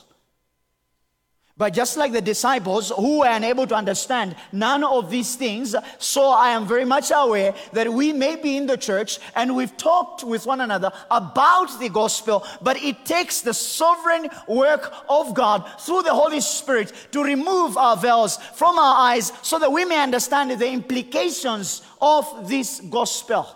But 1.59 1.73
just 1.73 1.97
like 1.97 2.13
the 2.13 2.21
disciples 2.21 2.93
who 2.95 3.21
were 3.21 3.31
unable 3.31 3.67
to 3.67 3.75
understand 3.75 4.37
none 4.53 4.85
of 4.85 5.11
these 5.11 5.37
things, 5.37 5.75
so 5.99 6.29
I 6.29 6.51
am 6.51 6.67
very 6.67 6.85
much 6.85 7.11
aware 7.15 7.55
that 7.73 7.91
we 7.91 8.13
may 8.13 8.37
be 8.37 8.59
in 8.59 8.67
the 8.67 8.77
church 8.77 9.19
and 9.35 9.57
we've 9.57 9.75
talked 9.79 10.23
with 10.23 10.45
one 10.45 10.61
another 10.61 10.93
about 11.11 11.81
the 11.81 11.89
gospel, 11.89 12.47
but 12.61 12.77
it 12.83 13.07
takes 13.07 13.41
the 13.41 13.55
sovereign 13.55 14.29
work 14.47 14.93
of 15.09 15.33
God 15.33 15.65
through 15.81 16.03
the 16.03 16.13
Holy 16.13 16.41
Spirit 16.41 16.93
to 17.13 17.25
remove 17.25 17.79
our 17.79 17.97
veils 17.97 18.37
from 18.37 18.79
our 18.79 19.13
eyes 19.13 19.33
so 19.41 19.59
that 19.59 19.73
we 19.73 19.87
may 19.87 20.03
understand 20.03 20.51
the 20.51 20.71
implications 20.71 21.81
of 22.03 22.51
this 22.51 22.81
gospel. 22.81 23.49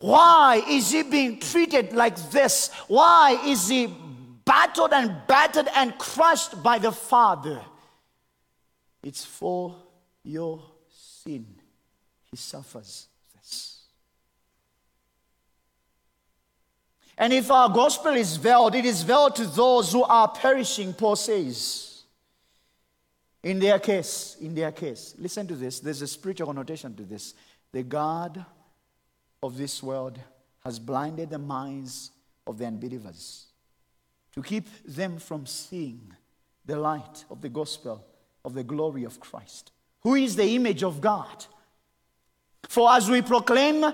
Why 0.00 0.64
is 0.68 0.90
he 0.90 1.04
being 1.04 1.38
treated 1.38 1.92
like 1.92 2.16
this? 2.32 2.70
Why 2.88 3.40
is 3.44 3.68
he 3.68 3.94
battered 4.44 4.92
and 4.92 5.14
battered 5.26 5.68
and 5.74 5.96
crushed 5.98 6.62
by 6.62 6.78
the 6.78 6.92
Father. 6.92 7.60
It's 9.02 9.24
for 9.24 9.76
your 10.22 10.62
sin. 10.90 11.46
He 12.30 12.36
suffers 12.36 13.08
this. 13.34 13.82
And 17.16 17.32
if 17.32 17.50
our 17.50 17.68
gospel 17.68 18.12
is 18.12 18.36
veiled, 18.36 18.74
it 18.74 18.84
is 18.84 19.02
veiled 19.02 19.36
to 19.36 19.46
those 19.46 19.92
who 19.92 20.02
are 20.04 20.28
perishing, 20.28 20.94
Paul 20.94 21.16
says. 21.16 22.02
In 23.42 23.58
their 23.58 23.78
case, 23.78 24.36
in 24.40 24.54
their 24.54 24.70
case, 24.70 25.14
listen 25.18 25.46
to 25.46 25.54
this. 25.54 25.80
There's 25.80 26.02
a 26.02 26.06
spiritual 26.06 26.46
connotation 26.46 26.94
to 26.96 27.02
this. 27.02 27.34
The 27.72 27.82
God 27.82 28.44
of 29.42 29.56
this 29.56 29.82
world 29.82 30.18
has 30.62 30.78
blinded 30.78 31.30
the 31.30 31.38
minds 31.38 32.10
of 32.46 32.58
the 32.58 32.66
unbelievers 32.66 33.46
to 34.34 34.42
keep 34.42 34.66
them 34.84 35.18
from 35.18 35.46
seeing 35.46 36.14
the 36.66 36.76
light 36.76 37.24
of 37.30 37.40
the 37.40 37.48
gospel 37.48 38.04
of 38.44 38.54
the 38.54 38.64
glory 38.64 39.04
of 39.04 39.20
Christ, 39.20 39.72
who 40.02 40.14
is 40.14 40.36
the 40.36 40.54
image 40.54 40.82
of 40.82 41.00
God. 41.00 41.46
For 42.68 42.90
as 42.92 43.10
we 43.10 43.22
proclaim, 43.22 43.84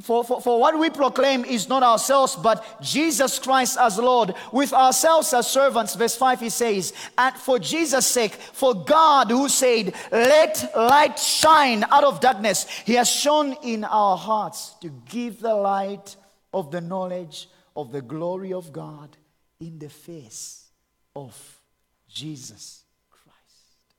for, 0.00 0.24
for, 0.24 0.40
for 0.40 0.58
what 0.58 0.78
we 0.78 0.88
proclaim 0.88 1.44
is 1.44 1.68
not 1.68 1.82
ourselves, 1.82 2.36
but 2.36 2.80
Jesus 2.80 3.38
Christ 3.38 3.76
as 3.78 3.98
Lord, 3.98 4.34
with 4.52 4.72
ourselves 4.72 5.34
as 5.34 5.50
servants. 5.50 5.94
Verse 5.94 6.16
5 6.16 6.40
he 6.40 6.48
says, 6.48 6.94
And 7.18 7.34
for 7.34 7.58
Jesus' 7.58 8.06
sake, 8.06 8.32
for 8.32 8.74
God 8.74 9.30
who 9.30 9.48
said, 9.48 9.94
Let 10.10 10.70
light 10.74 11.18
shine 11.18 11.84
out 11.90 12.04
of 12.04 12.20
darkness, 12.20 12.66
he 12.86 12.94
has 12.94 13.10
shone 13.10 13.54
in 13.62 13.84
our 13.84 14.16
hearts 14.16 14.74
to 14.80 14.88
give 15.10 15.40
the 15.40 15.54
light 15.54 16.16
of 16.54 16.70
the 16.70 16.80
knowledge 16.80 17.48
of 17.76 17.92
the 17.92 18.00
glory 18.00 18.54
of 18.54 18.72
God 18.72 19.16
in 19.60 19.78
the 19.78 19.88
face 19.88 20.66
of 21.14 21.60
Jesus 22.08 22.82
Christ. 23.10 23.94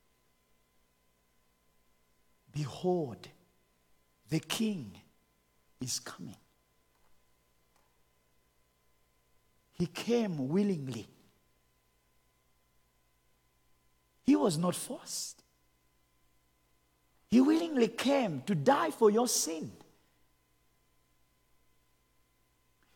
Behold, 2.52 3.28
the 4.28 4.40
King 4.40 4.92
is 5.80 6.00
coming. 6.00 6.36
He 9.72 9.86
came 9.86 10.48
willingly. 10.48 11.06
He 14.24 14.36
was 14.36 14.58
not 14.58 14.74
forced. 14.74 15.42
He 17.30 17.40
willingly 17.40 17.88
came 17.88 18.42
to 18.46 18.54
die 18.54 18.90
for 18.90 19.10
your 19.10 19.26
sin. 19.28 19.72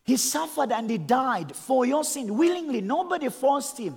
He 0.04 0.18
suffered 0.18 0.70
and 0.70 0.88
he 0.88 0.98
died 0.98 1.56
for 1.56 1.86
your 1.86 2.04
sin 2.04 2.36
willingly. 2.36 2.80
Nobody 2.82 3.30
forced 3.30 3.78
him. 3.78 3.96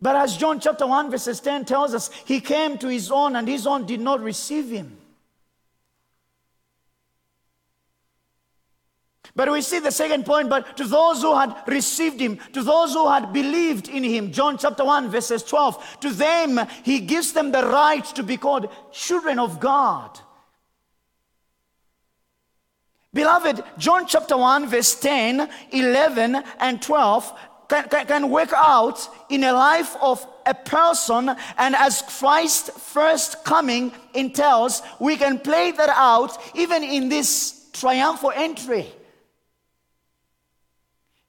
But 0.00 0.14
as 0.14 0.36
John 0.36 0.60
chapter 0.60 0.86
1, 0.86 1.10
verses 1.10 1.40
10 1.40 1.64
tells 1.64 1.94
us, 1.94 2.10
he 2.24 2.40
came 2.40 2.78
to 2.78 2.88
his 2.88 3.10
own 3.10 3.34
and 3.34 3.48
his 3.48 3.66
own 3.66 3.86
did 3.86 4.00
not 4.00 4.20
receive 4.20 4.70
him. 4.70 4.96
But 9.34 9.50
we 9.50 9.62
see 9.62 9.78
the 9.78 9.92
second 9.92 10.26
point, 10.26 10.48
but 10.48 10.76
to 10.76 10.84
those 10.84 11.22
who 11.22 11.36
had 11.36 11.54
received 11.66 12.20
him, 12.20 12.38
to 12.52 12.62
those 12.62 12.92
who 12.92 13.08
had 13.08 13.32
believed 13.32 13.88
in 13.88 14.02
him, 14.02 14.32
John 14.32 14.58
chapter 14.58 14.84
1, 14.84 15.10
verses 15.10 15.42
12, 15.44 15.98
to 16.00 16.10
them 16.10 16.60
he 16.82 17.00
gives 17.00 17.32
them 17.32 17.52
the 17.52 17.64
right 17.64 18.04
to 18.16 18.22
be 18.22 18.36
called 18.36 18.68
children 18.92 19.38
of 19.38 19.60
God. 19.60 20.18
Beloved, 23.14 23.62
John 23.78 24.06
chapter 24.06 24.36
1, 24.36 24.68
verse 24.68 24.94
10, 25.00 25.48
11, 25.72 26.42
and 26.60 26.82
12 26.82 27.38
can, 27.68 27.88
can, 27.88 28.06
can 28.06 28.30
work 28.30 28.52
out 28.54 29.08
in 29.30 29.44
a 29.44 29.52
life 29.52 29.96
of 30.00 30.26
a 30.44 30.54
person, 30.54 31.34
and 31.56 31.74
as 31.74 32.02
Christ's 32.02 32.70
first 32.70 33.44
coming 33.44 33.92
entails, 34.14 34.82
we 35.00 35.16
can 35.16 35.38
play 35.38 35.70
that 35.72 35.90
out 35.90 36.38
even 36.54 36.82
in 36.82 37.08
this 37.08 37.70
triumphal 37.72 38.32
entry. 38.34 38.86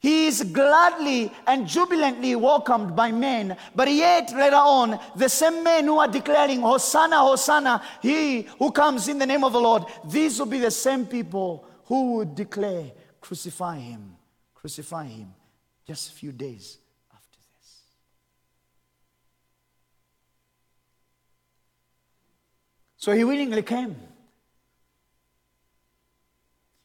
He 0.01 0.27
is 0.27 0.43
gladly 0.43 1.29
and 1.45 1.67
jubilantly 1.67 2.35
welcomed 2.35 2.95
by 2.95 3.11
men, 3.11 3.57
but 3.75 3.91
yet 3.91 4.33
later 4.33 4.55
on, 4.55 4.97
the 5.15 5.27
same 5.27 5.61
men 5.61 5.85
who 5.85 5.97
are 5.97 6.07
declaring, 6.07 6.61
Hosanna, 6.61 7.19
Hosanna, 7.19 7.81
he 8.01 8.43
who 8.59 8.71
comes 8.71 9.09
in 9.09 9.17
the 9.17 9.25
name 9.25 9.43
of 9.43 9.51
the 9.51 9.59
Lord, 9.59 9.83
these 10.05 10.39
will 10.39 10.45
be 10.45 10.59
the 10.59 10.71
same 10.71 11.05
people 11.05 11.65
who 11.89 12.13
would 12.13 12.35
declare, 12.35 12.91
Crucify 13.19 13.79
him, 13.79 14.15
crucify 14.53 15.05
him, 15.05 15.33
just 15.85 16.11
a 16.11 16.13
few 16.13 16.31
days 16.31 16.77
after 17.11 17.39
this. 17.57 17.81
So 22.95 23.11
he 23.11 23.23
willingly 23.23 23.63
came. 23.63 23.95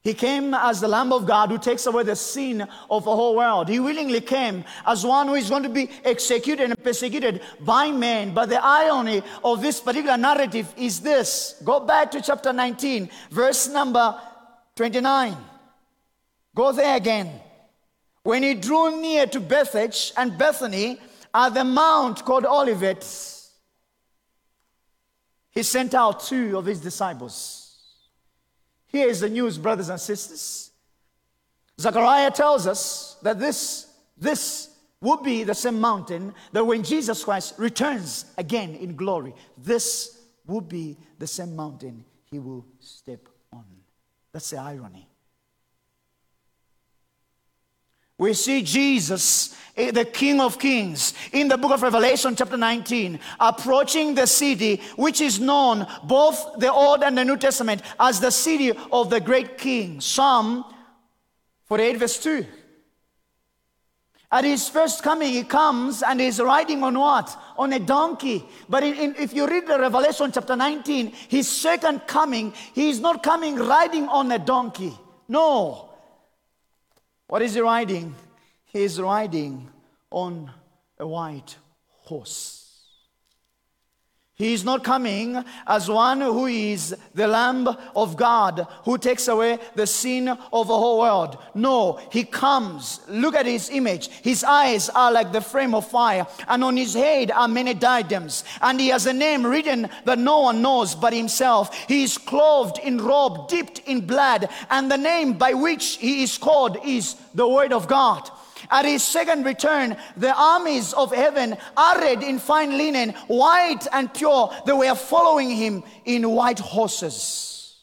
He 0.02 0.12
came 0.12 0.52
as 0.52 0.80
the 0.80 0.88
Lamb 0.88 1.12
of 1.12 1.24
God 1.24 1.50
who 1.50 1.58
takes 1.58 1.86
away 1.86 2.02
the 2.02 2.16
sin 2.16 2.66
of 2.90 3.04
the 3.04 3.14
whole 3.14 3.36
world. 3.36 3.68
He 3.68 3.80
willingly 3.80 4.20
came 4.20 4.64
as 4.86 5.04
one 5.04 5.28
who 5.28 5.34
is 5.34 5.48
going 5.48 5.62
to 5.62 5.70
be 5.70 5.88
executed 6.04 6.70
and 6.70 6.82
persecuted 6.82 7.40
by 7.60 7.90
men. 7.90 8.34
But 8.34 8.50
the 8.50 8.62
irony 8.62 9.22
of 9.42 9.62
this 9.62 9.80
particular 9.80 10.18
narrative 10.18 10.74
is 10.76 11.00
this. 11.00 11.60
Go 11.64 11.80
back 11.80 12.10
to 12.10 12.20
chapter 12.20 12.52
19, 12.52 13.08
verse 13.30 13.68
number 13.68 14.20
29. 14.76 15.36
Go 16.54 16.72
there 16.72 16.96
again. 16.96 17.40
When 18.22 18.42
he 18.42 18.54
drew 18.54 19.00
near 19.00 19.26
to 19.26 19.40
Bethphage 19.40 20.12
and 20.16 20.38
Bethany 20.38 20.98
at 21.32 21.54
the 21.54 21.64
mount 21.64 22.24
called 22.24 22.46
Olivet, 22.46 23.04
he 25.50 25.62
sent 25.62 25.94
out 25.94 26.20
two 26.20 26.56
of 26.56 26.64
his 26.64 26.80
disciples 26.80 27.64
here 28.94 29.08
is 29.08 29.18
the 29.18 29.28
news, 29.28 29.58
brothers 29.58 29.88
and 29.88 30.00
sisters. 30.00 30.70
Zechariah 31.80 32.30
tells 32.30 32.68
us 32.68 33.16
that 33.22 33.40
this, 33.40 33.88
this 34.16 34.70
will 35.00 35.16
be 35.16 35.42
the 35.42 35.52
same 35.52 35.80
mountain 35.80 36.32
that 36.52 36.64
when 36.64 36.84
Jesus 36.84 37.24
Christ 37.24 37.54
returns 37.58 38.24
again 38.38 38.76
in 38.76 38.94
glory, 38.94 39.34
this 39.58 40.20
will 40.46 40.60
be 40.60 40.96
the 41.18 41.26
same 41.26 41.56
mountain 41.56 42.04
he 42.30 42.38
will 42.38 42.64
step. 42.78 43.28
That's 44.34 44.50
the 44.50 44.58
irony. 44.58 45.08
We 48.18 48.34
see 48.34 48.62
Jesus, 48.62 49.54
eh, 49.76 49.92
the 49.92 50.04
King 50.04 50.40
of 50.40 50.58
Kings, 50.58 51.14
in 51.32 51.46
the 51.46 51.56
book 51.56 51.70
of 51.70 51.82
Revelation, 51.82 52.34
chapter 52.34 52.56
19, 52.56 53.20
approaching 53.38 54.16
the 54.16 54.26
city 54.26 54.80
which 54.96 55.20
is 55.20 55.38
known, 55.38 55.86
both 56.02 56.58
the 56.58 56.72
Old 56.72 57.04
and 57.04 57.16
the 57.16 57.24
New 57.24 57.36
Testament, 57.36 57.82
as 57.98 58.18
the 58.18 58.32
city 58.32 58.72
of 58.90 59.08
the 59.08 59.20
great 59.20 59.56
King. 59.56 60.00
Psalm 60.00 60.64
48, 61.66 61.96
verse 61.96 62.18
2. 62.18 62.44
At 64.30 64.44
his 64.44 64.68
first 64.68 65.02
coming, 65.02 65.32
he 65.32 65.44
comes 65.44 66.02
and 66.02 66.20
he's 66.20 66.40
riding 66.40 66.82
on 66.82 66.98
what? 66.98 67.36
On 67.56 67.72
a 67.72 67.78
donkey. 67.78 68.44
But 68.68 68.82
in, 68.82 68.94
in, 68.94 69.14
if 69.16 69.32
you 69.32 69.46
read 69.46 69.66
the 69.66 69.78
Revelation 69.78 70.32
chapter 70.32 70.56
19, 70.56 71.12
his 71.28 71.48
second 71.48 72.06
coming, 72.06 72.52
he 72.74 72.90
is 72.90 73.00
not 73.00 73.22
coming 73.22 73.56
riding 73.56 74.08
on 74.08 74.32
a 74.32 74.38
donkey. 74.38 74.92
No. 75.28 75.90
What 77.28 77.42
is 77.42 77.54
he 77.54 77.60
riding? 77.60 78.14
He 78.64 78.82
is 78.82 79.00
riding 79.00 79.68
on 80.10 80.50
a 80.98 81.06
white 81.06 81.56
horse. 82.02 82.63
He 84.36 84.52
is 84.52 84.64
not 84.64 84.82
coming 84.82 85.44
as 85.64 85.88
one 85.88 86.20
who 86.20 86.46
is 86.46 86.92
the 87.14 87.28
Lamb 87.28 87.68
of 87.94 88.16
God 88.16 88.66
who 88.82 88.98
takes 88.98 89.28
away 89.28 89.60
the 89.76 89.86
sin 89.86 90.26
of 90.28 90.66
the 90.66 90.76
whole 90.76 90.98
world. 90.98 91.38
No, 91.54 92.00
he 92.10 92.24
comes. 92.24 92.98
Look 93.08 93.36
at 93.36 93.46
his 93.46 93.70
image. 93.70 94.08
His 94.08 94.42
eyes 94.42 94.88
are 94.88 95.12
like 95.12 95.30
the 95.30 95.40
flame 95.40 95.72
of 95.72 95.86
fire, 95.88 96.26
and 96.48 96.64
on 96.64 96.76
his 96.76 96.94
head 96.94 97.30
are 97.30 97.46
many 97.46 97.74
diadems. 97.74 98.42
And 98.60 98.80
he 98.80 98.88
has 98.88 99.06
a 99.06 99.12
name 99.12 99.46
written 99.46 99.88
that 100.04 100.18
no 100.18 100.40
one 100.40 100.62
knows 100.62 100.96
but 100.96 101.12
himself. 101.12 101.72
He 101.86 102.02
is 102.02 102.18
clothed 102.18 102.78
in 102.78 102.98
robe 102.98 103.46
dipped 103.48 103.82
in 103.86 104.00
blood, 104.00 104.48
and 104.68 104.90
the 104.90 104.98
name 104.98 105.34
by 105.34 105.54
which 105.54 105.98
he 105.98 106.24
is 106.24 106.38
called 106.38 106.76
is 106.84 107.14
the 107.34 107.48
Word 107.48 107.72
of 107.72 107.86
God. 107.86 108.28
At 108.70 108.84
his 108.84 109.02
second 109.02 109.44
return, 109.44 109.96
the 110.16 110.34
armies 110.34 110.92
of 110.92 111.12
heaven, 111.12 111.56
arrayed 111.76 112.22
in 112.22 112.38
fine 112.38 112.76
linen, 112.76 113.10
white 113.26 113.86
and 113.92 114.12
pure, 114.12 114.52
they 114.66 114.72
were 114.72 114.94
following 114.94 115.50
him 115.50 115.82
in 116.04 116.30
white 116.30 116.58
horses. 116.58 117.80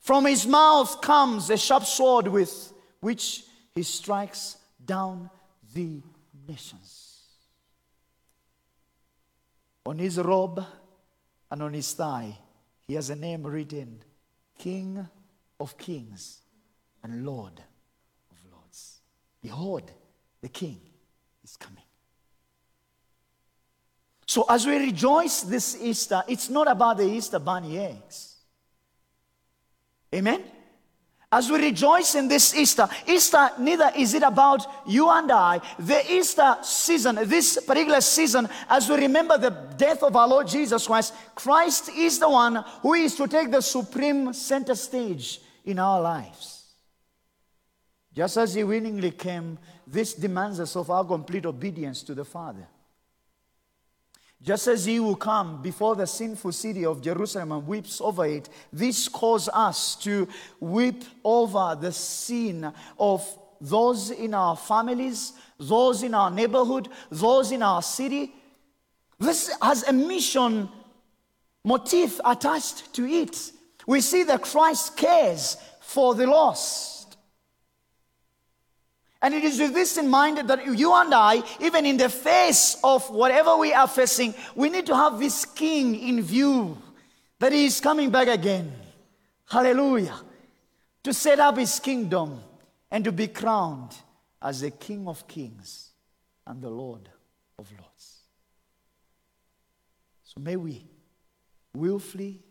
From 0.00 0.26
his 0.26 0.46
mouth 0.46 1.00
comes 1.00 1.48
a 1.50 1.56
sharp 1.56 1.84
sword 1.84 2.28
with 2.28 2.72
which 3.00 3.44
he 3.74 3.82
strikes 3.82 4.56
down 4.84 5.30
the 5.74 6.02
nations. 6.46 7.22
On 9.86 9.98
his 9.98 10.18
robe 10.18 10.64
and 11.50 11.62
on 11.62 11.72
his 11.72 11.92
thigh, 11.92 12.38
he 12.86 12.94
has 12.94 13.10
a 13.10 13.16
name 13.16 13.44
written 13.44 14.02
King 14.58 15.08
of 15.60 15.76
Kings 15.78 16.40
and 17.02 17.24
Lord 17.24 17.62
Behold, 19.44 19.90
the 20.40 20.48
king 20.48 20.80
is 21.44 21.54
coming. 21.58 21.82
So, 24.26 24.46
as 24.48 24.66
we 24.66 24.78
rejoice 24.78 25.42
this 25.42 25.76
Easter, 25.82 26.22
it's 26.26 26.48
not 26.48 26.66
about 26.66 26.96
the 26.96 27.04
Easter 27.04 27.38
bunny 27.38 27.78
eggs. 27.78 28.36
Amen? 30.14 30.42
As 31.30 31.50
we 31.50 31.58
rejoice 31.58 32.14
in 32.14 32.26
this 32.26 32.56
Easter, 32.56 32.88
Easter 33.06 33.50
neither 33.58 33.92
is 33.94 34.14
it 34.14 34.22
about 34.22 34.66
you 34.86 35.10
and 35.10 35.30
I. 35.30 35.60
The 35.78 36.10
Easter 36.10 36.56
season, 36.62 37.16
this 37.24 37.62
particular 37.66 38.00
season, 38.00 38.48
as 38.70 38.88
we 38.88 38.96
remember 38.96 39.36
the 39.36 39.50
death 39.76 40.02
of 40.02 40.16
our 40.16 40.26
Lord 40.26 40.48
Jesus 40.48 40.86
Christ, 40.86 41.12
Christ 41.34 41.90
is 41.90 42.18
the 42.18 42.30
one 42.30 42.64
who 42.80 42.94
is 42.94 43.14
to 43.16 43.26
take 43.26 43.50
the 43.50 43.60
supreme 43.60 44.32
center 44.32 44.74
stage 44.74 45.42
in 45.66 45.78
our 45.78 46.00
lives. 46.00 46.53
Just 48.14 48.36
as 48.36 48.54
he 48.54 48.62
willingly 48.62 49.10
came, 49.10 49.58
this 49.86 50.14
demands 50.14 50.60
us 50.60 50.76
of 50.76 50.88
our 50.88 51.04
complete 51.04 51.46
obedience 51.46 52.02
to 52.04 52.14
the 52.14 52.24
Father. 52.24 52.66
Just 54.40 54.68
as 54.68 54.84
he 54.84 55.00
will 55.00 55.16
come 55.16 55.62
before 55.62 55.96
the 55.96 56.06
sinful 56.06 56.52
city 56.52 56.84
of 56.84 57.00
Jerusalem 57.02 57.50
and 57.52 57.66
weeps 57.66 58.00
over 58.00 58.26
it, 58.26 58.48
this 58.72 59.08
calls 59.08 59.48
us 59.48 59.96
to 59.96 60.28
weep 60.60 61.02
over 61.24 61.76
the 61.80 61.90
sin 61.90 62.70
of 62.98 63.38
those 63.60 64.10
in 64.10 64.34
our 64.34 64.56
families, 64.56 65.32
those 65.58 66.02
in 66.02 66.14
our 66.14 66.30
neighborhood, 66.30 66.88
those 67.10 67.52
in 67.52 67.62
our 67.62 67.80
city. 67.80 68.34
This 69.18 69.50
has 69.62 69.82
a 69.84 69.92
mission 69.92 70.68
motif 71.64 72.20
attached 72.24 72.92
to 72.94 73.06
it. 73.06 73.50
We 73.86 74.02
see 74.02 74.24
that 74.24 74.42
Christ 74.42 74.96
cares 74.96 75.56
for 75.80 76.14
the 76.14 76.26
lost. 76.26 76.93
And 79.24 79.32
it 79.32 79.42
is 79.42 79.58
with 79.58 79.72
this 79.72 79.96
in 79.96 80.06
mind 80.06 80.36
that 80.36 80.66
you 80.66 80.92
and 80.94 81.14
I, 81.14 81.42
even 81.58 81.86
in 81.86 81.96
the 81.96 82.10
face 82.10 82.76
of 82.84 83.08
whatever 83.08 83.56
we 83.56 83.72
are 83.72 83.88
facing, 83.88 84.34
we 84.54 84.68
need 84.68 84.84
to 84.84 84.94
have 84.94 85.18
this 85.18 85.46
king 85.46 85.98
in 85.98 86.20
view 86.20 86.76
that 87.38 87.50
he 87.50 87.64
is 87.64 87.80
coming 87.80 88.10
back 88.10 88.28
again. 88.28 88.70
Hallelujah. 89.46 90.20
To 91.04 91.14
set 91.14 91.40
up 91.40 91.56
his 91.56 91.80
kingdom 91.80 92.38
and 92.90 93.02
to 93.04 93.12
be 93.12 93.28
crowned 93.28 93.96
as 94.42 94.60
the 94.60 94.70
King 94.70 95.08
of 95.08 95.26
kings 95.26 95.92
and 96.46 96.60
the 96.60 96.68
Lord 96.68 97.08
of 97.58 97.72
lords. 97.80 98.18
So 100.24 100.38
may 100.38 100.56
we 100.56 100.84
willfully 101.74 102.42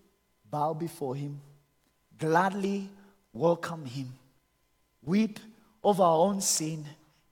bow 0.50 0.74
before 0.74 1.14
him, 1.16 1.40
gladly 2.18 2.90
welcome 3.32 3.86
him, 3.86 4.12
weep 5.04 5.40
of 5.84 6.00
our 6.00 6.18
own 6.18 6.42
sin, 6.42 6.86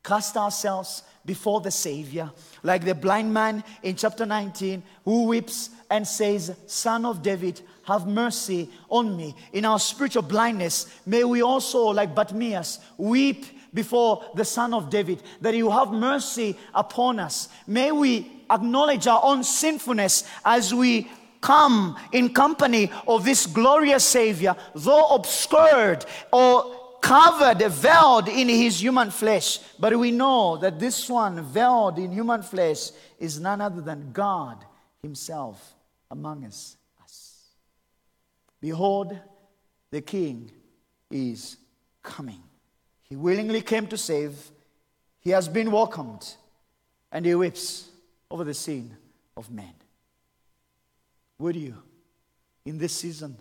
cast 0.04 0.36
ourselves 0.36 1.04
before 1.26 1.62
the 1.62 1.72
Savior, 1.72 2.32
like 2.64 2.84
the 2.84 2.96
blind 2.96 3.34
man 3.34 3.64
in 3.84 3.96
chapter 3.96 4.26
19 4.26 4.82
who 5.06 5.26
weeps 5.26 5.70
and 5.90 6.08
says, 6.08 6.56
Son 6.68 7.06
of 7.06 7.22
David, 7.22 7.62
have 7.84 8.08
mercy 8.08 8.70
on 8.90 9.16
me. 9.16 9.36
In 9.54 9.66
our 9.66 9.80
spiritual 9.80 10.24
blindness, 10.24 10.88
may 11.06 11.24
we 11.24 11.42
also, 11.42 11.88
like 11.88 12.16
Bartimaeus, 12.16 12.80
weep 12.98 13.46
before 13.74 14.24
the 14.36 14.46
Son 14.46 14.74
of 14.74 14.90
David, 14.90 15.22
that 15.42 15.54
He 15.54 15.64
will 15.64 15.72
have 15.72 15.92
mercy 15.92 16.58
upon 16.74 17.20
us. 17.20 17.50
May 17.68 17.92
we 17.92 18.44
acknowledge 18.50 19.08
our 19.08 19.22
own 19.24 19.44
sinfulness 19.44 20.24
as 20.44 20.74
we 20.74 21.10
come 21.40 21.98
in 22.12 22.34
company 22.34 22.92
of 23.08 23.26
this 23.26 23.46
glorious 23.48 24.06
Savior, 24.06 24.56
though 24.76 25.08
obscured 25.08 26.06
or 26.32 26.81
covered, 27.02 27.60
veiled 27.70 28.30
in 28.30 28.48
his 28.48 28.82
human 28.82 29.12
flesh. 29.12 29.60
But 29.80 29.98
we 29.98 30.12
know 30.12 30.58
that 30.58 30.80
this 30.80 31.10
one, 31.10 31.44
veiled 31.44 31.98
in 32.00 32.12
human 32.12 32.44
flesh, 32.44 32.92
is 33.20 33.40
none 33.40 33.60
other 33.60 33.82
than 33.82 34.12
God 34.12 34.64
Himself 35.02 35.74
among 36.10 36.46
us. 36.46 36.78
us. 37.04 37.50
Behold, 38.62 39.18
the 39.90 40.02
King 40.02 40.52
is 41.10 41.58
coming. 42.04 42.42
He 43.04 43.16
willingly 43.16 43.62
came 43.62 43.88
to 43.88 43.98
save. 43.98 44.52
He 45.20 45.32
has 45.32 45.48
been 45.48 45.72
welcomed, 45.72 46.34
and 47.12 47.26
he 47.26 47.36
weeps 47.36 47.90
over 48.30 48.44
the 48.44 48.54
sin 48.54 48.96
of 49.36 49.52
men. 49.52 49.74
Would 51.40 51.56
you, 51.56 51.76
in 52.66 52.78
this 52.78 52.94
season, 52.94 53.36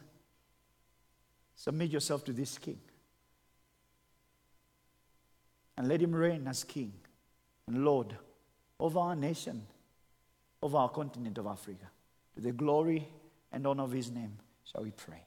submit 1.55 1.91
yourself 1.91 2.25
to 2.25 2.33
this 2.33 2.59
King? 2.59 2.81
And 5.81 5.89
let 5.89 6.03
him 6.03 6.15
reign 6.15 6.47
as 6.47 6.63
King 6.63 6.93
and 7.67 7.87
Lord 7.87 8.15
over 8.79 8.99
our 8.99 9.17
nation, 9.17 9.63
over 10.63 10.77
our 10.77 10.91
continent 10.91 11.39
of 11.39 11.47
Africa. 11.47 11.87
To 12.35 12.43
the 12.43 12.53
glory 12.53 13.09
and 13.51 13.67
honor 13.67 13.85
of 13.85 13.93
his 13.93 14.11
name, 14.11 14.37
shall 14.63 14.83
we 14.83 14.91
pray. 14.91 15.25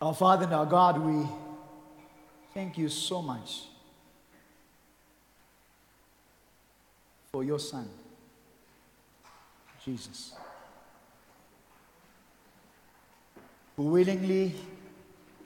Our 0.00 0.14
Father 0.14 0.46
and 0.46 0.54
our 0.54 0.66
God, 0.66 0.98
we 1.00 1.28
thank 2.52 2.76
you 2.76 2.88
so 2.88 3.22
much 3.22 3.66
for 7.32 7.44
your 7.44 7.60
Son, 7.60 7.88
Jesus, 9.84 10.34
who 13.76 13.84
willingly 13.84 14.52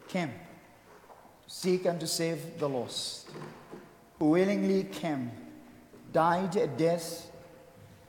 came 0.09 0.31
to 0.31 1.51
seek 1.55 1.85
and 1.85 2.01
to 2.01 2.07
save 2.07 2.59
the 2.59 2.69
lost, 2.69 3.29
who 4.19 4.31
willingly 4.31 4.85
came, 4.85 5.31
died 6.11 6.57
a 6.57 6.67
death 6.67 7.31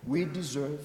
we 0.07 0.23
deserve. 0.23 0.79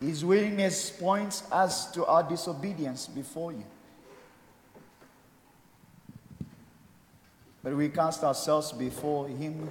His 0.00 0.24
willingness 0.24 0.90
points 0.90 1.44
us 1.52 1.90
to 1.92 2.06
our 2.06 2.22
disobedience 2.22 3.06
before 3.06 3.52
you. 3.52 3.64
But 7.62 7.76
we 7.76 7.88
cast 7.88 8.24
ourselves 8.24 8.72
before 8.72 9.28
Him 9.28 9.70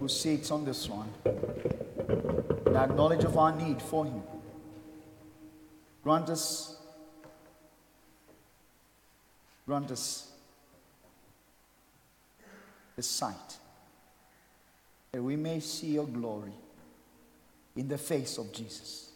who 0.00 0.08
sits 0.08 0.50
on 0.50 0.64
the 0.64 0.74
throne, 0.74 1.12
in 2.66 2.96
knowledge 2.96 3.24
of 3.24 3.36
our 3.36 3.54
need 3.54 3.80
for 3.80 4.04
Him. 4.06 4.22
Grant 6.02 6.30
us, 6.30 6.76
grant 9.66 9.90
us 9.90 10.32
the 12.96 13.02
sight 13.02 13.58
that 15.12 15.22
we 15.22 15.36
may 15.36 15.60
see 15.60 15.88
your 15.88 16.06
glory 16.06 16.52
in 17.76 17.86
the 17.86 17.98
face 17.98 18.38
of 18.38 18.52
Jesus. 18.52 19.10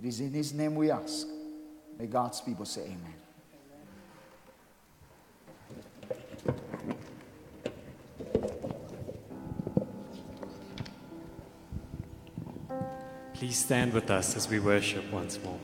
It 0.00 0.06
is 0.06 0.20
in 0.20 0.32
His 0.32 0.52
name 0.54 0.74
we 0.74 0.90
ask. 0.90 1.26
May 1.98 2.06
God's 2.06 2.40
people 2.40 2.64
say, 2.64 2.82
Amen. 2.82 3.17
Please 13.38 13.56
stand 13.56 13.92
with 13.92 14.10
us 14.10 14.36
as 14.36 14.48
we 14.48 14.58
worship 14.58 15.04
once 15.12 15.38
more. 15.44 15.60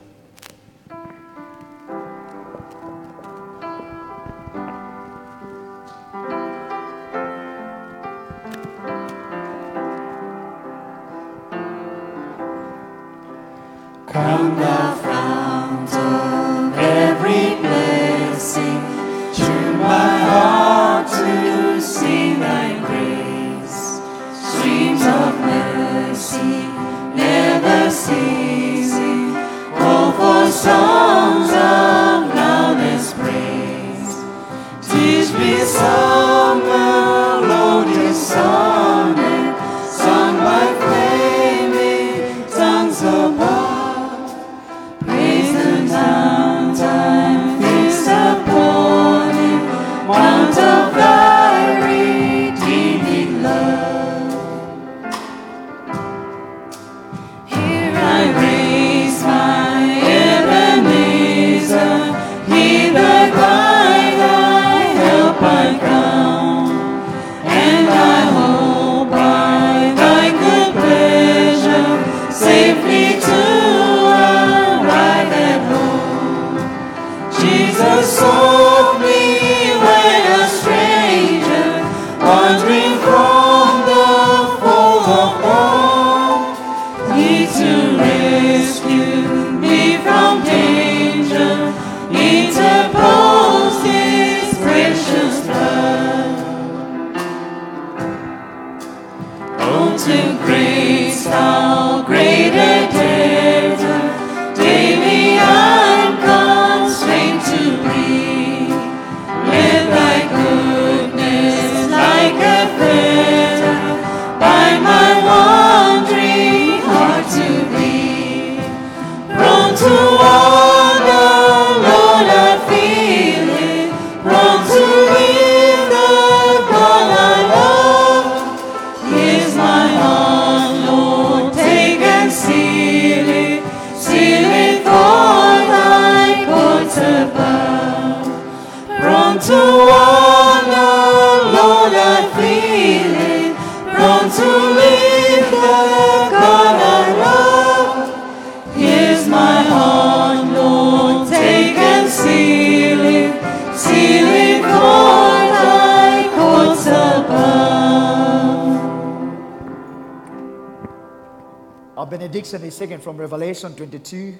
From 163.05 163.17
Revelation 163.17 163.75
22, 163.75 164.35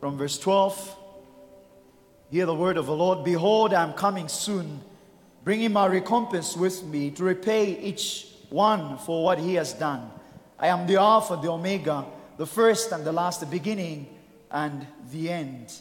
from 0.00 0.18
verse 0.18 0.38
12. 0.38 0.98
Hear 2.30 2.44
the 2.44 2.54
word 2.54 2.76
of 2.76 2.84
the 2.84 2.94
Lord 2.94 3.24
Behold, 3.24 3.72
I 3.72 3.82
am 3.82 3.94
coming 3.94 4.28
soon, 4.28 4.82
bringing 5.42 5.72
my 5.72 5.86
recompense 5.86 6.54
with 6.58 6.84
me 6.84 7.10
to 7.12 7.24
repay 7.24 7.78
each 7.80 8.26
one 8.50 8.98
for 8.98 9.24
what 9.24 9.38
he 9.38 9.54
has 9.54 9.72
done. 9.72 10.10
I 10.58 10.66
am 10.66 10.86
the 10.86 10.96
Alpha, 10.96 11.38
the 11.40 11.48
Omega, 11.48 12.04
the 12.36 12.44
first 12.44 12.92
and 12.92 13.02
the 13.02 13.12
last, 13.12 13.40
the 13.40 13.46
beginning 13.46 14.08
and 14.50 14.86
the 15.10 15.30
end. 15.30 15.72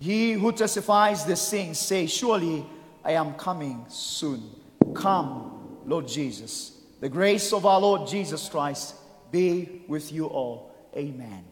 He 0.00 0.32
who 0.32 0.50
testifies 0.50 1.24
these 1.24 1.48
things 1.48 1.78
say, 1.78 2.08
Surely 2.08 2.66
I 3.04 3.12
am 3.12 3.34
coming 3.34 3.84
soon. 3.88 4.50
Come, 4.92 5.78
Lord 5.86 6.08
Jesus. 6.08 6.71
The 7.02 7.08
grace 7.08 7.52
of 7.52 7.66
our 7.66 7.80
Lord 7.80 8.06
Jesus 8.06 8.48
Christ 8.48 8.94
be 9.32 9.82
with 9.88 10.12
you 10.12 10.26
all. 10.26 10.72
Amen. 10.96 11.44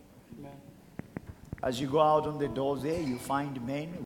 As 1.60 1.80
you 1.80 1.88
go 1.88 2.00
out 2.00 2.28
on 2.28 2.38
the 2.38 2.46
doors 2.46 2.84
there, 2.84 3.00
you 3.00 3.18
find 3.18 3.60
men. 3.66 3.92